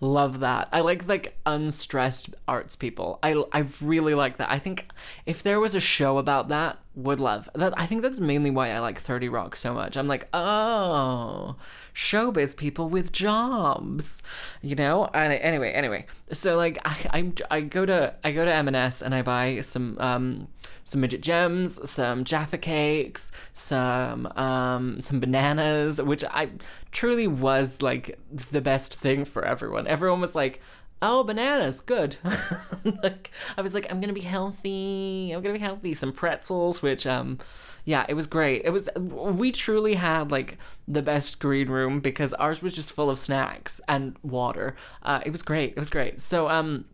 love 0.00 0.40
that. 0.40 0.68
I 0.72 0.80
like 0.80 1.06
like 1.06 1.38
unstressed 1.46 2.30
arts 2.48 2.76
people. 2.76 3.18
I 3.22 3.42
i 3.52 3.66
really 3.80 4.14
like 4.14 4.38
that. 4.38 4.50
I 4.50 4.58
think 4.58 4.90
if 5.26 5.42
there 5.42 5.60
was 5.60 5.74
a 5.74 5.80
show 5.80 6.18
about 6.18 6.48
that 6.48 6.78
would 6.94 7.20
love. 7.20 7.48
That 7.54 7.72
i 7.78 7.86
think 7.86 8.02
that's 8.02 8.20
mainly 8.20 8.50
why 8.50 8.70
i 8.70 8.78
like 8.80 8.98
30 8.98 9.28
rock 9.28 9.56
so 9.56 9.72
much. 9.74 9.96
I'm 9.96 10.08
like 10.08 10.28
oh 10.34 11.56
showbiz 11.94 12.56
people 12.56 12.88
with 12.88 13.12
jobs 13.12 14.22
you 14.62 14.74
know? 14.74 15.08
And 15.14 15.32
anyway 15.32 15.72
anyway. 15.72 16.06
So 16.32 16.56
like 16.56 16.78
i 16.84 17.06
i'm 17.10 17.34
i 17.50 17.60
go 17.60 17.86
to 17.86 18.14
i 18.24 18.32
go 18.32 18.44
to 18.44 18.52
m&s 18.52 19.02
and 19.02 19.14
i 19.14 19.22
buy 19.22 19.60
some 19.60 19.96
um 19.98 20.48
some 20.90 21.00
midget 21.00 21.20
gems, 21.20 21.88
some 21.88 22.24
Jaffa 22.24 22.58
cakes, 22.58 23.30
some 23.52 24.26
um, 24.36 25.00
some 25.00 25.20
bananas, 25.20 26.02
which 26.02 26.24
I 26.24 26.50
truly 26.90 27.28
was 27.28 27.80
like 27.80 28.18
the 28.32 28.60
best 28.60 28.98
thing 28.98 29.24
for 29.24 29.44
everyone. 29.44 29.86
Everyone 29.86 30.20
was 30.20 30.34
like, 30.34 30.60
"Oh, 31.02 31.24
bananas, 31.24 31.80
good." 31.80 32.16
like 33.02 33.30
I 33.56 33.62
was 33.62 33.74
like, 33.74 33.90
"I'm 33.90 34.00
gonna 34.00 34.12
be 34.12 34.20
healthy. 34.20 35.32
I'm 35.32 35.42
gonna 35.42 35.54
be 35.54 35.60
healthy." 35.60 35.94
Some 35.94 36.12
pretzels, 36.12 36.82
which 36.82 37.06
um, 37.06 37.38
yeah, 37.84 38.04
it 38.08 38.14
was 38.14 38.26
great. 38.26 38.62
It 38.64 38.70
was 38.70 38.88
we 38.96 39.52
truly 39.52 39.94
had 39.94 40.30
like 40.30 40.58
the 40.86 41.02
best 41.02 41.40
green 41.40 41.68
room 41.68 42.00
because 42.00 42.34
ours 42.34 42.62
was 42.62 42.74
just 42.74 42.92
full 42.92 43.10
of 43.10 43.18
snacks 43.18 43.80
and 43.88 44.16
water. 44.22 44.74
Uh, 45.02 45.20
it 45.24 45.30
was 45.30 45.42
great. 45.42 45.70
It 45.70 45.78
was 45.78 45.90
great. 45.90 46.20
So 46.20 46.48
um 46.48 46.84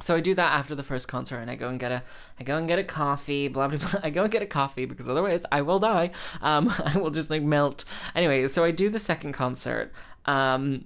so 0.00 0.14
I 0.14 0.20
do 0.20 0.34
that 0.34 0.52
after 0.52 0.74
the 0.74 0.82
first 0.82 1.08
concert, 1.08 1.38
and 1.38 1.50
I 1.50 1.54
go 1.54 1.68
and 1.68 1.80
get 1.80 1.90
a, 1.90 2.02
I 2.38 2.44
go 2.44 2.58
and 2.58 2.68
get 2.68 2.78
a 2.78 2.84
coffee, 2.84 3.48
blah 3.48 3.68
blah 3.68 3.78
blah. 3.78 4.00
I 4.02 4.10
go 4.10 4.24
and 4.24 4.32
get 4.32 4.42
a 4.42 4.46
coffee 4.46 4.84
because 4.84 5.08
otherwise 5.08 5.46
I 5.50 5.62
will 5.62 5.78
die. 5.78 6.10
Um, 6.42 6.72
I 6.84 6.98
will 6.98 7.10
just 7.10 7.30
like 7.30 7.42
melt. 7.42 7.84
Anyway, 8.14 8.46
so 8.46 8.62
I 8.62 8.70
do 8.70 8.90
the 8.90 8.98
second 8.98 9.32
concert. 9.32 9.92
Um, 10.26 10.84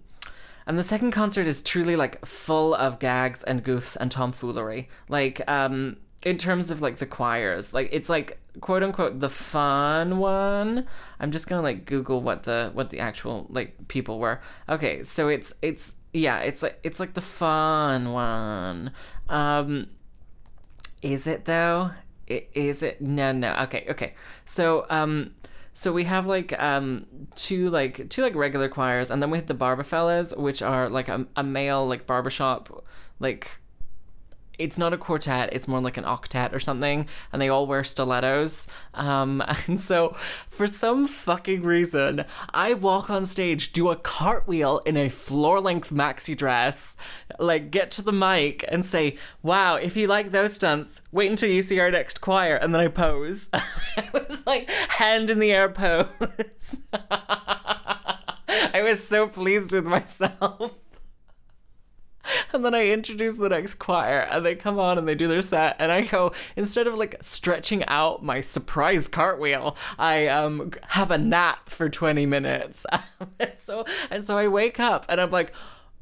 and 0.66 0.78
the 0.78 0.84
second 0.84 1.11
concert 1.11 1.46
is 1.46 1.62
truly 1.62 1.96
like 1.96 2.24
full 2.24 2.74
of 2.74 2.98
gags 2.98 3.42
and 3.42 3.64
goofs 3.64 3.96
and 3.96 4.11
tomfoolery. 4.11 4.88
Like, 5.08 5.42
um, 5.48 5.96
in 6.22 6.36
terms 6.36 6.70
of 6.70 6.82
like 6.82 6.98
the 6.98 7.06
choirs, 7.06 7.72
like 7.72 7.88
it's 7.92 8.08
like 8.08 8.38
quote 8.61 8.82
unquote 8.82 9.20
the 9.20 9.30
fun 9.30 10.18
one. 10.18 10.86
I'm 11.18 11.30
just 11.30 11.46
gonna 11.48 11.62
like 11.62 11.86
Google 11.86 12.20
what 12.20 12.42
the 12.42 12.70
what 12.74 12.90
the 12.90 13.00
actual 13.00 13.46
like 13.48 13.88
people 13.88 14.18
were. 14.18 14.40
Okay, 14.68 15.02
so 15.02 15.28
it's 15.28 15.54
it's 15.62 15.94
yeah, 16.12 16.38
it's 16.40 16.62
like 16.62 16.78
it's 16.82 17.00
like 17.00 17.14
the 17.14 17.20
fun 17.20 18.12
one. 18.12 18.92
Um 19.28 19.88
is 21.02 21.26
it 21.26 21.46
though? 21.46 21.92
Is 22.26 22.82
it 22.82 23.00
no 23.00 23.32
no 23.32 23.54
okay 23.62 23.86
okay 23.88 24.14
so 24.44 24.86
um 24.88 25.34
so 25.81 25.95
we 25.95 26.05
have 26.05 26.26
like 26.26 26.53
um 26.62 27.07
two 27.37 27.70
like 27.70 28.07
two 28.11 28.20
like 28.20 28.35
regular 28.35 28.68
choirs 28.68 29.11
and 29.11 29.22
then 29.22 29.31
we 29.31 29.39
have 29.39 29.47
the 29.47 29.55
barber 29.55 29.83
fellas 29.83 30.37
which 30.37 30.61
are 30.61 30.91
like 30.91 31.09
a, 31.09 31.26
a 31.37 31.43
male 31.43 31.89
like 31.89 32.07
barbershop 32.07 32.85
like 33.18 33.61
it's 34.61 34.78
not 34.78 34.92
a 34.92 34.98
quartet 34.98 35.48
it's 35.52 35.68
more 35.68 35.80
like 35.80 35.96
an 35.96 36.04
octet 36.04 36.52
or 36.52 36.61
something 36.61 37.06
and 37.32 37.40
they 37.40 37.48
all 37.48 37.66
wear 37.66 37.84
stilettos. 37.84 38.66
Um 38.94 39.42
and 39.66 39.80
so 39.80 40.11
for 40.48 40.66
some 40.66 41.06
fucking 41.06 41.62
reason 41.62 42.24
i 42.52 42.74
walk 42.74 43.11
on 43.11 43.26
stage 43.26 43.72
do 43.72 43.90
a 43.90 43.96
cartwheel 43.96 44.78
in 44.86 44.96
a 44.96 45.08
floor 45.08 45.61
length 45.61 45.90
maxi 45.92 46.36
dress 46.36 46.96
like 47.38 47.70
get 47.70 47.90
to 47.90 48.02
the 48.02 48.12
mic 48.12 48.64
and 48.68 48.84
say 48.84 49.16
wow 49.42 49.76
if 49.76 49.96
you 49.96 50.06
like 50.06 50.30
those 50.30 50.54
stunts 50.54 51.02
wait 51.12 51.30
until 51.30 51.50
you 51.50 51.62
see 51.62 51.78
our 51.80 51.90
next 51.90 52.20
choir. 52.20 52.56
And 52.56 52.74
then 52.74 52.80
i 52.80 52.88
pose. 52.88 53.48
It 53.96 54.12
was 54.12 54.46
like 54.46 54.70
hand 54.70 55.30
in 55.30 55.38
the 55.38 55.50
air 55.50 55.68
pose. 55.68 56.80
I 56.92 58.82
was 58.82 59.06
so 59.06 59.26
pleased 59.26 59.72
with 59.72 59.84
myself 59.84 60.74
and 62.52 62.64
then 62.64 62.74
I 62.74 62.88
introduce 62.88 63.36
the 63.36 63.48
next 63.48 63.74
choir, 63.74 64.20
and 64.20 64.44
they 64.44 64.54
come 64.54 64.78
on 64.78 64.98
and 64.98 65.08
they 65.08 65.14
do 65.14 65.28
their 65.28 65.42
set, 65.42 65.76
and 65.78 65.90
I 65.90 66.02
go 66.02 66.32
instead 66.56 66.86
of 66.86 66.94
like 66.94 67.16
stretching 67.20 67.84
out 67.86 68.22
my 68.24 68.40
surprise 68.40 69.08
cartwheel, 69.08 69.76
I 69.98 70.26
um 70.28 70.70
have 70.88 71.10
a 71.10 71.18
nap 71.18 71.68
for 71.68 71.88
twenty 71.88 72.26
minutes, 72.26 72.86
and 73.40 73.52
so 73.56 73.84
and 74.10 74.24
so 74.24 74.36
I 74.36 74.48
wake 74.48 74.80
up 74.80 75.06
and 75.08 75.20
I'm 75.20 75.30
like. 75.30 75.52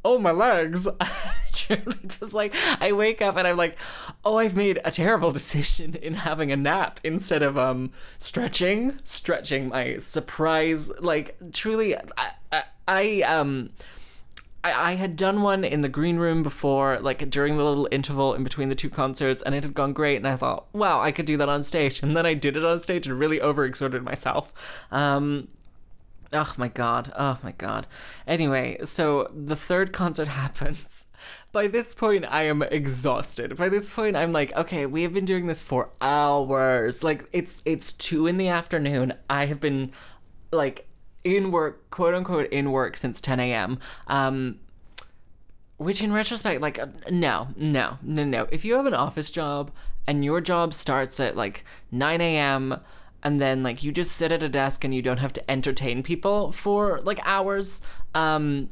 Oh 0.05 0.17
my 0.17 0.31
legs! 0.31 0.87
Just 1.51 2.33
like 2.33 2.55
I 2.81 2.93
wake 2.93 3.21
up 3.21 3.37
and 3.37 3.49
I'm 3.49 3.57
like, 3.57 3.77
oh, 4.25 4.39
I've 4.39 4.55
made 4.55 4.79
a 4.85 4.93
terrible 4.93 5.33
decision 5.33 5.97
in 5.97 6.15
having 6.15 6.53
a 6.53 6.57
nap 6.57 7.01
instead 7.03 7.43
of 7.43 7.59
um 7.59 7.91
stretching, 8.21 8.97
stretching 9.03 9.69
my 9.69 9.99
surprise. 9.99 10.89
Like 11.01 11.37
truly, 11.53 11.97
I, 11.97 12.31
I, 12.53 12.63
I 12.87 13.23
um 13.23 13.71
I, 14.69 14.91
I 14.91 14.95
had 14.95 15.17
done 15.17 15.43
one 15.43 15.65
in 15.65 15.81
the 15.81 15.89
green 15.89 16.17
room 16.17 16.43
before, 16.43 16.99
like 17.01 17.29
during 17.31 17.57
the 17.57 17.65
little 17.65 17.89
interval 17.91 18.35
in 18.35 18.45
between 18.45 18.69
the 18.69 18.75
two 18.75 18.91
concerts, 18.91 19.43
and 19.43 19.55
it 19.55 19.65
had 19.65 19.75
gone 19.75 19.93
great. 19.93 20.17
And 20.17 20.29
I 20.29 20.37
thought, 20.37 20.67
wow, 20.73 21.01
I 21.01 21.13
could 21.13 21.27
do 21.27 21.37
that 21.37 21.49
on 21.49 21.63
stage. 21.63 22.03
And 22.09 22.17
then 22.17 22.25
I 22.25 22.35
did 22.35 22.57
it 22.57 22.65
on 22.65 22.79
stage 22.79 23.07
and 23.07 23.19
really 23.19 23.39
overexerted 23.39 24.03
myself. 24.03 24.81
Um, 24.91 25.49
oh 26.33 26.55
my 26.57 26.69
god. 26.69 27.13
Oh 27.19 27.39
my 27.43 27.53
god. 27.53 27.87
Anyway, 28.27 28.79
so 28.85 29.31
the 29.35 29.57
third 29.57 29.93
concert 29.93 30.29
happens. 30.43 31.07
By 31.53 31.67
this 31.67 31.95
point, 31.95 32.25
I 32.31 32.45
am 32.45 32.63
exhausted. 32.63 33.57
By 33.57 33.69
this 33.69 33.91
point, 33.91 34.17
I'm 34.17 34.33
like, 34.33 34.55
okay, 34.57 34.87
we 34.87 35.03
have 35.03 35.13
been 35.13 35.27
doing 35.27 35.47
this 35.47 35.63
for 35.63 35.91
hours. 36.01 37.03
Like 37.03 37.29
it's 37.33 37.63
it's 37.65 37.93
two 37.93 38.27
in 38.27 38.39
the 38.39 38.49
afternoon. 38.49 39.15
I 39.29 39.47
have 39.47 39.61
been 39.61 39.93
like 40.51 40.88
in 41.25 41.51
work, 41.51 41.91
quote 41.91 42.15
unquote, 42.15 42.51
in 42.51 42.71
work 42.71 42.97
since 42.97 43.21
10 43.21 43.41
a.m. 43.41 43.79
Um, 44.07 44.61
which 45.77 46.03
in 46.03 46.13
retrospect, 46.13 46.61
like, 46.61 46.81
no, 47.11 47.49
no, 47.57 47.99
no, 48.03 48.25
no. 48.25 48.49
If 48.51 48.65
you 48.65 48.75
have 48.75 48.87
an 48.87 48.95
office 48.95 49.31
job 49.31 49.71
and 50.07 50.25
your 50.25 50.41
job 50.41 50.75
starts 50.75 51.21
at 51.21 51.37
like 51.37 51.65
9 51.93 52.21
a.m., 52.21 52.81
and 53.23 53.41
then 53.41 53.63
like 53.65 53.83
you 53.83 53.91
just 53.91 54.13
sit 54.13 54.31
at 54.31 54.43
a 54.45 54.49
desk 54.49 54.85
and 54.85 54.95
you 54.95 55.03
don't 55.03 55.19
have 55.19 55.33
to 55.33 55.51
entertain 55.51 56.03
people 56.03 56.53
for 56.53 57.01
like 57.01 57.19
hours, 57.25 57.83
um, 58.15 58.69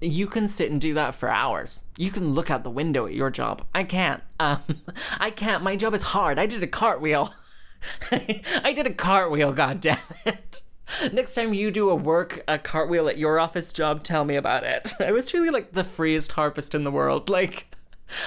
you 0.00 0.26
can 0.26 0.48
sit 0.48 0.70
and 0.70 0.80
do 0.80 0.94
that 0.94 1.14
for 1.14 1.28
hours. 1.28 1.82
You 1.96 2.10
can 2.10 2.32
look 2.32 2.50
out 2.50 2.64
the 2.64 2.70
window 2.70 3.06
at 3.06 3.12
your 3.12 3.30
job. 3.30 3.64
I 3.74 3.84
can't. 3.84 4.22
Um, 4.38 4.62
I 5.20 5.30
can't. 5.30 5.62
My 5.62 5.76
job 5.76 5.94
is 5.94 6.02
hard. 6.02 6.38
I 6.38 6.46
did 6.46 6.62
a 6.62 6.66
cartwheel. 6.66 7.32
I 8.10 8.72
did 8.74 8.86
a 8.86 8.92
cartwheel, 8.92 9.52
god 9.52 9.80
damn 9.80 9.98
it. 10.24 10.62
Next 11.12 11.34
time 11.34 11.54
you 11.54 11.70
do 11.70 11.90
a 11.90 11.94
work 11.94 12.42
a 12.48 12.58
cartwheel 12.58 13.08
at 13.08 13.18
your 13.18 13.38
office 13.38 13.72
job, 13.72 14.02
tell 14.02 14.24
me 14.24 14.36
about 14.36 14.64
it. 14.64 14.92
I 15.00 15.12
was 15.12 15.30
truly 15.30 15.50
like 15.50 15.72
the 15.72 15.84
freest 15.84 16.32
harpist 16.32 16.74
in 16.74 16.84
the 16.84 16.90
world. 16.90 17.28
Like 17.40 17.74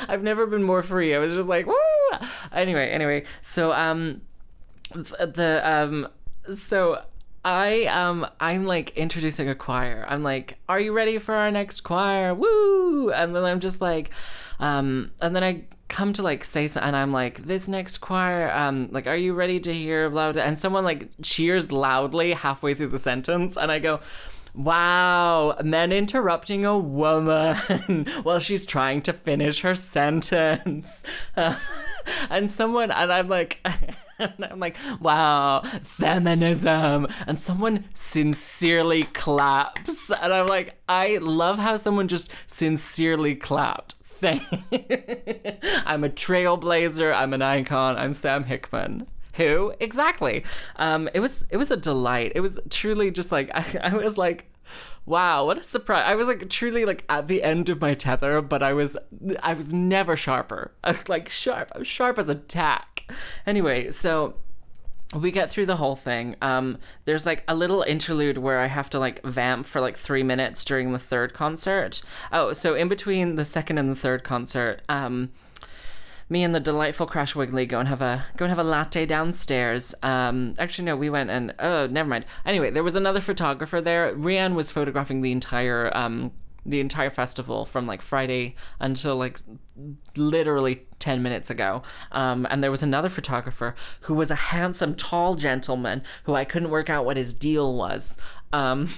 I've 0.07 0.24
never 0.24 0.47
been 0.47 0.64
more 0.64 0.82
free. 0.82 1.14
I 1.14 1.20
was 1.20 1.34
just 1.34 1.47
like, 1.47 1.68
woo! 1.68 1.76
Anyway, 2.51 2.88
anyway. 2.89 3.26
So 3.41 3.74
um 3.74 4.22
the 4.93 5.61
um 5.64 6.07
so 6.55 7.03
I 7.45 7.84
um 7.86 8.26
I'm 8.39 8.66
like 8.66 8.97
introducing 8.97 9.49
a 9.49 9.55
choir. 9.55 10.05
I'm 10.07 10.24
like, 10.24 10.57
"Are 10.70 10.80
you 10.80 10.93
ready 10.93 11.20
for 11.20 11.36
our 11.36 11.51
next 11.51 11.82
choir?" 11.82 12.34
Woo! 12.34 13.11
And 13.11 13.36
then 13.36 13.43
I'm 13.43 13.59
just 13.59 13.82
like 13.82 14.11
um 14.59 15.11
and 15.22 15.36
then 15.36 15.43
I 15.43 15.66
come 15.88 16.14
to 16.14 16.24
like 16.24 16.44
say 16.44 16.68
something 16.68 16.88
and 16.88 16.96
I'm 16.96 17.12
like, 17.12 17.44
this 17.44 17.68
next 17.68 18.00
choir, 18.00 18.52
um, 18.52 18.90
like, 18.92 19.08
are 19.08 19.16
you 19.16 19.34
ready 19.34 19.60
to 19.62 19.74
hear 19.74 20.10
blah, 20.10 20.30
and 20.30 20.58
someone 20.58 20.84
like 20.84 21.10
cheers 21.22 21.72
loudly 21.72 22.34
halfway 22.34 22.74
through 22.74 22.88
the 22.88 23.00
sentence 23.00 23.58
and 23.58 23.72
I 23.72 23.80
go, 23.80 24.00
Wow, 24.56 25.56
men 25.64 25.92
interrupting 25.92 26.64
a 26.64 26.78
woman 26.78 28.06
while 28.24 28.38
she's 28.38 28.68
trying 28.68 29.02
to 29.02 29.14
finish 29.14 29.62
her 29.62 29.74
sentence. 29.74 31.04
And 32.30 32.50
someone, 32.50 32.92
and 32.92 33.12
I'm 33.12 33.28
like, 33.28 33.60
and 34.20 34.34
I'm 34.42 34.60
like, 34.60 34.78
wow, 35.00 35.62
feminism. 35.82 37.08
And 37.28 37.40
someone 37.40 37.86
sincerely 37.94 39.04
claps. 39.04 40.10
And 40.10 40.34
I'm 40.34 40.48
like, 40.48 40.76
I 40.88 41.18
love 41.18 41.60
how 41.60 41.78
someone 41.78 42.08
just 42.08 42.30
sincerely 42.48 43.36
clapped. 43.36 43.96
Thank 44.24 44.41
I'm 45.86 46.05
a 46.05 46.09
trailblazer. 46.09 47.13
I'm 47.13 47.34
an 47.34 47.41
icon. 47.41 47.97
I'm 47.97 48.13
Sam 48.13 48.45
Hickman. 48.45 49.05
Who 49.34 49.74
exactly? 49.82 50.45
Um, 50.78 51.09
it 51.13 51.19
was 51.19 51.43
it 51.49 51.57
was 51.57 51.71
a 51.71 51.76
delight. 51.76 52.32
It 52.34 52.39
was 52.39 52.57
truly 52.69 53.11
just 53.11 53.34
like 53.34 53.51
I, 53.53 53.91
I 53.91 53.97
was 53.97 54.17
like, 54.17 54.49
wow, 55.05 55.45
what 55.45 55.57
a 55.57 55.63
surprise! 55.63 56.05
I 56.07 56.15
was 56.15 56.28
like 56.28 56.49
truly 56.49 56.86
like 56.86 57.03
at 57.09 57.28
the 57.28 57.43
end 57.43 57.67
of 57.67 57.82
my 57.82 57.95
tether, 57.95 58.41
but 58.41 58.63
I 58.63 58.71
was 58.71 58.95
I 59.41 59.55
was 59.55 59.74
never 59.74 60.15
sharper. 60.15 60.71
I 60.86 60.93
was 60.93 61.09
like 61.09 61.28
sharp. 61.28 61.74
I 61.76 61.80
was 61.80 61.88
sharp 61.88 62.17
as 62.17 62.30
a 62.30 62.36
tack. 62.36 63.11
Anyway, 63.45 63.91
so 63.91 64.36
we 65.16 65.32
get 65.32 65.49
through 65.49 65.66
the 65.66 65.78
whole 65.78 65.95
thing. 65.95 66.36
Um, 66.41 66.78
there's 67.05 67.26
like 67.26 67.43
a 67.47 67.55
little 67.55 67.84
interlude 67.84 68.38
where 68.38 68.59
I 68.59 68.68
have 68.68 68.89
to 68.91 68.99
like 68.99 69.22
vamp 69.24 69.66
for 69.66 69.82
like 69.82 69.97
three 69.97 70.24
minutes 70.24 70.64
during 70.66 70.91
the 70.91 70.99
third 70.99 71.34
concert. 71.34 72.01
Oh, 72.32 72.53
so 72.53 72.76
in 72.76 72.88
between 72.88 73.36
the 73.36 73.45
second 73.45 73.78
and 73.78 73.89
the 73.89 73.95
third 73.95 74.24
concert, 74.24 74.82
um, 74.89 75.32
me 76.30 76.43
and 76.43 76.55
the 76.55 76.59
delightful 76.59 77.05
Crash 77.05 77.36
Wiggly 77.36 77.66
go 77.66 77.80
and 77.80 77.88
have 77.88 78.01
a 78.01 78.26
go 78.38 78.45
and 78.45 78.49
have 78.49 78.59
a 78.59 78.64
latte 78.64 79.05
downstairs. 79.05 79.93
Um, 80.01 80.55
actually, 80.57 80.86
no, 80.86 80.95
we 80.95 81.09
went 81.09 81.30
and 81.30 81.53
oh, 81.59 81.88
never 81.88 82.09
mind. 82.09 82.26
Anyway, 82.45 82.72
there 82.72 82.84
was 82.84 82.95
another 82.95 83.22
photographer 83.22 83.82
there. 83.82 84.16
Rianne 84.16 84.55
was 84.55 84.72
photographing 84.72 85.22
the 85.22 85.32
entire 85.32 85.95
um 85.95 86.32
the 86.66 86.80
entire 86.80 87.09
festival 87.09 87.66
from 87.66 87.86
like 87.86 88.01
Friday 88.01 88.55
until 88.80 89.18
like 89.18 89.39
literally 90.16 90.88
10 91.04 91.22
minutes 91.22 91.49
ago. 91.49 91.84
Um, 92.14 92.47
and 92.49 92.64
there 92.64 92.72
was 92.72 92.82
another 92.82 93.10
photographer 93.10 93.76
who 94.01 94.14
was 94.14 94.32
a 94.32 94.36
handsome, 94.36 94.95
tall 94.95 95.36
gentleman 95.36 96.01
who 96.24 96.34
I 96.34 96.45
couldn't 96.45 96.70
work 96.70 96.89
out 96.89 97.04
what 97.04 97.18
his 97.18 97.34
deal 97.34 97.76
was. 97.76 98.18
Um, 98.54 98.89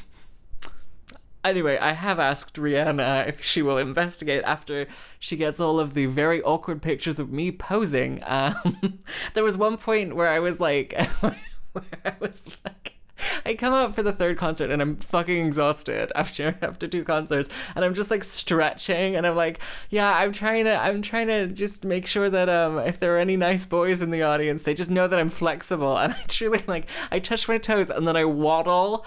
anyway, 1.44 1.80
I 1.80 1.94
have 1.94 2.20
asked 2.20 2.58
Rihanna 2.58 3.28
if 3.28 3.44
she 3.44 3.64
will 3.64 3.80
investigate 3.80 4.44
after 4.44 4.86
she 5.20 5.36
gets 5.36 5.60
all 5.60 5.80
of 5.80 5.96
the 5.96 6.06
very 6.06 6.44
awkward 6.44 6.84
pictures 6.84 7.20
of 7.20 7.32
me 7.32 7.52
posing. 7.52 8.22
Um, 8.24 9.00
there 9.34 9.44
was 9.44 9.58
one 9.58 9.78
point 9.78 10.16
where 10.16 10.30
I 10.30 10.38
was 10.38 10.60
like, 10.60 10.94
where 11.22 11.36
I 12.06 12.14
was 12.20 12.44
like, 12.64 12.95
I 13.46 13.56
come 13.56 13.74
out 13.74 13.96
for 13.96 14.04
the 14.04 14.12
third 14.12 14.38
concert 14.38 14.70
and 14.72 14.82
I'm 14.82 14.96
fucking 14.96 15.46
exhausted 15.46 16.12
after 16.16 16.58
after 16.62 16.88
two 16.88 17.04
concerts. 17.04 17.50
And 17.76 17.86
I'm 17.86 17.94
just 17.94 18.12
like 18.12 18.24
stretching 18.24 19.16
and 19.16 19.26
I'm 19.26 19.36
like 19.36 19.60
yeah 19.90 20.16
I'm 20.16 20.32
trying 20.32 20.66
to 20.66 20.76
I'm 20.78 21.02
trying 21.02 21.28
to 21.28 21.48
just 21.48 21.86
make 21.86 22.08
sure 22.08 22.30
that 22.30 22.50
um 22.50 22.80
if 22.80 23.00
there 23.00 23.16
are 23.16 23.20
any 23.20 23.38
nice 23.38 23.66
boys 23.66 24.02
in 24.02 24.12
the 24.12 24.24
audience 24.24 24.64
they 24.64 24.74
just 24.74 24.90
know 24.90 25.08
that 25.08 25.20
I'm 25.20 25.30
flexible. 25.30 25.98
And 26.06 26.14
I 26.14 26.22
truly 26.28 26.62
like 26.68 26.88
I 27.12 27.18
touch 27.18 27.48
my 27.48 27.58
toes 27.58 27.90
and 27.90 28.08
then 28.08 28.16
I 28.16 28.26
waddle 28.26 29.06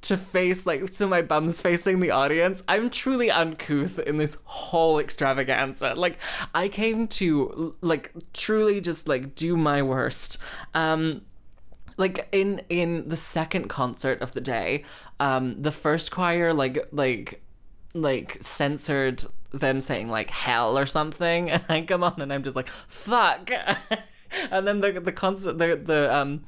to 0.00 0.16
face 0.16 0.66
like 0.66 0.88
so 0.88 1.06
my 1.06 1.22
bum's 1.22 1.60
facing 1.60 2.00
the 2.00 2.10
audience. 2.10 2.62
I'm 2.66 2.90
truly 2.90 3.30
uncouth 3.30 3.98
in 4.00 4.16
this 4.16 4.38
whole 4.44 4.98
extravaganza. 4.98 5.94
Like 5.94 6.18
I 6.52 6.68
came 6.68 7.06
to 7.08 7.76
like 7.80 8.12
truly 8.32 8.80
just 8.80 9.06
like 9.06 9.34
do 9.34 9.56
my 9.56 9.82
worst. 9.82 10.38
Um 10.74 11.22
like 12.02 12.28
in 12.32 12.60
in 12.68 13.08
the 13.08 13.16
second 13.16 13.68
concert 13.68 14.20
of 14.20 14.32
the 14.32 14.40
day 14.40 14.82
um 15.20 15.62
the 15.62 15.70
first 15.70 16.10
choir 16.10 16.52
like 16.52 16.76
like 16.90 17.40
like 17.94 18.38
censored 18.40 19.24
them 19.52 19.80
saying 19.80 20.10
like 20.10 20.28
hell 20.28 20.76
or 20.76 20.84
something 20.84 21.48
and 21.54 21.62
i 21.68 21.80
come 21.80 22.02
on 22.02 22.20
and 22.20 22.32
i'm 22.32 22.42
just 22.42 22.56
like 22.56 22.66
fuck 22.66 23.48
and 24.50 24.66
then 24.66 24.80
the 24.80 25.00
the 25.00 25.12
concert 25.12 25.58
the 25.58 25.76
the 25.76 26.12
um 26.12 26.42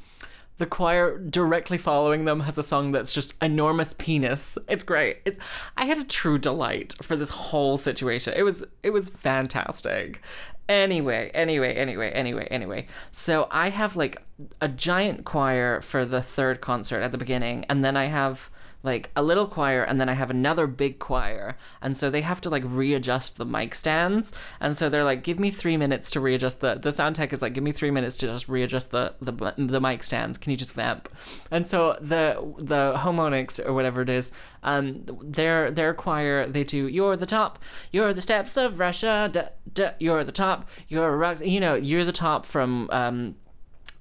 the 0.57 0.67
choir 0.67 1.19
directly 1.19 1.79
following 1.79 2.25
them 2.25 2.41
has 2.41 2.59
a 2.59 2.63
song 2.63 2.93
that's 2.93 3.13
just 3.13 3.35
enormous 3.43 3.93
penis. 3.99 4.57
It's 4.69 4.85
great. 4.85 5.19
It's 5.25 5.39
I 5.77 5.87
had 5.87 5.99
a 5.99 6.05
true 6.05 6.39
delight 6.39 6.95
for 7.03 7.17
this 7.17 7.31
whole 7.31 7.77
situation. 7.77 8.35
It 8.37 8.43
was 8.43 8.65
it 8.85 8.91
was 8.91 9.09
fantastic. 9.09 10.21
Anyway, 10.69 11.31
anyway, 11.35 11.75
anyway, 11.75 12.11
anyway, 12.11 12.49
anyway. 12.51 12.87
So 13.11 13.49
I 13.51 13.69
have 13.69 13.97
like 13.97 14.23
a 14.61 14.69
giant 14.69 15.25
choir 15.25 15.81
for 15.81 16.05
the 16.05 16.23
third 16.23 16.61
concert 16.61 17.03
at 17.03 17.13
the 17.13 17.19
beginning, 17.19 17.67
and 17.69 17.85
then 17.85 17.97
I 17.97 18.07
have 18.07 18.51
like 18.85 19.11
a 19.17 19.23
little 19.23 19.47
choir 19.47 19.83
and 19.83 20.01
then 20.01 20.09
I 20.09 20.13
have 20.13 20.31
another 20.31 20.67
big 20.67 20.99
choir. 20.99 21.57
And 21.83 21.97
so 21.97 22.11
they 22.11 22.21
have 22.21 22.41
to 22.43 22.51
like 22.51 22.63
readjust 22.67 23.39
the 23.39 23.45
mic 23.47 23.75
stands. 23.75 24.33
And 24.61 24.77
so 24.77 24.89
they're 24.89 25.05
like, 25.05 25.25
give 25.25 25.41
me 25.41 25.51
three 25.51 25.77
minutes 25.77 26.11
to 26.11 26.21
readjust 26.21 26.61
the 26.61 26.75
the 26.75 26.93
sound 26.93 27.17
tech 27.17 27.33
is 27.33 27.43
like, 27.43 27.55
give 27.55 27.65
me 27.65 27.73
three 27.73 27.91
minutes 27.91 28.17
to 28.19 28.27
just 28.27 28.49
readjust 28.49 28.91
the 28.91 29.15
the, 29.21 29.55
the 29.57 29.81
mic 29.81 30.05
stands. 30.05 30.39
Can 30.39 30.51
you 30.51 30.57
just 30.57 30.73
vamp? 30.73 31.09
And 31.51 31.67
so 31.67 31.97
the 32.01 32.55
the 32.59 32.97
harmonics 32.99 33.59
or 33.59 33.73
whatever 33.73 34.03
it 34.03 34.11
is, 34.11 34.31
um 34.63 35.05
their 35.23 35.71
their 35.71 35.95
choir, 35.95 36.47
they 36.47 36.65
do 36.65 36.87
you're 36.87 37.17
the 37.17 37.27
top, 37.27 37.59
you're 37.91 38.13
the 38.13 38.23
steppes 38.23 38.57
of 38.57 38.79
Russia, 38.79 39.31
da, 39.33 39.45
da, 39.73 39.91
you're 39.99 40.25
the 40.25 40.33
top, 40.33 40.69
you're 40.89 41.17
rocks 41.17 41.41
you 41.41 41.61
know, 41.61 41.75
you're 41.75 42.05
the 42.05 42.13
top 42.13 42.45
from 42.45 42.89
um 42.91 43.35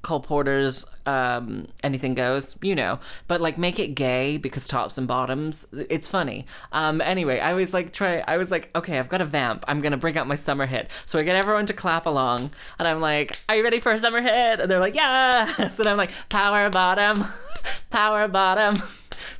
Cole 0.03 0.19
Porter's 0.19 0.85
um, 1.05 1.67
Anything 1.81 2.13
Goes, 2.13 2.55
you 2.61 2.75
know, 2.75 2.99
but 3.27 3.41
like 3.41 3.57
make 3.57 3.79
it 3.79 3.95
gay 3.95 4.37
because 4.37 4.67
tops 4.67 4.97
and 4.97 5.07
bottoms, 5.07 5.65
it's 5.71 6.07
funny. 6.09 6.45
Um, 6.73 6.99
anyway, 7.01 7.39
I 7.39 7.53
was 7.53 7.73
like, 7.73 7.93
try, 7.93 8.19
I 8.27 8.37
was 8.37 8.51
like, 8.51 8.69
okay, 8.75 8.99
I've 8.99 9.09
got 9.09 9.21
a 9.21 9.25
vamp. 9.25 9.63
I'm 9.67 9.79
gonna 9.81 9.97
bring 9.97 10.17
out 10.17 10.27
my 10.27 10.35
summer 10.35 10.65
hit. 10.65 10.91
So 11.05 11.17
I 11.17 11.23
get 11.23 11.37
everyone 11.37 11.65
to 11.67 11.73
clap 11.73 12.05
along, 12.05 12.51
and 12.77 12.87
I'm 12.87 12.99
like, 12.99 13.35
are 13.47 13.55
you 13.55 13.63
ready 13.63 13.79
for 13.79 13.93
a 13.93 13.97
summer 13.97 14.21
hit? 14.21 14.59
And 14.59 14.69
they're 14.69 14.79
like, 14.79 14.95
yes. 14.95 15.79
And 15.83 15.89
I'm 15.89 15.97
like, 15.97 16.11
power 16.29 16.69
bottom, 16.69 17.25
power 17.89 18.27
bottom, 18.27 18.75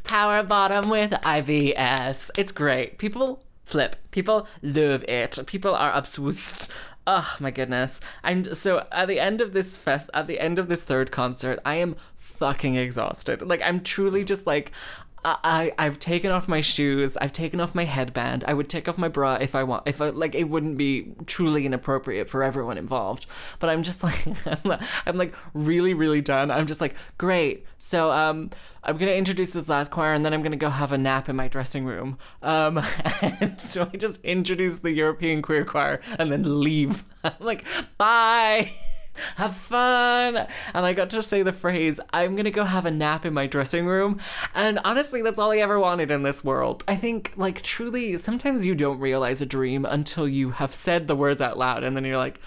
power 0.03 0.43
bottom 0.43 0.89
with 0.89 1.11
IVS. 1.11 2.32
It's 2.38 2.51
great. 2.51 2.97
People 2.97 3.43
flip. 3.66 3.95
People 4.11 4.47
love 4.61 5.03
it. 5.05 5.39
People 5.45 5.76
are 5.76 5.91
obsessed. 5.93 6.72
Oh 7.06 7.36
my 7.39 7.51
goodness. 7.51 7.99
I'm 8.24 8.54
so 8.54 8.88
at 8.91 9.08
the 9.08 9.20
end 9.20 9.41
of 9.41 9.54
this 9.54 9.76
fest 9.76 10.10
at 10.14 10.28
the 10.28 10.39
end 10.39 10.58
of 10.58 10.70
this 10.70 10.84
third 10.84 11.12
concert, 11.12 11.60
I 11.66 11.76
am 11.76 11.95
fucking 12.16 12.76
exhausted. 12.76 13.41
Like 13.41 13.62
I'm 13.62 13.82
truly 13.82 14.24
just 14.24 14.47
like 14.47 14.72
I, 15.26 15.74
I 15.78 15.86
have 15.86 15.99
taken 15.99 16.32
off 16.32 16.47
my 16.47 16.61
shoes. 16.61 17.15
I've 17.17 17.34
taken 17.34 17.59
off 17.59 17.74
my 17.74 17.86
headband. 17.86 18.43
I 18.47 18.53
would 18.53 18.69
take 18.69 18.88
off 18.88 18.97
my 18.97 19.07
bra 19.07 19.36
if 19.36 19.55
I 19.55 19.63
want. 19.63 19.84
If 19.88 20.01
I 20.01 20.09
like, 20.09 20.36
it 20.36 20.45
wouldn't 20.45 20.78
be 20.78 21.13
truly 21.26 21.65
inappropriate 21.65 22.30
for 22.30 22.43
everyone 22.43 22.78
involved. 22.78 23.26
But 23.59 23.69
I'm 23.69 23.84
just 23.84 24.03
like, 24.03 24.26
I'm, 24.45 24.59
like, 24.63 24.82
I'm 25.05 25.17
like 25.17 25.36
really, 25.53 25.93
really 25.93 26.21
done. 26.21 26.51
I'm 26.51 26.67
just 26.67 26.82
like, 26.82 26.95
great. 27.17 27.65
So 27.78 28.11
um, 28.11 28.49
I'm 28.84 28.97
gonna 28.97 29.11
introduce 29.11 29.51
this 29.51 29.69
last 29.69 29.91
choir, 29.91 30.13
and 30.13 30.26
then 30.26 30.34
I'm 30.34 30.41
gonna 30.41 30.55
go 30.55 30.69
have 30.69 30.91
a 30.91 30.97
nap 30.97 31.30
in 31.30 31.36
my 31.36 31.47
dressing 31.47 31.86
room. 31.86 32.17
Um, 32.41 32.82
and 33.21 33.59
so 33.59 33.89
I 33.91 33.97
just 33.97 34.24
introduce 34.24 34.80
the 34.80 34.91
European 34.91 35.41
Queer 35.41 35.65
Choir, 35.65 36.01
and 36.19 36.32
then 36.32 36.61
leave. 36.61 37.03
I'm 37.24 37.34
like, 37.39 37.65
bye 37.97 38.71
have 39.36 39.55
fun. 39.55 40.47
And 40.74 40.86
I 40.86 40.93
got 40.93 41.09
to 41.11 41.24
say 41.24 41.43
the 41.43 41.53
phrase, 41.53 41.99
I'm 42.11 42.36
gonna 42.36 42.51
go 42.51 42.64
have 42.64 42.86
a 42.86 42.91
nap 42.91 43.26
in 43.26 43.34
my 43.34 43.47
dressing 43.47 43.86
room. 43.86 44.20
And 44.53 44.80
honestly, 44.84 45.22
that's 45.22 45.39
all 45.39 45.51
I 45.51 45.57
ever 45.57 45.80
wanted 45.80 46.11
in 46.11 46.24
this 46.24 46.43
world. 46.43 46.84
I 46.88 46.95
think, 46.95 47.34
like, 47.36 47.61
truly, 47.61 48.18
sometimes 48.18 48.66
you 48.66 48.76
don't 48.76 48.99
realize 48.99 49.41
a 49.41 49.45
dream 49.45 49.86
until 49.86 50.28
you 50.28 50.51
have 50.51 50.74
said 50.74 51.07
the 51.07 51.16
words 51.16 51.41
out 51.41 51.57
loud, 51.57 51.84
and 51.84 51.95
then 51.95 52.05
you're 52.05 52.18
like, 52.18 52.39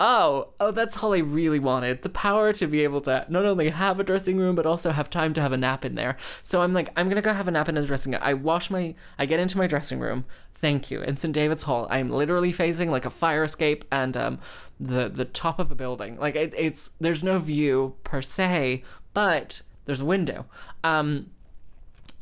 oh, 0.00 0.48
oh, 0.58 0.70
that's 0.70 1.02
all 1.02 1.14
I 1.14 1.18
really 1.18 1.58
wanted. 1.58 2.00
The 2.00 2.08
power 2.08 2.54
to 2.54 2.66
be 2.66 2.82
able 2.82 3.02
to 3.02 3.26
not 3.28 3.44
only 3.44 3.68
have 3.68 4.00
a 4.00 4.04
dressing 4.04 4.38
room, 4.38 4.56
but 4.56 4.64
also 4.64 4.92
have 4.92 5.10
time 5.10 5.34
to 5.34 5.42
have 5.42 5.52
a 5.52 5.58
nap 5.58 5.84
in 5.84 5.94
there. 5.94 6.16
So 6.42 6.62
I'm 6.62 6.72
like, 6.72 6.88
I'm 6.96 7.08
gonna 7.10 7.20
go 7.20 7.34
have 7.34 7.46
a 7.46 7.50
nap 7.50 7.68
in 7.68 7.74
the 7.74 7.82
dressing 7.82 8.12
room. 8.12 8.22
I 8.24 8.32
wash 8.32 8.70
my, 8.70 8.94
I 9.18 9.26
get 9.26 9.38
into 9.38 9.58
my 9.58 9.66
dressing 9.66 10.00
room. 10.00 10.24
Thank 10.54 10.90
you. 10.90 11.02
In 11.02 11.18
St. 11.18 11.34
David's 11.34 11.64
Hall, 11.64 11.86
I'm 11.90 12.08
literally 12.08 12.50
facing 12.50 12.90
like 12.90 13.04
a 13.04 13.10
fire 13.10 13.44
escape 13.44 13.84
and 13.92 14.16
um, 14.16 14.40
the 14.80 15.08
the 15.08 15.26
top 15.26 15.58
of 15.58 15.70
a 15.70 15.74
building. 15.74 16.18
Like 16.18 16.34
it, 16.34 16.54
it's 16.56 16.90
there's 16.98 17.22
no 17.22 17.38
view 17.38 17.96
per 18.02 18.22
se, 18.22 18.82
but 19.12 19.60
there's 19.84 20.00
a 20.00 20.06
window. 20.06 20.46
Um, 20.82 21.30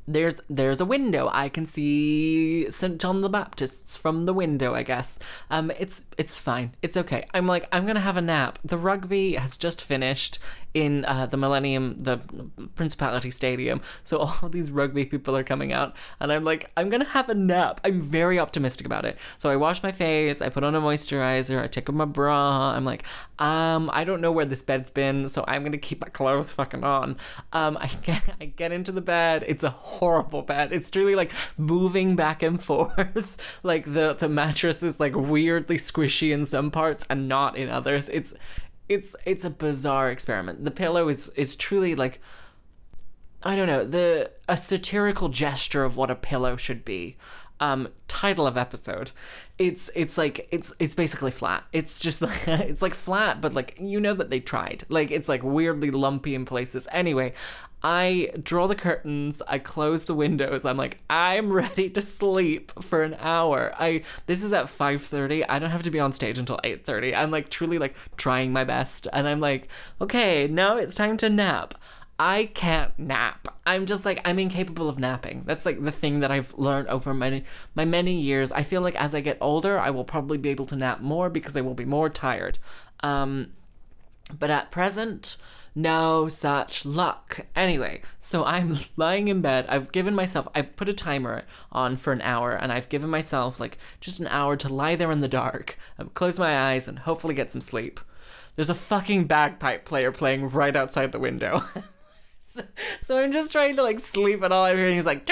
there's 0.09 0.41
there's 0.49 0.81
a 0.81 0.87
window. 0.87 1.29
I 1.33 1.51
can 1.51 1.67
see 1.67 2.71
St. 2.71 2.99
John 2.99 3.21
the 3.21 3.29
Baptist's 3.29 3.97
from 3.97 4.25
the 4.25 4.33
window, 4.33 4.75
I 4.75 4.83
guess. 4.83 5.19
Um 5.51 5.71
it's 5.79 6.05
it's 6.17 6.39
fine. 6.39 6.75
It's 6.83 6.97
okay. 6.97 7.27
I'm 7.35 7.47
like 7.47 7.69
I'm 7.71 7.85
going 7.85 7.95
to 7.95 8.01
have 8.01 8.17
a 8.17 8.23
nap. 8.23 8.59
The 8.65 8.79
rugby 8.79 9.35
has 9.35 9.57
just 9.57 9.83
finished 9.83 10.39
in 10.79 11.05
uh, 11.07 11.27
the 11.27 11.37
Millennium 11.37 11.97
the 11.99 12.19
Principality 12.77 13.33
Stadium. 13.33 13.81
So 14.05 14.19
all 14.43 14.49
these 14.49 14.71
rugby 14.71 15.05
people 15.05 15.37
are 15.37 15.43
coming 15.43 15.73
out 15.73 15.97
and 16.21 16.33
I'm 16.33 16.45
like 16.45 16.71
I'm 16.77 16.89
to 16.91 17.05
have 17.05 17.29
a 17.29 17.35
nap. 17.35 17.81
I'm 17.85 18.01
very 18.01 18.39
optimistic 18.39 18.87
about 18.87 19.05
it. 19.05 19.19
So 19.39 19.51
I 19.51 19.57
wash 19.57 19.83
my 19.83 19.93
face, 19.93 20.41
I 20.41 20.49
put 20.49 20.63
on 20.63 20.75
a 20.75 20.81
moisturizer, 20.81 21.63
I 21.63 21.67
take 21.67 21.89
off 21.89 21.95
my 21.95 22.05
bra. 22.05 22.73
I'm 22.73 22.85
like 22.85 23.05
um 23.41 23.91
I 23.93 24.05
don't 24.05 24.21
know 24.21 24.31
where 24.31 24.45
this 24.45 24.63
bed's 24.63 24.91
been, 24.91 25.29
so 25.29 25.45
I'm 25.49 25.69
to 25.69 25.79
keep 25.79 26.01
my 26.01 26.09
clothes 26.09 26.53
fucking 26.53 26.85
on. 26.85 27.17
Um 27.53 27.77
I 27.81 27.89
get 28.03 28.23
I 28.41 28.47
get 28.47 28.71
into 28.71 28.93
the 28.93 29.01
bed. 29.01 29.45
It's 29.49 29.65
a 29.65 29.71
horrible 29.71 30.43
bed. 30.43 30.73
It's 30.73 30.91
truly 30.91 31.17
like 31.17 31.33
moving 31.57 32.15
back 32.15 32.43
and 32.43 32.63
forth. 32.69 33.61
like 33.65 33.85
the 33.85 34.15
the 34.15 34.29
mattress 34.29 34.83
is 34.83 35.01
like 35.01 35.17
weirdly 35.17 35.77
squishy 35.77 36.33
in 36.33 36.45
some 36.45 36.71
parts 36.71 37.05
and 37.11 37.29
not 37.29 37.57
in 37.57 37.69
others. 37.69 38.09
It's 38.09 38.33
it's 38.89 39.15
it's 39.25 39.45
a 39.45 39.51
bizarre 39.51 40.11
experiment. 40.11 40.65
The 40.65 40.71
pillow 40.71 41.09
is 41.09 41.29
is 41.31 41.57
truly 41.57 41.95
like 41.95 42.21
I 43.43 43.55
don't 43.55 43.69
know, 43.69 43.85
the 43.85 44.33
a 44.49 44.57
satirical 44.57 45.29
gesture 45.29 45.85
of 45.85 45.97
what 45.97 46.11
a 46.11 46.17
pillow 46.17 46.57
should 46.57 46.85
be. 46.85 47.17
Um, 47.61 47.89
title 48.09 48.47
of 48.47 48.57
episode. 48.57 49.13
It's 49.59 49.91
it's 49.95 50.19
like 50.19 50.49
it's 50.51 50.73
it's 50.79 50.95
basically 50.95 51.31
flat. 51.31 51.65
It's 51.73 52.01
just 52.01 52.23
like 52.23 52.49
it's 52.49 52.83
like 52.83 52.95
flat, 52.95 53.41
but 53.41 53.55
like 53.55 53.77
you 53.79 54.01
know 54.01 54.15
that 54.15 54.31
they 54.31 54.41
tried. 54.41 54.85
Like 54.89 55.11
it's 55.11 55.29
like 55.29 55.43
weirdly 55.43 55.91
lumpy 55.91 56.35
in 56.35 56.45
places. 56.45 56.89
Anyway, 56.91 57.33
I 57.83 58.33
draw 58.43 58.67
the 58.67 58.75
curtains, 58.75 59.41
I 59.47 59.59
close 59.59 60.07
the 60.07 60.15
windows. 60.15 60.65
I'm 60.65 60.77
like, 60.77 60.99
I'm 61.09 61.53
ready 61.63 61.89
to 61.91 62.01
sleep 62.01 62.73
for 62.83 63.05
an 63.05 63.17
hour. 63.21 63.73
I 63.79 64.03
this 64.27 64.43
is 64.43 64.53
at 64.53 64.67
5:30. 64.67 65.45
I 65.49 65.59
don't 65.59 65.71
have 65.71 65.85
to 65.85 65.91
be 65.91 66.01
on 66.01 66.13
stage 66.13 66.39
until 66.39 66.59
8:30. 66.65 67.17
I'm 67.17 67.31
like 67.31 67.51
truly 67.51 67.79
like 67.79 67.95
trying 68.17 68.53
my 68.53 68.65
best 68.65 69.07
and 69.13 69.29
I'm 69.29 69.41
like, 69.41 69.69
okay, 70.01 70.49
now 70.49 70.77
it's 70.77 70.95
time 70.95 71.17
to 71.19 71.29
nap. 71.29 71.75
I 72.19 72.47
can't 72.47 72.99
nap. 72.99 73.47
I'm 73.65 73.87
just 73.87 74.05
like 74.05 74.21
I'm 74.25 74.39
incapable 74.39 74.89
of 74.89 74.99
napping. 74.99 75.45
That's 75.47 75.65
like 75.65 75.83
the 75.83 75.93
thing 75.93 76.21
that 76.21 76.33
I've 76.33 76.53
learned 76.59 76.89
over 76.89 77.15
many 77.15 77.45
my 77.75 77.85
many 77.85 78.21
years. 78.21 78.51
I 78.51 78.63
feel 78.63 78.81
like 78.81 78.97
as 78.97 79.15
I 79.15 79.21
get 79.21 79.39
older, 79.41 79.79
I 79.79 79.91
will 79.91 80.05
probably 80.05 80.39
be 80.39 80.49
able 80.49 80.67
to 80.67 80.77
nap 80.77 81.01
more 81.01 81.31
because 81.31 81.57
I 81.57 81.61
will 81.61 81.75
be 81.75 81.85
more 81.85 82.09
tired. 82.09 82.59
Um, 83.01 83.53
but 84.37 84.51
at 84.51 84.71
present, 84.73 85.37
no 85.75 86.29
such 86.29 86.85
luck. 86.85 87.47
Anyway, 87.55 88.03
so 88.19 88.45
I'm 88.45 88.77
lying 88.97 89.29
in 89.29 89.41
bed. 89.41 89.67
I've 89.69 89.93
given 89.93 90.15
myself, 90.15 90.49
I 90.55 90.63
put 90.63 90.89
a 90.89 90.93
timer 90.93 91.45
on 91.71 91.97
for 91.97 92.13
an 92.13 92.23
hour, 92.23 92.53
and 92.53 92.73
I've 92.73 92.89
given 92.89 93.11
myself 93.11 93.61
like 93.61 93.79
just 94.01 94.19
an 94.19 94.27
hour 94.27 94.57
to 94.57 94.75
lie 94.75 94.97
there 94.97 95.13
in 95.13 95.21
the 95.21 95.29
dark, 95.29 95.79
and 95.97 96.13
close 96.15 96.39
my 96.39 96.73
eyes, 96.73 96.89
and 96.89 97.01
hopefully 97.01 97.35
get 97.35 97.53
some 97.53 97.61
sleep. 97.61 98.01
There's 98.57 98.71
a 98.71 98.75
fucking 98.75 99.27
bagpipe 99.27 99.85
player 99.85 100.11
playing 100.11 100.49
right 100.49 100.75
outside 100.75 101.13
the 101.13 101.21
window. 101.21 101.63
so, 103.01 103.19
I'm 103.19 103.33
just 103.33 103.53
trying 103.53 103.77
to 103.77 103.83
like 103.83 104.01
sleep, 104.01 104.43
and 104.43 104.53
all 104.53 104.65
I'm 104.65 104.77
hearing 104.77 104.97
is 104.97 105.07
like. 105.07 105.27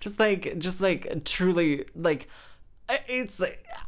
Just 0.00 0.20
like, 0.20 0.58
just 0.58 0.80
like, 0.80 1.24
truly, 1.24 1.84
like, 1.94 2.28
it's 2.88 3.42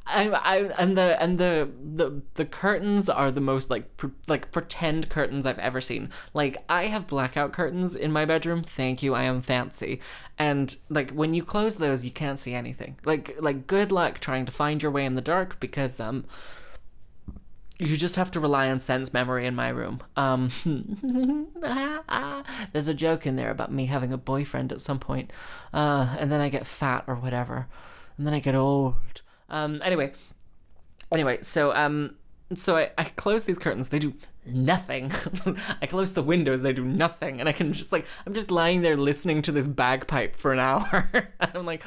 I'm 0.06 0.34
I'm 0.34 0.72
and 0.76 0.96
the 0.96 1.20
and 1.22 1.38
the 1.38 1.70
the 1.94 2.22
the 2.34 2.44
curtains 2.44 3.08
are 3.08 3.30
the 3.30 3.40
most 3.40 3.70
like 3.70 3.96
pr- 3.96 4.08
like 4.26 4.50
pretend 4.50 5.08
curtains 5.08 5.46
I've 5.46 5.58
ever 5.58 5.80
seen. 5.80 6.10
Like 6.34 6.64
I 6.68 6.86
have 6.86 7.06
blackout 7.06 7.52
curtains 7.52 7.94
in 7.94 8.10
my 8.10 8.24
bedroom. 8.24 8.62
Thank 8.62 9.02
you, 9.02 9.14
I 9.14 9.22
am 9.24 9.40
fancy. 9.40 10.00
And 10.38 10.74
like 10.88 11.12
when 11.12 11.34
you 11.34 11.44
close 11.44 11.76
those, 11.76 12.04
you 12.04 12.10
can't 12.10 12.38
see 12.38 12.54
anything. 12.54 12.98
Like 13.04 13.36
like 13.38 13.66
good 13.66 13.92
luck 13.92 14.18
trying 14.18 14.46
to 14.46 14.52
find 14.52 14.82
your 14.82 14.90
way 14.90 15.04
in 15.04 15.14
the 15.14 15.20
dark 15.20 15.60
because 15.60 16.00
um 16.00 16.24
you 17.78 17.96
just 17.96 18.16
have 18.16 18.30
to 18.32 18.40
rely 18.40 18.70
on 18.70 18.78
sense 18.78 19.12
memory 19.12 19.46
in 19.46 19.54
my 19.54 19.68
room. 19.68 20.02
Um, 20.16 20.50
there's 22.72 22.88
a 22.88 22.94
joke 22.94 23.26
in 23.26 23.36
there 23.36 23.50
about 23.50 23.70
me 23.70 23.86
having 23.86 24.12
a 24.12 24.18
boyfriend 24.18 24.72
at 24.72 24.80
some 24.80 24.98
point, 24.98 25.32
uh, 25.72 26.16
and 26.18 26.32
then 26.32 26.40
I 26.40 26.48
get 26.48 26.66
fat 26.66 27.04
or 27.06 27.14
whatever, 27.14 27.68
and 28.16 28.26
then 28.26 28.34
I 28.34 28.40
get 28.40 28.54
old. 28.54 29.22
Um, 29.48 29.80
anyway, 29.84 30.12
anyway, 31.12 31.38
so 31.40 31.72
um, 31.74 32.16
so 32.54 32.76
I, 32.76 32.90
I 32.98 33.04
close 33.04 33.44
these 33.44 33.58
curtains. 33.58 33.90
They 33.90 34.00
do 34.00 34.14
nothing. 34.46 35.12
I 35.82 35.86
close 35.86 36.12
the 36.12 36.22
windows. 36.22 36.62
They 36.62 36.72
do 36.72 36.84
nothing, 36.84 37.38
and 37.38 37.48
I 37.48 37.52
can 37.52 37.72
just 37.72 37.92
like 37.92 38.06
I'm 38.26 38.34
just 38.34 38.50
lying 38.50 38.82
there 38.82 38.96
listening 38.96 39.42
to 39.42 39.52
this 39.52 39.68
bagpipe 39.68 40.34
for 40.34 40.52
an 40.52 40.58
hour, 40.60 41.10
and 41.12 41.50
I'm 41.54 41.66
like. 41.66 41.84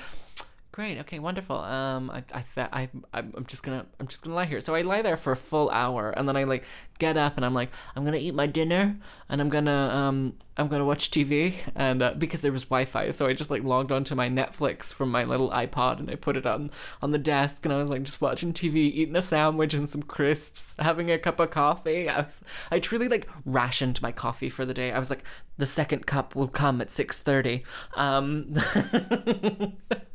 Great. 0.73 0.99
Okay. 0.99 1.19
Wonderful. 1.19 1.57
Um, 1.57 2.09
I, 2.09 2.23
I, 2.33 2.45
th- 2.55 2.69
I, 2.71 2.87
I'm 3.13 3.45
just 3.45 3.61
gonna, 3.61 3.85
I'm 3.99 4.07
just 4.07 4.23
gonna 4.23 4.35
lie 4.35 4.45
here. 4.45 4.61
So 4.61 4.73
I 4.73 4.83
lie 4.83 5.01
there 5.01 5.17
for 5.17 5.33
a 5.33 5.35
full 5.35 5.69
hour, 5.69 6.11
and 6.11 6.29
then 6.29 6.37
I 6.37 6.45
like 6.45 6.63
get 6.97 7.17
up, 7.17 7.35
and 7.35 7.45
I'm 7.45 7.53
like, 7.53 7.71
I'm 7.93 8.05
gonna 8.05 8.15
eat 8.15 8.33
my 8.33 8.47
dinner, 8.47 8.97
and 9.27 9.41
I'm 9.41 9.49
gonna, 9.49 9.89
um, 9.93 10.33
I'm 10.55 10.69
gonna 10.69 10.85
watch 10.85 11.11
TV, 11.11 11.55
and 11.75 12.01
uh, 12.01 12.13
because 12.17 12.39
there 12.39 12.53
was 12.53 12.63
Wi-Fi, 12.63 13.11
so 13.11 13.27
I 13.27 13.33
just 13.33 13.51
like 13.51 13.65
logged 13.65 13.91
onto 13.91 14.15
my 14.15 14.29
Netflix 14.29 14.93
from 14.93 15.11
my 15.11 15.25
little 15.25 15.49
iPod, 15.49 15.99
and 15.99 16.09
I 16.09 16.15
put 16.15 16.37
it 16.37 16.45
on 16.45 16.71
on 17.01 17.11
the 17.11 17.17
desk, 17.17 17.65
and 17.65 17.73
I 17.73 17.81
was 17.81 17.89
like 17.89 18.03
just 18.03 18.21
watching 18.21 18.53
TV, 18.53 18.75
eating 18.75 19.17
a 19.17 19.21
sandwich 19.21 19.73
and 19.73 19.89
some 19.89 20.03
crisps, 20.03 20.77
having 20.79 21.11
a 21.11 21.17
cup 21.17 21.41
of 21.41 21.51
coffee. 21.51 22.07
I 22.07 22.21
was, 22.21 22.41
I 22.71 22.79
truly 22.79 23.09
like 23.09 23.27
rationed 23.43 24.01
my 24.01 24.13
coffee 24.13 24.49
for 24.49 24.65
the 24.65 24.73
day. 24.73 24.93
I 24.93 24.99
was 24.99 25.09
like, 25.09 25.25
the 25.57 25.65
second 25.65 26.05
cup 26.05 26.33
will 26.33 26.47
come 26.47 26.79
at 26.79 26.89
six 26.91 27.19
thirty. 27.19 27.65
Um. 27.95 28.55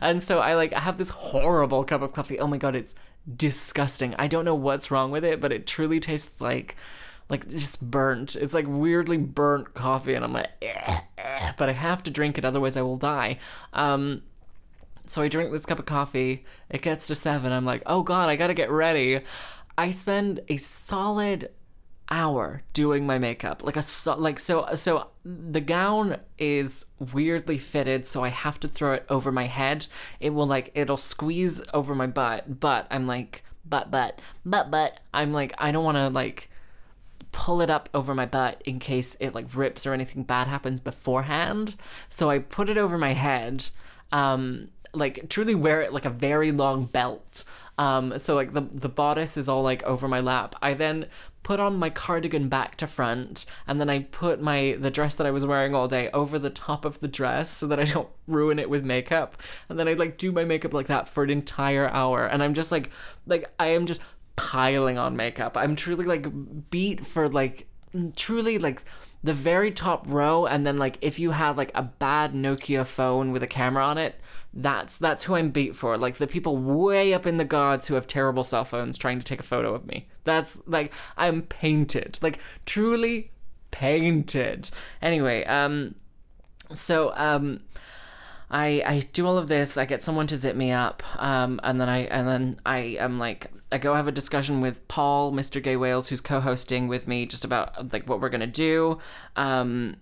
and 0.00 0.22
so 0.22 0.40
I 0.40 0.54
like 0.54 0.72
I 0.72 0.80
have 0.80 0.98
this 0.98 1.10
horrible 1.10 1.84
cup 1.84 2.02
of 2.02 2.12
coffee. 2.12 2.38
Oh 2.38 2.46
my 2.46 2.58
god, 2.58 2.74
it's 2.74 2.94
disgusting. 3.36 4.14
I 4.18 4.26
don't 4.26 4.44
know 4.44 4.54
what's 4.54 4.90
wrong 4.90 5.10
with 5.10 5.24
it, 5.24 5.40
but 5.40 5.52
it 5.52 5.66
truly 5.66 6.00
tastes 6.00 6.40
like 6.40 6.76
like 7.28 7.48
just 7.48 7.80
burnt. 7.80 8.36
It's 8.36 8.54
like 8.54 8.66
weirdly 8.68 9.18
burnt 9.18 9.74
coffee, 9.74 10.14
and 10.14 10.24
I'm 10.24 10.32
like, 10.32 10.50
"Eh, 10.62 11.00
eh," 11.18 11.52
but 11.56 11.68
I 11.68 11.72
have 11.72 12.02
to 12.04 12.10
drink 12.10 12.38
it, 12.38 12.44
otherwise 12.44 12.76
I 12.76 12.82
will 12.82 12.96
die. 12.96 13.38
Um, 13.72 14.22
so 15.06 15.22
I 15.22 15.28
drink 15.28 15.52
this 15.52 15.66
cup 15.66 15.78
of 15.78 15.86
coffee. 15.86 16.42
It 16.68 16.82
gets 16.82 17.06
to 17.06 17.14
seven. 17.14 17.52
I'm 17.52 17.64
like, 17.64 17.82
oh 17.86 18.02
god, 18.02 18.28
I 18.28 18.36
gotta 18.36 18.54
get 18.54 18.70
ready. 18.70 19.20
I 19.78 19.90
spend 19.90 20.40
a 20.48 20.56
solid 20.56 21.50
hour 22.10 22.62
doing 22.72 23.06
my 23.06 23.18
makeup. 23.18 23.62
Like 23.64 23.76
a 23.76 23.82
so, 23.82 24.16
like 24.16 24.38
so 24.38 24.66
so 24.74 25.08
the 25.24 25.60
gown 25.60 26.18
is 26.38 26.86
weirdly 27.12 27.58
fitted 27.58 28.06
so 28.06 28.22
i 28.22 28.28
have 28.28 28.60
to 28.60 28.68
throw 28.68 28.94
it 28.94 29.06
over 29.08 29.32
my 29.32 29.46
head. 29.46 29.86
It 30.20 30.30
will 30.30 30.46
like 30.46 30.70
it'll 30.74 30.96
squeeze 30.96 31.60
over 31.74 31.94
my 31.94 32.06
butt 32.06 32.60
but 32.60 32.86
i'm 32.90 33.06
like 33.06 33.44
butt 33.64 33.90
butt 33.90 34.20
butt 34.44 34.70
butt. 34.70 35.00
I'm 35.12 35.32
like 35.32 35.54
i 35.58 35.72
don't 35.72 35.84
want 35.84 35.96
to 35.96 36.08
like 36.08 36.50
pull 37.32 37.60
it 37.60 37.68
up 37.68 37.88
over 37.92 38.14
my 38.14 38.26
butt 38.26 38.62
in 38.64 38.78
case 38.78 39.16
it 39.20 39.34
like 39.34 39.54
rips 39.54 39.86
or 39.86 39.92
anything 39.92 40.22
bad 40.22 40.46
happens 40.46 40.80
beforehand. 40.80 41.74
So 42.08 42.30
i 42.30 42.38
put 42.38 42.70
it 42.70 42.78
over 42.78 42.98
my 42.98 43.12
head 43.12 43.68
um 44.12 44.68
like 44.96 45.28
truly 45.28 45.54
wear 45.54 45.82
it 45.82 45.92
like 45.92 46.04
a 46.04 46.10
very 46.10 46.52
long 46.52 46.84
belt. 46.86 47.44
Um 47.78 48.18
so 48.18 48.34
like 48.34 48.52
the 48.54 48.62
the 48.62 48.88
bodice 48.88 49.36
is 49.36 49.48
all 49.48 49.62
like 49.62 49.82
over 49.84 50.08
my 50.08 50.20
lap. 50.20 50.54
I 50.62 50.74
then 50.74 51.06
put 51.42 51.60
on 51.60 51.76
my 51.76 51.90
cardigan 51.90 52.48
back 52.48 52.76
to 52.76 52.88
front 52.88 53.46
and 53.68 53.80
then 53.80 53.88
i 53.88 54.00
put 54.00 54.42
my 54.42 54.76
the 54.80 54.90
dress 54.90 55.14
that 55.14 55.28
i 55.28 55.30
was 55.30 55.46
wearing 55.46 55.76
all 55.76 55.86
day 55.86 56.10
over 56.10 56.40
the 56.40 56.50
top 56.50 56.84
of 56.84 56.98
the 56.98 57.06
dress 57.06 57.48
so 57.48 57.68
that 57.68 57.78
i 57.78 57.84
don't 57.84 58.08
ruin 58.26 58.58
it 58.58 58.68
with 58.68 58.84
makeup. 58.84 59.40
And 59.68 59.78
then 59.78 59.86
i 59.86 59.92
like 59.92 60.18
do 60.18 60.32
my 60.32 60.44
makeup 60.44 60.74
like 60.74 60.88
that 60.88 61.06
for 61.06 61.22
an 61.22 61.30
entire 61.30 61.88
hour. 61.88 62.26
And 62.26 62.42
i'm 62.42 62.52
just 62.52 62.72
like 62.72 62.90
like 63.26 63.48
i 63.60 63.68
am 63.68 63.86
just 63.86 64.00
piling 64.36 64.98
on 64.98 65.16
makeup. 65.16 65.56
I'm 65.56 65.74
truly 65.76 66.04
like 66.04 66.26
beat 66.70 67.04
for 67.04 67.28
like 67.28 67.66
truly 68.14 68.58
like 68.58 68.84
the 69.22 69.32
very 69.32 69.70
top 69.72 70.04
row 70.06 70.46
and 70.46 70.64
then 70.66 70.76
like 70.76 70.98
if 71.00 71.18
you 71.18 71.32
had 71.32 71.56
like 71.56 71.72
a 71.74 71.82
bad 71.82 72.32
Nokia 72.32 72.86
phone 72.86 73.32
with 73.32 73.42
a 73.42 73.46
camera 73.46 73.84
on 73.84 73.98
it 73.98 74.20
that's 74.56 74.96
that's 74.96 75.24
who 75.24 75.34
I'm 75.34 75.50
beat 75.50 75.76
for. 75.76 75.98
Like 75.98 76.16
the 76.16 76.26
people 76.26 76.56
way 76.56 77.12
up 77.12 77.26
in 77.26 77.36
the 77.36 77.44
gods 77.44 77.86
who 77.86 77.94
have 77.94 78.06
terrible 78.06 78.42
cell 78.42 78.64
phones 78.64 78.96
trying 78.96 79.18
to 79.18 79.24
take 79.24 79.40
a 79.40 79.44
photo 79.44 79.74
of 79.74 79.86
me. 79.86 80.08
That's 80.24 80.62
like 80.66 80.94
I'm 81.16 81.42
painted. 81.42 82.18
Like 82.22 82.40
truly 82.64 83.30
painted. 83.70 84.70
Anyway 85.02 85.44
um 85.44 85.94
so 86.72 87.12
um 87.16 87.60
I 88.50 88.82
I 88.86 89.02
do 89.12 89.26
all 89.26 89.38
of 89.38 89.48
this. 89.48 89.76
I 89.76 89.84
get 89.84 90.02
someone 90.02 90.26
to 90.28 90.38
zip 90.38 90.56
me 90.56 90.72
up, 90.72 91.02
um, 91.20 91.60
and 91.62 91.80
then 91.80 91.88
I 91.88 91.98
and 92.04 92.28
then 92.28 92.60
I 92.64 92.78
am 92.98 93.18
like 93.18 93.50
I 93.72 93.78
go 93.78 93.94
have 93.94 94.06
a 94.06 94.12
discussion 94.12 94.60
with 94.60 94.86
Paul, 94.88 95.32
Mr. 95.32 95.62
Gay 95.62 95.76
Wales, 95.76 96.08
who's 96.08 96.20
co-hosting 96.20 96.86
with 96.88 97.08
me, 97.08 97.26
just 97.26 97.44
about 97.44 97.92
like 97.92 98.08
what 98.08 98.20
we're 98.20 98.28
gonna 98.28 98.46
do. 98.46 98.98
Um, 99.34 99.96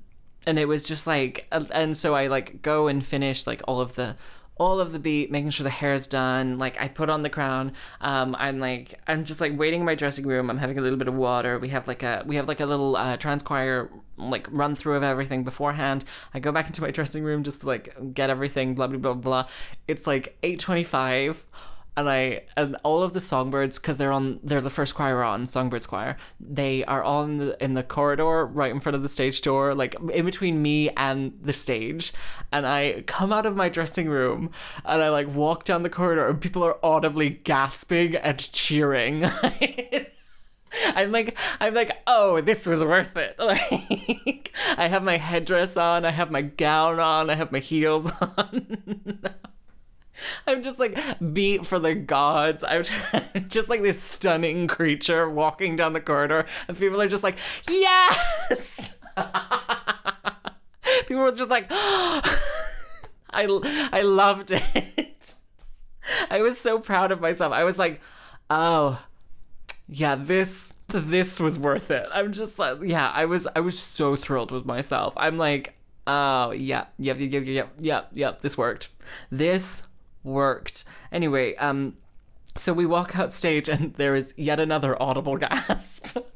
and 0.47 0.59
it 0.59 0.67
was 0.67 0.87
just 0.87 1.07
like, 1.07 1.47
and 1.51 1.97
so 1.97 2.15
I 2.15 2.27
like 2.27 2.61
go 2.61 2.87
and 2.89 3.05
finish 3.05 3.47
like 3.47 3.63
all 3.67 3.81
of 3.81 3.95
the 3.95 4.17
all 4.57 4.79
of 4.79 4.93
the 4.93 4.99
beat, 4.99 5.31
making 5.31 5.51
sure 5.51 5.65
the 5.65 5.71
hair's 5.71 6.07
done. 6.07 6.59
Like 6.59 6.81
I 6.81 6.89
put 6.89 7.11
on 7.11 7.23
the 7.23 7.31
crown. 7.31 7.73
Um, 8.01 8.37
I'm 8.39 8.59
like 8.59 9.01
I'm 9.07 9.25
just 9.25 9.41
like 9.41 9.59
waiting 9.59 9.81
in 9.81 9.87
my 9.87 9.95
dressing 9.95 10.27
room. 10.27 10.51
I'm 10.51 10.59
having 10.59 10.79
a 10.79 10.81
little 10.81 10.99
bit 10.99 11.09
of 11.09 11.15
water. 11.15 11.59
We 11.59 11.69
have 11.71 11.89
like 11.89 12.03
a 12.03 12.23
we 12.27 12.37
have 12.37 12.49
like 12.49 12.61
a 12.61 12.67
little 12.67 12.97
uh, 12.97 13.17
trans 13.17 13.43
choir 13.43 13.91
like 14.17 14.47
run 14.51 14.75
through 14.75 14.95
of 14.95 15.03
everything 15.03 15.43
beforehand. 15.43 16.05
I 16.33 16.39
go 16.39 16.53
back 16.53 16.67
into 16.67 16.83
my 16.83 16.91
dressing 16.93 17.25
room 17.25 17.43
just 17.43 17.63
to 17.63 17.67
like 17.67 18.15
get 18.15 18.31
everything. 18.31 18.75
Blah 18.75 18.89
blah 18.89 18.99
blah 18.99 19.15
blah. 19.15 19.49
It's 19.89 20.07
like 20.07 20.39
eight 20.43 20.61
twenty 20.61 20.85
five 20.85 21.45
and 21.97 22.09
I 22.09 22.43
and 22.57 22.77
all 22.83 23.03
of 23.03 23.13
the 23.13 23.21
songbirds 23.21 23.79
because 23.79 23.99
they're 23.99 24.13
on 24.13 24.41
they're 24.43 24.61
the 24.61 24.71
first 24.71 24.95
choir 24.95 25.23
on 25.23 25.47
songbirds 25.47 25.87
choir 25.87 26.17
they 26.41 26.85
are 26.85 27.03
all 27.03 27.25
in 27.25 27.39
the 27.39 27.65
in 27.65 27.75
the 27.75 27.83
corridor 27.83 28.47
right 28.47 28.73
in 28.73 28.81
front 28.81 28.97
of 28.97 29.03
the 29.03 29.09
stage 29.09 29.41
door 29.41 29.75
like 29.75 29.97
in 30.13 30.25
between 30.25 30.61
me 30.63 30.91
and 30.91 31.39
the 31.43 31.53
stage 31.53 32.13
and 32.53 32.67
I 32.67 33.03
come 33.07 33.33
out 33.33 33.47
of 33.47 33.57
my 33.57 33.69
dressing 33.69 34.09
room 34.09 34.51
and 34.85 35.03
I 35.03 35.09
like 35.11 35.29
walk 35.29 35.65
down 35.65 35.83
the 35.83 35.91
corridor 35.91 36.29
and 36.29 36.41
people 36.41 36.65
are 36.65 36.79
audibly 36.85 37.31
gasping 37.31 38.17
and 38.17 38.39
cheering 38.53 39.25
I'm 40.97 41.13
like, 41.13 41.37
I'm 41.61 41.73
like, 41.73 41.97
oh, 42.07 42.41
this 42.41 42.67
was 42.67 42.83
worth 42.83 43.17
it. 43.17 43.37
Like, 43.45 44.53
I 44.77 44.89
have 44.89 45.03
my 45.03 45.19
headdress 45.19 45.77
on, 45.77 46.05
I 46.05 46.11
have 46.11 46.31
my 46.31 46.43
gown 46.43 46.99
on, 46.99 47.31
I 47.31 47.35
have 47.35 47.53
my 47.53 47.59
heels 47.59 48.11
on. 48.21 49.21
I'm 50.47 50.63
just 50.63 50.79
like 50.79 50.99
beat 51.33 51.67
for 51.67 51.79
the 51.79 51.95
gods. 51.95 52.65
I'm 52.67 52.85
just 53.49 53.69
like 53.69 53.83
this 53.83 54.01
stunning 54.03 54.67
creature 54.67 55.29
walking 55.29 55.77
down 55.77 55.93
the 55.93 56.01
corridor, 56.01 56.47
and 56.69 56.79
people 56.79 57.01
are 57.01 57.09
just 57.09 57.23
like, 57.23 57.39
yes. 57.69 58.97
People 61.07 61.23
were 61.25 61.33
just 61.33 61.51
like, 61.51 61.67
I, 61.71 62.29
I 63.93 64.03
loved 64.03 64.51
it. 64.53 65.35
I 66.31 66.43
was 66.43 66.59
so 66.59 66.79
proud 66.79 67.11
of 67.11 67.21
myself. 67.21 67.53
I 67.53 67.65
was 67.65 67.79
like, 67.79 68.01
oh, 68.51 69.01
yeah, 69.89 70.15
this 70.15 70.73
this 70.89 71.41
was 71.41 71.59
worth 71.59 71.91
it. 71.91 72.07
I'm 72.13 72.33
just 72.33 72.59
like, 72.59 72.79
yeah, 72.83 73.11
I 73.11 73.25
was 73.25 73.47
I 73.55 73.61
was 73.61 73.79
so 73.79 74.17
thrilled 74.17 74.51
with 74.51 74.65
myself. 74.65 75.15
I'm 75.17 75.37
like, 75.37 75.75
oh 76.07 76.53
yeah, 76.53 76.87
yep, 76.99 77.17
yep, 77.19 77.69
yep, 77.79 78.09
yep. 78.13 78.41
This 78.41 78.57
worked. 78.57 78.89
This 79.31 79.83
worked. 80.25 80.85
Anyway, 81.13 81.55
um, 81.57 81.97
so 82.57 82.73
we 82.73 82.87
walk 82.87 83.17
out 83.17 83.31
stage 83.31 83.69
and 83.69 83.95
there 83.95 84.17
is 84.17 84.35
yet 84.37 84.59
another 84.59 85.01
audible 85.01 85.37
gasp. 85.37 86.17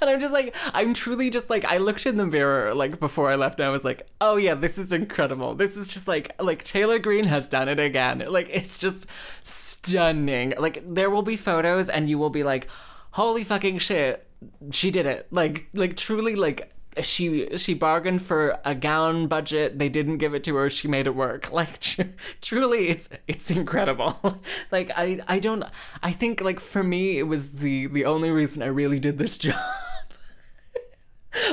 And 0.00 0.10
I'm 0.10 0.20
just 0.20 0.32
like, 0.32 0.54
I'm 0.74 0.94
truly 0.94 1.30
just 1.30 1.48
like, 1.48 1.64
I 1.64 1.78
looked 1.78 2.06
in 2.06 2.16
the 2.16 2.26
mirror 2.26 2.74
like 2.74 3.00
before 3.00 3.30
I 3.30 3.36
left 3.36 3.58
and 3.60 3.66
I 3.66 3.70
was 3.70 3.84
like, 3.84 4.06
oh 4.20 4.36
yeah, 4.36 4.54
this 4.54 4.78
is 4.78 4.92
incredible. 4.92 5.54
This 5.54 5.76
is 5.76 5.88
just 5.88 6.08
like, 6.08 6.34
like 6.42 6.64
Taylor 6.64 6.98
Green 6.98 7.24
has 7.24 7.48
done 7.48 7.68
it 7.68 7.78
again. 7.78 8.24
Like, 8.28 8.48
it's 8.52 8.78
just 8.78 9.06
stunning. 9.46 10.54
Like, 10.58 10.82
there 10.86 11.10
will 11.10 11.22
be 11.22 11.36
photos 11.36 11.88
and 11.88 12.10
you 12.10 12.18
will 12.18 12.30
be 12.30 12.42
like, 12.42 12.68
holy 13.12 13.44
fucking 13.44 13.78
shit, 13.78 14.26
she 14.70 14.90
did 14.90 15.06
it. 15.06 15.28
Like, 15.30 15.68
like 15.72 15.96
truly, 15.96 16.34
like, 16.34 16.72
she 17.02 17.56
she 17.56 17.74
bargained 17.74 18.22
for 18.22 18.58
a 18.64 18.74
gown 18.74 19.26
budget. 19.28 19.78
They 19.78 19.88
didn't 19.88 20.18
give 20.18 20.34
it 20.34 20.42
to 20.44 20.56
her. 20.56 20.68
She 20.70 20.88
made 20.88 21.06
it 21.06 21.14
work. 21.14 21.50
Like 21.60 21.78
tr- 21.78 22.02
truly 22.40 22.88
it's 22.88 23.08
it's 23.28 23.50
incredible. 23.50 24.16
Like 24.70 24.90
i 24.96 25.20
i 25.28 25.38
don't 25.38 25.64
i 26.02 26.10
think 26.12 26.40
like 26.40 26.60
for 26.60 26.82
me 26.82 27.18
it 27.18 27.24
was 27.24 27.52
the 27.52 27.86
the 27.86 28.04
only 28.04 28.30
reason 28.30 28.62
i 28.62 28.66
really 28.66 28.98
did 29.00 29.18
this 29.18 29.36
job. 29.44 29.60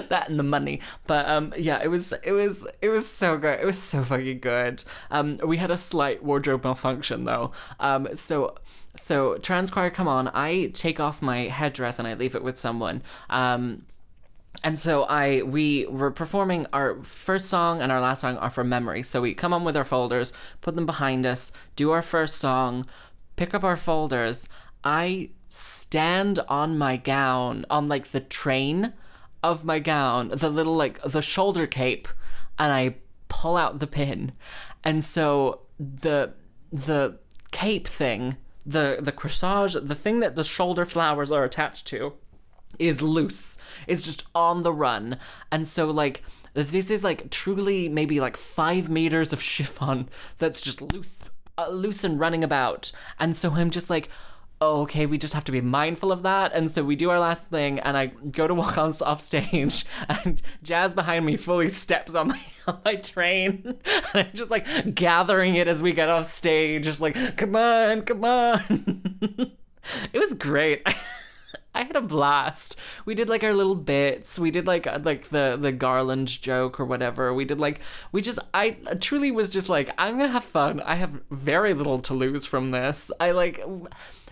That 0.09 0.29
and 0.29 0.39
the 0.39 0.43
money. 0.43 0.81
But 1.05 1.27
um 1.27 1.53
yeah 1.57 1.79
it 1.83 1.89
was 1.89 2.13
it 2.23 2.31
was 2.31 2.65
it 2.81 2.89
was 2.89 3.07
so 3.09 3.37
good. 3.37 3.59
It 3.59 3.65
was 3.65 3.77
so 3.77 4.03
fucking 4.03 4.39
good. 4.39 4.83
Um 5.11 5.37
we 5.45 5.57
had 5.57 5.69
a 5.71 5.77
slight 5.77 6.23
wardrobe 6.23 6.63
malfunction 6.63 7.25
though. 7.25 7.51
Um 7.79 8.07
so 8.15 8.55
so 8.95 9.37
trans 9.37 9.69
choir 9.69 9.89
come 9.91 10.07
on. 10.07 10.29
I 10.33 10.67
take 10.73 10.99
off 10.99 11.21
my 11.21 11.41
headdress 11.41 11.99
and 11.99 12.07
i 12.07 12.13
leave 12.15 12.35
it 12.35 12.43
with 12.43 12.57
someone. 12.57 13.03
Um 13.29 13.83
and 14.63 14.77
so 14.77 15.03
I 15.03 15.43
we 15.43 15.85
were 15.85 16.11
performing 16.11 16.67
our 16.73 17.01
first 17.03 17.47
song 17.47 17.81
and 17.81 17.91
our 17.91 18.01
last 18.01 18.21
song 18.21 18.37
are 18.37 18.49
from 18.49 18.69
memory. 18.69 19.03
So 19.03 19.21
we 19.21 19.33
come 19.33 19.53
on 19.53 19.63
with 19.63 19.77
our 19.77 19.83
folders, 19.83 20.33
put 20.61 20.75
them 20.75 20.85
behind 20.85 21.25
us, 21.25 21.51
do 21.75 21.91
our 21.91 22.01
first 22.01 22.37
song, 22.37 22.85
pick 23.35 23.53
up 23.53 23.63
our 23.63 23.77
folders. 23.77 24.49
I 24.83 25.29
stand 25.47 26.39
on 26.47 26.77
my 26.77 26.97
gown 26.97 27.65
on 27.69 27.87
like 27.87 28.07
the 28.07 28.19
train 28.19 28.93
of 29.43 29.63
my 29.63 29.79
gown, 29.79 30.29
the 30.29 30.49
little 30.49 30.75
like 30.75 31.01
the 31.01 31.21
shoulder 31.21 31.67
cape, 31.67 32.07
and 32.57 32.73
I 32.73 32.95
pull 33.29 33.55
out 33.55 33.79
the 33.79 33.87
pin. 33.87 34.31
And 34.83 35.03
so 35.03 35.61
the 35.79 36.33
the 36.71 37.19
cape 37.51 37.87
thing, 37.87 38.37
the 38.65 38.97
the 38.99 39.11
corsage, 39.11 39.87
the 39.87 39.95
thing 39.95 40.19
that 40.19 40.35
the 40.35 40.43
shoulder 40.43 40.85
flowers 40.85 41.31
are 41.31 41.43
attached 41.43 41.87
to 41.87 42.13
is 42.79 43.01
loose, 43.01 43.57
is 43.87 44.03
just 44.03 44.27
on 44.35 44.63
the 44.63 44.73
run. 44.73 45.17
And 45.51 45.67
so, 45.67 45.89
like, 45.89 46.23
this 46.53 46.89
is 46.89 47.03
like 47.03 47.29
truly 47.29 47.87
maybe 47.87 48.19
like 48.19 48.35
five 48.37 48.89
meters 48.89 49.31
of 49.33 49.41
chiffon 49.53 50.09
that's 50.37 50.61
just 50.61 50.81
loose, 50.81 51.23
uh, 51.57 51.69
loose 51.69 52.03
and 52.03 52.19
running 52.19 52.43
about. 52.43 52.91
And 53.19 53.35
so 53.35 53.51
I'm 53.51 53.69
just 53.69 53.89
like, 53.89 54.09
oh, 54.59 54.81
okay, 54.81 55.05
we 55.05 55.17
just 55.17 55.33
have 55.33 55.43
to 55.45 55.51
be 55.51 55.61
mindful 55.61 56.11
of 56.11 56.23
that. 56.23 56.51
And 56.53 56.71
so 56.71 56.83
we 56.83 56.95
do 56.95 57.09
our 57.09 57.19
last 57.19 57.49
thing, 57.49 57.79
and 57.79 57.95
I 57.95 58.07
go 58.07 58.47
to 58.47 58.53
walk 58.53 58.77
on 58.77 58.93
off 59.01 59.21
stage, 59.21 59.85
and 60.09 60.41
Jazz 60.63 60.95
behind 60.95 61.25
me 61.25 61.35
fully 61.35 61.69
steps 61.69 62.15
on 62.15 62.29
my 62.29 62.39
on 62.67 62.79
my 62.83 62.95
train, 62.95 63.61
and 63.65 63.77
I'm 64.13 64.31
just 64.33 64.51
like 64.51 64.95
gathering 64.95 65.55
it 65.55 65.67
as 65.67 65.81
we 65.81 65.91
get 65.93 66.09
off 66.09 66.25
stage, 66.25 66.85
just 66.85 67.01
like, 67.01 67.37
come 67.37 67.55
on, 67.55 68.01
come 68.01 68.23
on. 68.23 68.63
it 70.13 70.19
was 70.19 70.33
great. 70.33 70.81
I 71.77 71.83
had 71.83 71.95
a 71.95 72.01
blast. 72.01 72.79
We 73.05 73.13
did 73.13 73.29
like 73.29 73.43
our 73.43 73.53
little 73.53 73.75
bits. 73.75 74.39
We 74.39 74.49
did 74.49 74.65
like 74.65 74.87
uh, 74.87 74.99
like 75.03 75.29
the 75.29 75.57
the 75.59 75.71
garland 75.71 76.27
joke 76.27 76.79
or 76.79 76.85
whatever. 76.85 77.33
We 77.33 77.45
did 77.45 77.59
like 77.59 77.81
we 78.11 78.21
just 78.21 78.39
I 78.53 78.71
truly 78.99 79.31
was 79.31 79.49
just 79.51 79.69
like 79.69 79.91
I'm 79.97 80.17
gonna 80.17 80.29
have 80.29 80.43
fun. 80.43 80.81
I 80.81 80.95
have 80.95 81.21
very 81.29 81.73
little 81.73 81.99
to 81.99 82.13
lose 82.13 82.45
from 82.45 82.71
this. 82.71 83.11
I 83.19 83.31
like 83.31 83.61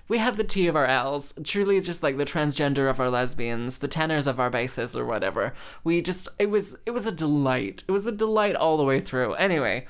we 0.07 0.17
have 0.17 0.37
the 0.37 0.43
T 0.43 0.67
of 0.67 0.75
our 0.75 0.85
L's, 0.85 1.33
truly 1.43 1.81
just 1.81 2.03
like 2.03 2.17
the 2.17 2.25
transgender 2.25 2.89
of 2.89 2.99
our 2.99 3.09
lesbians, 3.09 3.79
the 3.79 3.87
tenors 3.87 4.27
of 4.27 4.39
our 4.39 4.49
basses 4.49 4.95
or 4.95 5.05
whatever. 5.05 5.53
We 5.83 6.01
just 6.01 6.27
it 6.39 6.49
was 6.49 6.75
it 6.85 6.91
was 6.91 7.05
a 7.05 7.11
delight. 7.11 7.83
It 7.87 7.91
was 7.91 8.05
a 8.05 8.11
delight 8.11 8.55
all 8.55 8.77
the 8.77 8.83
way 8.83 8.99
through. 8.99 9.33
Anyway, 9.35 9.85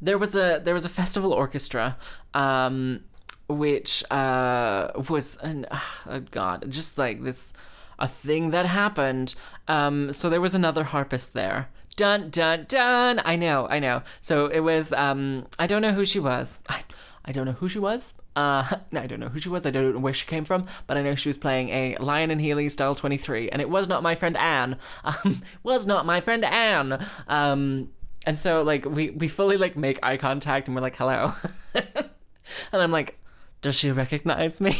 there 0.00 0.18
was 0.18 0.34
a 0.34 0.60
there 0.64 0.74
was 0.74 0.84
a 0.84 0.90
festival 0.90 1.32
orchestra. 1.32 1.96
Um 2.32 3.04
which 3.48 4.04
uh, 4.10 4.90
was 5.08 5.36
an 5.36 5.66
oh 5.70 6.20
god, 6.30 6.70
just 6.70 6.98
like 6.98 7.22
this 7.22 7.52
a 7.98 8.08
thing 8.08 8.50
that 8.50 8.66
happened. 8.66 9.34
Um, 9.68 10.12
so 10.12 10.28
there 10.28 10.40
was 10.40 10.54
another 10.54 10.84
harpist 10.84 11.32
there. 11.32 11.68
Dun 11.96 12.30
dun 12.30 12.66
dun. 12.68 13.20
I 13.24 13.36
know, 13.36 13.68
I 13.68 13.78
know. 13.78 14.02
So 14.20 14.46
it 14.46 14.60
was. 14.60 14.92
Um, 14.92 15.46
I 15.58 15.66
don't 15.66 15.82
know 15.82 15.92
who 15.92 16.04
she 16.04 16.18
was. 16.18 16.60
I, 16.68 16.82
I 17.24 17.32
don't 17.32 17.46
know 17.46 17.52
who 17.52 17.68
she 17.68 17.78
was. 17.78 18.12
Uh, 18.36 18.64
I 18.92 19.06
don't 19.06 19.20
know 19.20 19.28
who 19.28 19.38
she 19.38 19.48
was. 19.48 19.64
I 19.64 19.70
don't 19.70 19.94
know 19.94 20.00
where 20.00 20.12
she 20.12 20.26
came 20.26 20.44
from, 20.44 20.66
but 20.86 20.96
I 20.96 21.02
know 21.02 21.14
she 21.14 21.28
was 21.28 21.38
playing 21.38 21.68
a 21.68 21.96
Lyon 22.00 22.30
and 22.30 22.40
Healy 22.40 22.68
style 22.68 22.94
23, 22.94 23.50
and 23.50 23.62
it 23.62 23.70
was 23.70 23.88
not 23.88 24.02
my 24.02 24.14
friend 24.14 24.36
Anne. 24.36 24.76
Um, 25.04 25.42
was 25.62 25.86
not 25.86 26.06
my 26.06 26.20
friend 26.20 26.44
Anne. 26.44 27.04
Um, 27.28 27.90
and 28.26 28.38
so 28.38 28.62
like 28.62 28.84
we 28.86 29.10
we 29.10 29.28
fully 29.28 29.56
like 29.56 29.76
make 29.76 29.98
eye 30.02 30.16
contact 30.16 30.66
and 30.66 30.74
we're 30.74 30.82
like 30.82 30.96
hello, 30.96 31.32
and 31.74 32.82
I'm 32.82 32.90
like, 32.90 33.18
does 33.64 33.74
she 33.74 33.90
recognize 33.90 34.60
me? 34.60 34.76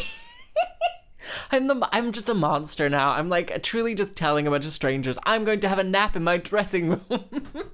I'm 1.50 1.68
the 1.68 1.88
I'm 1.90 2.12
just 2.12 2.28
a 2.28 2.34
monster 2.34 2.90
now. 2.90 3.12
I'm 3.12 3.30
like 3.30 3.62
truly 3.62 3.94
just 3.94 4.14
telling 4.14 4.46
a 4.46 4.50
bunch 4.50 4.66
of 4.66 4.72
strangers 4.72 5.18
I'm 5.24 5.42
going 5.46 5.60
to 5.60 5.68
have 5.68 5.78
a 5.78 5.84
nap 5.84 6.16
in 6.16 6.22
my 6.22 6.36
dressing 6.36 6.90
room. 6.90 7.00
and 7.08 7.64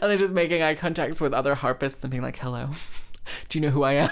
then 0.00 0.16
just 0.16 0.32
making 0.32 0.62
eye 0.62 0.74
contacts 0.74 1.20
with 1.20 1.34
other 1.34 1.56
harpists 1.56 2.02
and 2.02 2.10
being 2.10 2.22
like, 2.22 2.38
"Hello, 2.38 2.70
do 3.50 3.58
you 3.58 3.62
know 3.62 3.70
who 3.70 3.82
I 3.82 3.92
am?" 3.92 4.10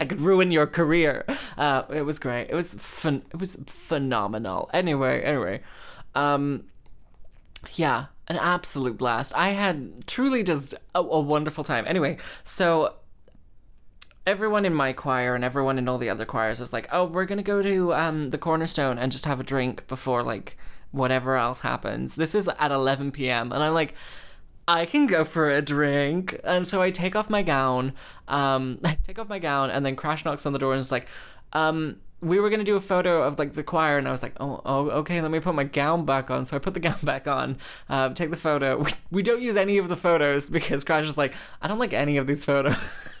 I 0.00 0.06
could 0.06 0.20
ruin 0.22 0.50
your 0.50 0.66
career. 0.66 1.26
Uh, 1.58 1.82
it 1.90 2.02
was 2.02 2.18
great. 2.18 2.48
It 2.48 2.54
was 2.54 2.72
fun. 2.72 3.22
It 3.34 3.38
was 3.38 3.58
phenomenal. 3.66 4.70
Anyway, 4.72 5.20
anyway, 5.20 5.60
um, 6.14 6.64
yeah, 7.74 8.06
an 8.28 8.36
absolute 8.36 8.96
blast. 8.96 9.34
I 9.36 9.50
had 9.50 10.06
truly 10.06 10.42
just 10.42 10.72
a, 10.94 11.00
a 11.00 11.20
wonderful 11.20 11.64
time. 11.64 11.84
Anyway, 11.86 12.16
so 12.44 12.94
everyone 14.28 14.66
in 14.66 14.74
my 14.74 14.92
choir 14.92 15.34
and 15.34 15.42
everyone 15.42 15.78
in 15.78 15.88
all 15.88 15.96
the 15.96 16.10
other 16.10 16.26
choirs 16.26 16.60
was 16.60 16.72
like, 16.72 16.86
"Oh, 16.92 17.04
we're 17.04 17.24
gonna 17.24 17.42
go 17.42 17.62
to 17.62 17.94
um, 17.94 18.30
the 18.30 18.38
Cornerstone 18.38 18.98
and 18.98 19.10
just 19.10 19.24
have 19.24 19.40
a 19.40 19.42
drink 19.42 19.86
before 19.88 20.22
like 20.22 20.58
whatever 20.92 21.36
else 21.36 21.60
happens." 21.60 22.14
This 22.14 22.34
was 22.34 22.46
at 22.46 22.70
11 22.70 23.10
p.m. 23.12 23.52
and 23.52 23.62
I'm 23.62 23.74
like, 23.74 23.94
I 24.68 24.84
can 24.84 25.06
go 25.06 25.24
for 25.24 25.50
a 25.50 25.62
drink, 25.62 26.38
and 26.44 26.68
so 26.68 26.82
I 26.82 26.90
take 26.90 27.16
off 27.16 27.30
my 27.30 27.42
gown. 27.42 27.94
Um, 28.28 28.80
I 28.84 28.98
take 29.06 29.18
off 29.18 29.28
my 29.28 29.38
gown, 29.38 29.70
and 29.70 29.84
then 29.84 29.96
Crash 29.96 30.26
knocks 30.26 30.44
on 30.44 30.52
the 30.52 30.58
door 30.58 30.72
and 30.74 30.80
is 30.80 30.92
like, 30.92 31.08
um. 31.52 31.96
We 32.20 32.40
were 32.40 32.50
gonna 32.50 32.64
do 32.64 32.74
a 32.74 32.80
photo 32.80 33.22
of 33.22 33.38
like 33.38 33.52
the 33.52 33.62
choir, 33.62 33.96
and 33.96 34.08
I 34.08 34.10
was 34.10 34.24
like, 34.24 34.34
"Oh, 34.40 34.60
oh, 34.66 34.90
okay. 35.02 35.20
Let 35.22 35.30
me 35.30 35.38
put 35.38 35.54
my 35.54 35.62
gown 35.62 36.04
back 36.04 36.32
on." 36.32 36.46
So 36.46 36.56
I 36.56 36.58
put 36.58 36.74
the 36.74 36.80
gown 36.80 36.98
back 37.04 37.28
on, 37.28 37.58
uh, 37.88 38.08
take 38.08 38.30
the 38.30 38.36
photo. 38.36 38.78
We, 38.82 38.90
we 39.12 39.22
don't 39.22 39.40
use 39.40 39.56
any 39.56 39.78
of 39.78 39.88
the 39.88 39.94
photos 39.94 40.50
because 40.50 40.82
Crash 40.82 41.06
is 41.06 41.16
like, 41.16 41.36
"I 41.62 41.68
don't 41.68 41.78
like 41.78 41.92
any 41.92 42.16
of 42.16 42.26
these 42.26 42.44
photos." 42.44 43.14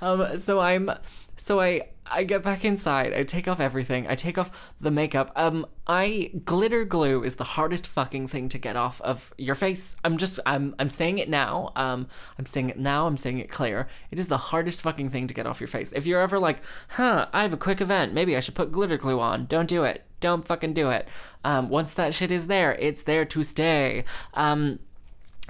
Um, 0.00 0.36
so 0.38 0.60
I'm, 0.60 0.90
so 1.36 1.60
I, 1.60 1.88
I 2.12 2.24
get 2.24 2.42
back 2.42 2.64
inside. 2.64 3.14
I 3.14 3.22
take 3.22 3.46
off 3.46 3.60
everything. 3.60 4.06
I 4.08 4.14
take 4.14 4.36
off 4.36 4.74
the 4.80 4.90
makeup. 4.90 5.30
Um, 5.36 5.64
I 5.86 6.32
glitter 6.44 6.84
glue 6.84 7.22
is 7.22 7.36
the 7.36 7.44
hardest 7.44 7.86
fucking 7.86 8.28
thing 8.28 8.48
to 8.48 8.58
get 8.58 8.76
off 8.76 9.00
of 9.02 9.32
your 9.38 9.54
face. 9.54 9.96
I'm 10.04 10.16
just, 10.16 10.40
I'm, 10.44 10.74
I'm 10.78 10.90
saying 10.90 11.18
it 11.18 11.28
now. 11.28 11.72
Um, 11.76 12.08
I'm 12.38 12.46
saying 12.46 12.68
it 12.68 12.78
now. 12.78 13.06
I'm 13.06 13.16
saying 13.16 13.38
it 13.38 13.48
clear. 13.48 13.86
It 14.10 14.18
is 14.18 14.28
the 14.28 14.36
hardest 14.36 14.80
fucking 14.80 15.10
thing 15.10 15.28
to 15.28 15.34
get 15.34 15.46
off 15.46 15.60
your 15.60 15.68
face. 15.68 15.92
If 15.92 16.04
you're 16.04 16.20
ever 16.20 16.38
like, 16.38 16.62
huh, 16.88 17.28
I 17.32 17.42
have 17.42 17.52
a 17.52 17.56
quick 17.58 17.80
event. 17.80 18.12
Maybe 18.12 18.36
I 18.36 18.40
should 18.40 18.56
put 18.56 18.72
glitter 18.72 18.98
glue 18.98 19.20
on. 19.20 19.46
Don't 19.46 19.68
do 19.68 19.84
it. 19.84 20.04
Don't 20.18 20.46
fucking 20.46 20.74
do 20.74 20.90
it. 20.90 21.08
Um, 21.44 21.68
once 21.68 21.94
that 21.94 22.14
shit 22.14 22.30
is 22.30 22.48
there, 22.48 22.74
it's 22.74 23.04
there 23.04 23.24
to 23.24 23.44
stay. 23.44 24.04
Um, 24.34 24.80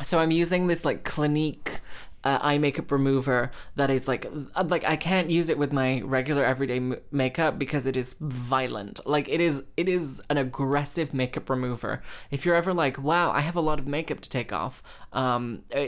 so 0.03 0.19
I'm 0.19 0.31
using 0.31 0.67
this 0.67 0.85
like 0.85 1.05
Clinique 1.05 1.81
uh, 2.25 2.39
eye 2.43 2.59
makeup 2.59 2.91
remover 2.91 3.51
that 3.77 3.91
is 3.91 4.07
like 4.07 4.27
uh, 4.55 4.65
like 4.67 4.85
I 4.85 4.97
can't 4.97 5.31
use 5.31 5.49
it 5.49 5.59
with 5.59 5.73
my 5.73 6.03
regular 6.03 6.45
everyday 6.45 6.77
m- 6.77 6.97
makeup 7.11 7.59
because 7.59 7.87
it 7.87 7.97
is 7.97 8.17
violent. 8.21 9.01
Like 9.07 9.29
it 9.29 9.41
is 9.41 9.65
it 9.77 9.89
is 9.89 10.23
an 10.29 10.37
aggressive 10.37 11.15
makeup 11.15 11.49
remover. 11.49 12.03
If 12.31 12.45
you're 12.45 12.57
ever 12.57 12.75
like, 12.75 12.99
wow, 12.99 13.31
I 13.31 13.41
have 13.41 13.57
a 13.57 13.61
lot 13.61 13.79
of 13.79 13.87
makeup 13.87 14.21
to 14.21 14.31
take 14.31 14.53
off, 14.53 14.83
um, 15.13 15.63
uh, 15.75 15.87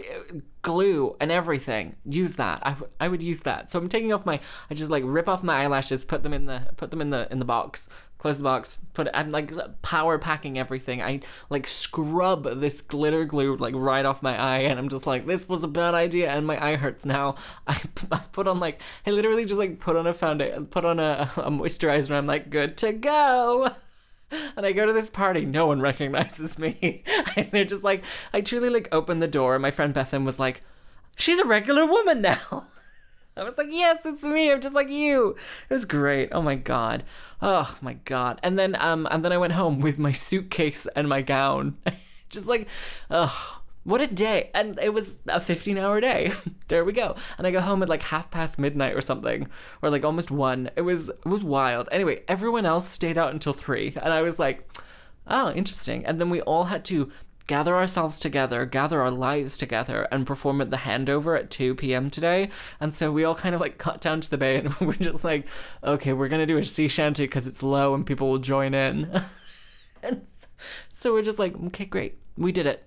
glue 0.63 1.17
and 1.21 1.31
everything. 1.31 1.97
Use 2.05 2.37
that. 2.37 2.61
I, 2.65 2.71
w- 2.71 2.91
I 3.01 3.09
would 3.09 3.23
use 3.23 3.41
that. 3.41 3.71
So 3.71 3.79
I'm 3.79 3.89
taking 3.89 4.13
off 4.13 4.25
my. 4.25 4.41
I 4.71 4.75
just 4.75 4.91
like 4.91 5.03
rip 5.05 5.29
off 5.29 5.43
my 5.43 5.63
eyelashes, 5.63 6.05
put 6.05 6.23
them 6.23 6.33
in 6.33 6.47
the 6.47 6.69
put 6.77 6.91
them 6.91 7.01
in 7.01 7.11
the 7.11 7.29
in 7.31 7.41
the 7.41 7.45
box, 7.45 7.89
close 8.19 8.39
the 8.39 8.45
box, 8.45 8.79
put. 8.95 9.09
I'm 9.13 9.31
like 9.31 9.53
power 9.83 10.19
packing 10.19 10.59
everything. 10.59 11.03
I 11.03 11.21
like 11.51 11.67
scrub 11.67 12.61
this 12.61 12.81
glitter 12.81 13.25
glue 13.25 13.57
like 13.57 13.75
right 13.77 14.07
off 14.07 14.23
my 14.23 14.41
eye, 14.41 14.61
and 14.61 14.79
I'm 14.79 14.89
just 14.89 15.07
like, 15.07 15.27
this 15.27 15.49
was 15.49 15.65
a 15.65 15.69
bad 15.69 15.95
idea, 15.95 16.31
and 16.31 16.47
my 16.47 16.65
eye 16.65 16.77
hurts 16.77 17.05
now. 17.05 17.35
I, 17.67 17.81
I 18.11 18.21
put 18.33 18.47
on 18.47 18.61
like 18.61 18.81
I 19.07 19.11
literally 19.11 19.45
just 19.45 19.59
like 19.59 19.81
put 19.81 19.97
on 19.97 20.07
a 20.07 20.15
foundation, 20.15 20.67
put 20.67 20.85
on 20.85 21.01
a, 21.01 21.29
a 21.37 21.51
moisturizer, 21.51 22.07
and 22.07 22.17
I'm 22.17 22.27
like 22.27 22.51
good 22.51 22.77
to 22.79 22.93
go. 22.93 23.73
And 24.57 24.67
I 24.67 24.73
go 24.73 24.87
to 24.87 24.93
this 24.93 25.11
party, 25.11 25.45
no 25.45 25.67
one 25.67 25.81
recognizes 25.81 26.59
me. 26.59 27.03
and 27.37 27.51
they're 27.51 27.65
just 27.65 27.85
like, 27.85 28.05
I 28.33 28.41
truly 28.41 28.71
like 28.71 28.89
opened 28.93 29.23
the 29.23 29.29
door, 29.29 29.55
and 29.55 29.63
my 29.63 29.71
friend 29.71 29.95
Bethan 29.95 30.25
was 30.25 30.39
like, 30.39 30.63
she's 31.17 31.39
a 31.39 31.45
regular 31.45 31.87
woman 31.87 32.23
now. 32.23 32.67
I 33.37 33.45
was 33.45 33.57
like, 33.57 33.69
yes, 33.71 34.05
it's 34.05 34.25
me. 34.25 34.53
I'm 34.53 34.61
just 34.61 34.75
like 34.75 34.91
you. 34.91 35.31
It 35.71 35.73
was 35.73 35.87
great. 35.87 36.29
Oh 36.33 36.43
my 36.43 36.55
god. 36.55 37.03
Oh 37.41 37.79
my 37.81 37.95
god. 37.95 38.39
And 38.43 38.59
then 38.59 38.77
um 38.79 39.09
and 39.11 39.25
then 39.25 39.33
I 39.33 39.39
went 39.39 39.55
home 39.55 39.81
with 39.81 39.99
my 39.99 40.13
suitcase 40.13 40.87
and 40.95 41.09
my 41.09 41.23
gown. 41.23 41.79
just 42.29 42.47
like, 42.47 42.69
oh, 43.11 43.62
what 43.85 44.01
a 44.01 44.07
day. 44.07 44.51
And 44.55 44.79
it 44.81 44.95
was 44.95 45.19
a 45.29 45.41
15 45.41 45.79
hour 45.79 46.01
day. 46.01 46.33
there 46.69 46.85
we 46.85 46.93
go. 46.93 47.17
And 47.39 47.47
I 47.47 47.51
go 47.51 47.61
home 47.61 47.83
at 47.83 47.89
like 47.89 48.03
half 48.03 48.31
past 48.31 48.59
midnight 48.59 48.95
or 48.95 49.01
something, 49.01 49.49
or 49.81 49.91
like 49.91 50.05
almost 50.05 50.31
one. 50.31 50.71
It 50.77 50.83
was 50.83 51.09
it 51.09 51.27
was 51.27 51.45
wild. 51.45 51.89
Anyway, 51.91 52.23
everyone 52.29 52.67
else 52.67 52.89
stayed 52.89 53.19
out 53.19 53.33
until 53.33 53.53
three, 53.53 53.95
and 54.01 54.13
I 54.13 54.23
was 54.23 54.39
like, 54.39 54.69
oh, 55.27 55.53
interesting. 55.53 56.05
And 56.07 56.21
then 56.21 56.31
we 56.31 56.41
all 56.43 56.65
had 56.65 56.85
to 56.87 57.11
gather 57.47 57.77
ourselves 57.77 58.19
together, 58.19 58.65
gather 58.65 59.01
our 59.01 59.11
lives 59.11 59.59
together, 59.59 60.07
and 60.13 60.27
perform 60.27 60.61
at 60.61 60.71
the 60.71 60.79
handover 60.79 61.39
at 61.39 61.51
2 61.51 61.75
p.m. 61.75 62.09
today. 62.09 62.51
And 62.81 62.95
so 62.95 63.11
we 63.11 63.25
all 63.25 63.35
kind 63.35 63.55
of 63.55 63.61
like 63.61 63.79
cut 63.79 64.01
down 64.01 64.21
to 64.21 64.31
the 64.31 64.39
bay 64.39 64.57
and 64.59 64.75
we're 64.81 64.93
just 64.95 65.25
like, 65.25 65.49
okay, 65.83 66.13
we're 66.13 66.29
gonna 66.29 66.47
do 66.47 66.59
a 66.59 66.65
sea 66.65 66.89
shanty 66.89 67.25
because 67.25 67.47
it's 67.47 67.63
low 67.63 67.95
and 67.95 68.07
people 68.07 68.31
will 68.31 68.39
join 68.39 68.75
in. 68.75 69.23
and 70.03 70.27
so 70.93 71.13
we're 71.13 71.23
just 71.23 71.39
like, 71.39 71.55
okay, 71.67 71.85
great, 71.85 72.19
we 72.37 72.53
did 72.53 72.67
it. 72.67 72.85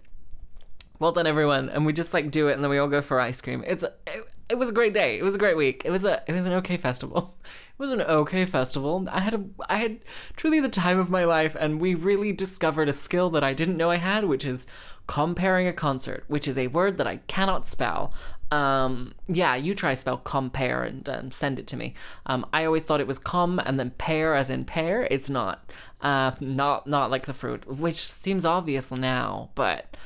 Well 1.00 1.12
done, 1.12 1.28
everyone. 1.28 1.70
And 1.70 1.86
we 1.86 1.94
just 1.94 2.14
like 2.14 2.32
do 2.32 2.48
it, 2.48 2.54
and 2.54 2.64
then 2.64 2.70
we 2.70 2.78
all 2.78 2.88
go 2.88 3.02
for 3.02 3.20
ice 3.20 3.42
cream. 3.42 3.64
It's 3.66 3.84
it, 3.84 4.26
it 4.48 4.58
was 4.58 4.70
a 4.70 4.74
great 4.74 4.94
day. 4.94 5.18
It 5.18 5.24
was 5.24 5.36
a 5.36 5.40
great 5.40 5.58
week. 5.58 5.82
It 5.86 5.92
was 5.92 6.06
a 6.06 6.24
it 6.28 6.34
was 6.34 6.46
an 6.46 6.54
okay 6.54 6.78
festival. 6.78 7.36
It 7.78 7.80
was 7.80 7.92
an 7.92 8.04
okay 8.04 8.46
festival. 8.46 9.06
I 9.12 9.20
had 9.20 9.34
a 9.34 9.44
I 9.68 9.76
had 9.80 10.00
truly 10.38 10.62
the 10.62 10.70
time 10.70 10.98
of 10.98 11.10
my 11.10 11.26
life, 11.26 11.58
and 11.60 11.82
we 11.82 11.94
really 11.94 12.32
discovered 12.32 12.88
a 12.88 12.94
skill 12.94 13.30
that 13.32 13.44
I 13.44 13.54
didn't 13.54 13.76
know 13.76 13.92
I 13.92 13.98
had, 13.98 14.24
which 14.24 14.46
is 14.46 14.66
comparing 15.08 15.68
a 15.68 15.74
concert, 15.74 16.24
which 16.30 16.48
is 16.48 16.58
a 16.58 16.68
word 16.68 16.96
that 16.98 17.08
I 17.08 17.18
cannot 17.28 17.68
spell. 17.68 18.14
Um, 18.50 19.14
yeah, 19.28 19.56
you 19.56 19.76
try 19.76 19.94
spell 19.94 20.18
compare 20.18 20.84
and 20.84 21.10
um, 21.10 21.32
send 21.34 21.60
it 21.60 21.68
to 21.68 21.76
me. 21.76 21.96
Um, 22.28 22.46
I 22.54 22.64
always 22.64 22.86
thought 22.86 23.02
it 23.02 23.08
was 23.08 23.20
com 23.20 23.60
and 23.60 23.78
then 23.78 23.90
pair 23.92 24.36
as 24.36 24.50
in 24.50 24.64
pair 24.64 25.06
It's 25.12 25.30
not. 25.30 25.70
Uh, 26.00 26.32
not 26.40 26.88
not 26.88 27.12
like 27.12 27.26
the 27.26 27.34
fruit, 27.34 27.68
which 27.68 27.98
seems 28.10 28.46
obvious 28.46 28.90
now, 28.90 29.50
but 29.56 29.98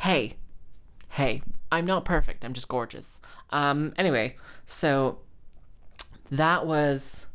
hey, 0.00 0.34
hey, 1.10 1.42
I'm 1.70 1.84
not 1.84 2.04
perfect. 2.04 2.44
I'm 2.44 2.52
just 2.52 2.68
gorgeous. 2.68 3.20
Um, 3.50 3.92
anyway, 3.96 4.36
so 4.66 5.18
that 6.30 6.66
was 6.66 7.26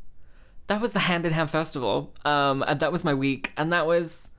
that 0.68 0.82
was 0.82 0.94
the 0.94 1.00
Hand 1.00 1.26
in 1.26 1.34
Hand 1.34 1.52
Festival. 1.52 2.14
Um, 2.26 2.64
and 2.68 2.80
that 2.80 2.92
was 2.92 3.04
my 3.04 3.14
week, 3.14 3.52
and 3.56 3.72
that 3.72 3.86
was 3.86 4.32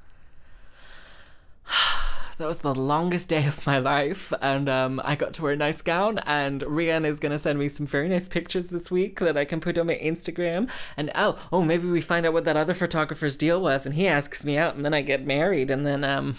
that 2.38 2.48
was 2.48 2.58
the 2.58 2.74
longest 2.74 3.28
day 3.28 3.46
of 3.46 3.64
my 3.64 3.78
life. 3.78 4.32
And 4.42 4.68
um, 4.68 5.00
I 5.04 5.14
got 5.14 5.32
to 5.34 5.42
wear 5.42 5.52
a 5.52 5.56
nice 5.56 5.80
gown, 5.80 6.18
and 6.18 6.62
Rian 6.62 7.04
is 7.06 7.20
gonna 7.20 7.38
send 7.38 7.60
me 7.60 7.68
some 7.68 7.86
very 7.86 8.08
nice 8.08 8.28
pictures 8.28 8.68
this 8.68 8.90
week 8.90 9.20
that 9.20 9.36
I 9.36 9.44
can 9.44 9.60
put 9.60 9.78
on 9.78 9.86
my 9.86 10.00
Instagram. 10.02 10.68
And 10.96 11.12
oh, 11.14 11.38
oh, 11.52 11.62
maybe 11.62 11.88
we 11.88 12.00
find 12.00 12.26
out 12.26 12.32
what 12.32 12.44
that 12.44 12.56
other 12.56 12.74
photographer's 12.74 13.36
deal 13.36 13.60
was, 13.60 13.86
and 13.86 13.94
he 13.94 14.08
asks 14.08 14.44
me 14.44 14.58
out, 14.58 14.74
and 14.74 14.84
then 14.84 14.94
I 14.94 15.02
get 15.02 15.24
married, 15.24 15.70
and 15.70 15.86
then 15.86 16.02
um 16.02 16.36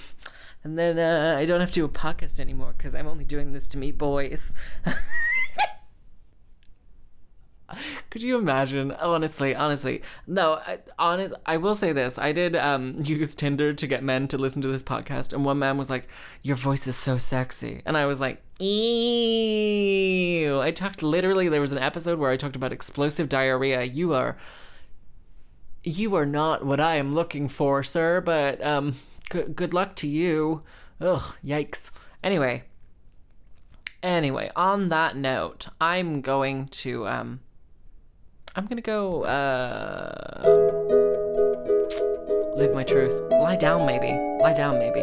and 0.68 0.78
then 0.78 1.00
uh, 1.00 1.38
I 1.40 1.46
don't 1.46 1.62
have 1.62 1.70
to 1.70 1.76
do 1.76 1.86
a 1.86 1.90
podcast 1.90 2.42
anymore 2.42 2.74
because 2.78 2.94
I'm 2.94 3.08
only 3.08 3.24
doing 3.24 3.54
this 3.54 3.70
to 3.70 3.78
meet 3.78 3.98
boys. 3.98 4.54
Could 8.10 8.22
you 8.22 8.38
imagine? 8.38 8.92
Honestly, 8.92 9.56
honestly, 9.56 10.02
no. 10.26 10.56
I, 10.56 10.80
honest, 11.00 11.34
I 11.46 11.56
will 11.56 11.74
say 11.74 11.94
this: 11.94 12.18
I 12.18 12.34
did 12.34 12.58
um, 12.58 12.96
use 13.04 13.34
Tinder 13.34 13.74
to 13.74 13.88
get 13.88 14.04
men 14.04 14.28
to 14.28 14.38
listen 14.38 14.62
to 14.62 14.68
this 14.68 14.84
podcast, 14.84 15.32
and 15.32 15.46
one 15.46 15.58
man 15.58 15.78
was 15.78 15.90
like, 15.90 16.10
"Your 16.44 16.58
voice 16.58 16.86
is 16.86 16.98
so 16.98 17.18
sexy," 17.18 17.82
and 17.86 17.96
I 17.96 18.06
was 18.06 18.20
like, 18.20 18.44
"Ew!" 18.60 18.68
I 20.60 20.72
talked 20.72 21.02
literally. 21.02 21.48
There 21.48 21.62
was 21.62 21.72
an 21.72 21.78
episode 21.78 22.20
where 22.20 22.30
I 22.30 22.36
talked 22.36 22.58
about 22.58 22.74
explosive 22.74 23.30
diarrhea. 23.30 23.84
You 23.84 24.14
are, 24.14 24.36
you 25.86 26.14
are 26.16 26.26
not 26.26 26.66
what 26.66 26.82
I 26.82 26.96
am 26.96 27.14
looking 27.14 27.48
for, 27.48 27.84
sir. 27.84 28.20
But 28.20 28.62
um, 28.62 28.96
good 29.30 29.74
luck 29.74 29.96
to 29.98 30.08
you. 30.08 30.64
Ugh, 31.00 31.36
yikes. 31.44 31.92
Anyway, 32.24 32.64
anyway, 34.02 34.52
on 34.56 34.88
that 34.88 35.16
note, 35.16 35.68
I'm 35.80 36.22
going 36.22 36.68
to 36.70 37.08
um 37.08 37.40
I'm 38.56 38.66
gonna 38.66 38.82
go 38.82 39.24
uh 39.24 41.07
live 42.58 42.74
my 42.74 42.84
truth. 42.84 43.14
Lie 43.32 43.56
down 43.58 43.86
maybe. 43.86 44.12
Lie 44.42 44.54
down 44.54 44.80
maybe. 44.80 45.02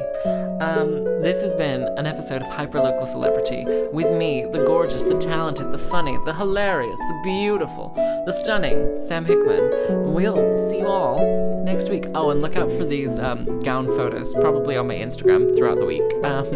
Um 0.61 1.05
this 1.23 1.41
has 1.43 1.55
been 1.55 1.83
an 1.97 2.07
episode 2.07 2.43
of 2.43 2.49
Hyperlocal 2.49 3.07
Celebrity 3.07 3.65
with 3.93 4.13
me, 4.13 4.45
the 4.45 4.65
gorgeous, 4.65 5.05
the 5.05 5.19
talented, 5.19 5.73
the 5.73 5.79
funny, 5.79 6.17
the 6.27 6.35
hilarious, 6.35 6.99
the 6.99 7.21
beautiful, 7.25 7.93
the 8.27 8.33
stunning 8.33 8.95
Sam 9.07 9.25
Hickman. 9.25 10.13
We'll 10.13 10.59
see 10.69 10.81
you 10.81 10.87
all 10.87 11.63
next 11.65 11.89
week. 11.89 12.07
Oh, 12.15 12.31
and 12.31 12.43
look 12.43 12.57
out 12.57 12.71
for 12.71 12.85
these 12.85 13.19
um, 13.19 13.61
gown 13.61 13.87
photos, 13.87 14.35
probably 14.35 14.77
on 14.77 14.87
my 14.87 14.97
Instagram 14.97 15.57
throughout 15.57 15.79
the 15.79 15.87
week. 15.87 16.03
Um, 16.25 16.47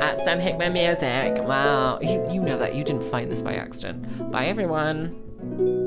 at 0.00 0.18
Sam 0.20 0.40
Hickman 0.40 0.72
Music. 0.72 1.44
Wow. 1.46 1.98
You, 2.00 2.26
you 2.32 2.40
know 2.40 2.58
that. 2.58 2.74
You 2.74 2.82
didn't 2.82 3.04
find 3.04 3.30
this 3.30 3.42
by 3.42 3.54
accident. 3.54 4.30
Bye, 4.32 4.46
everyone. 4.46 5.81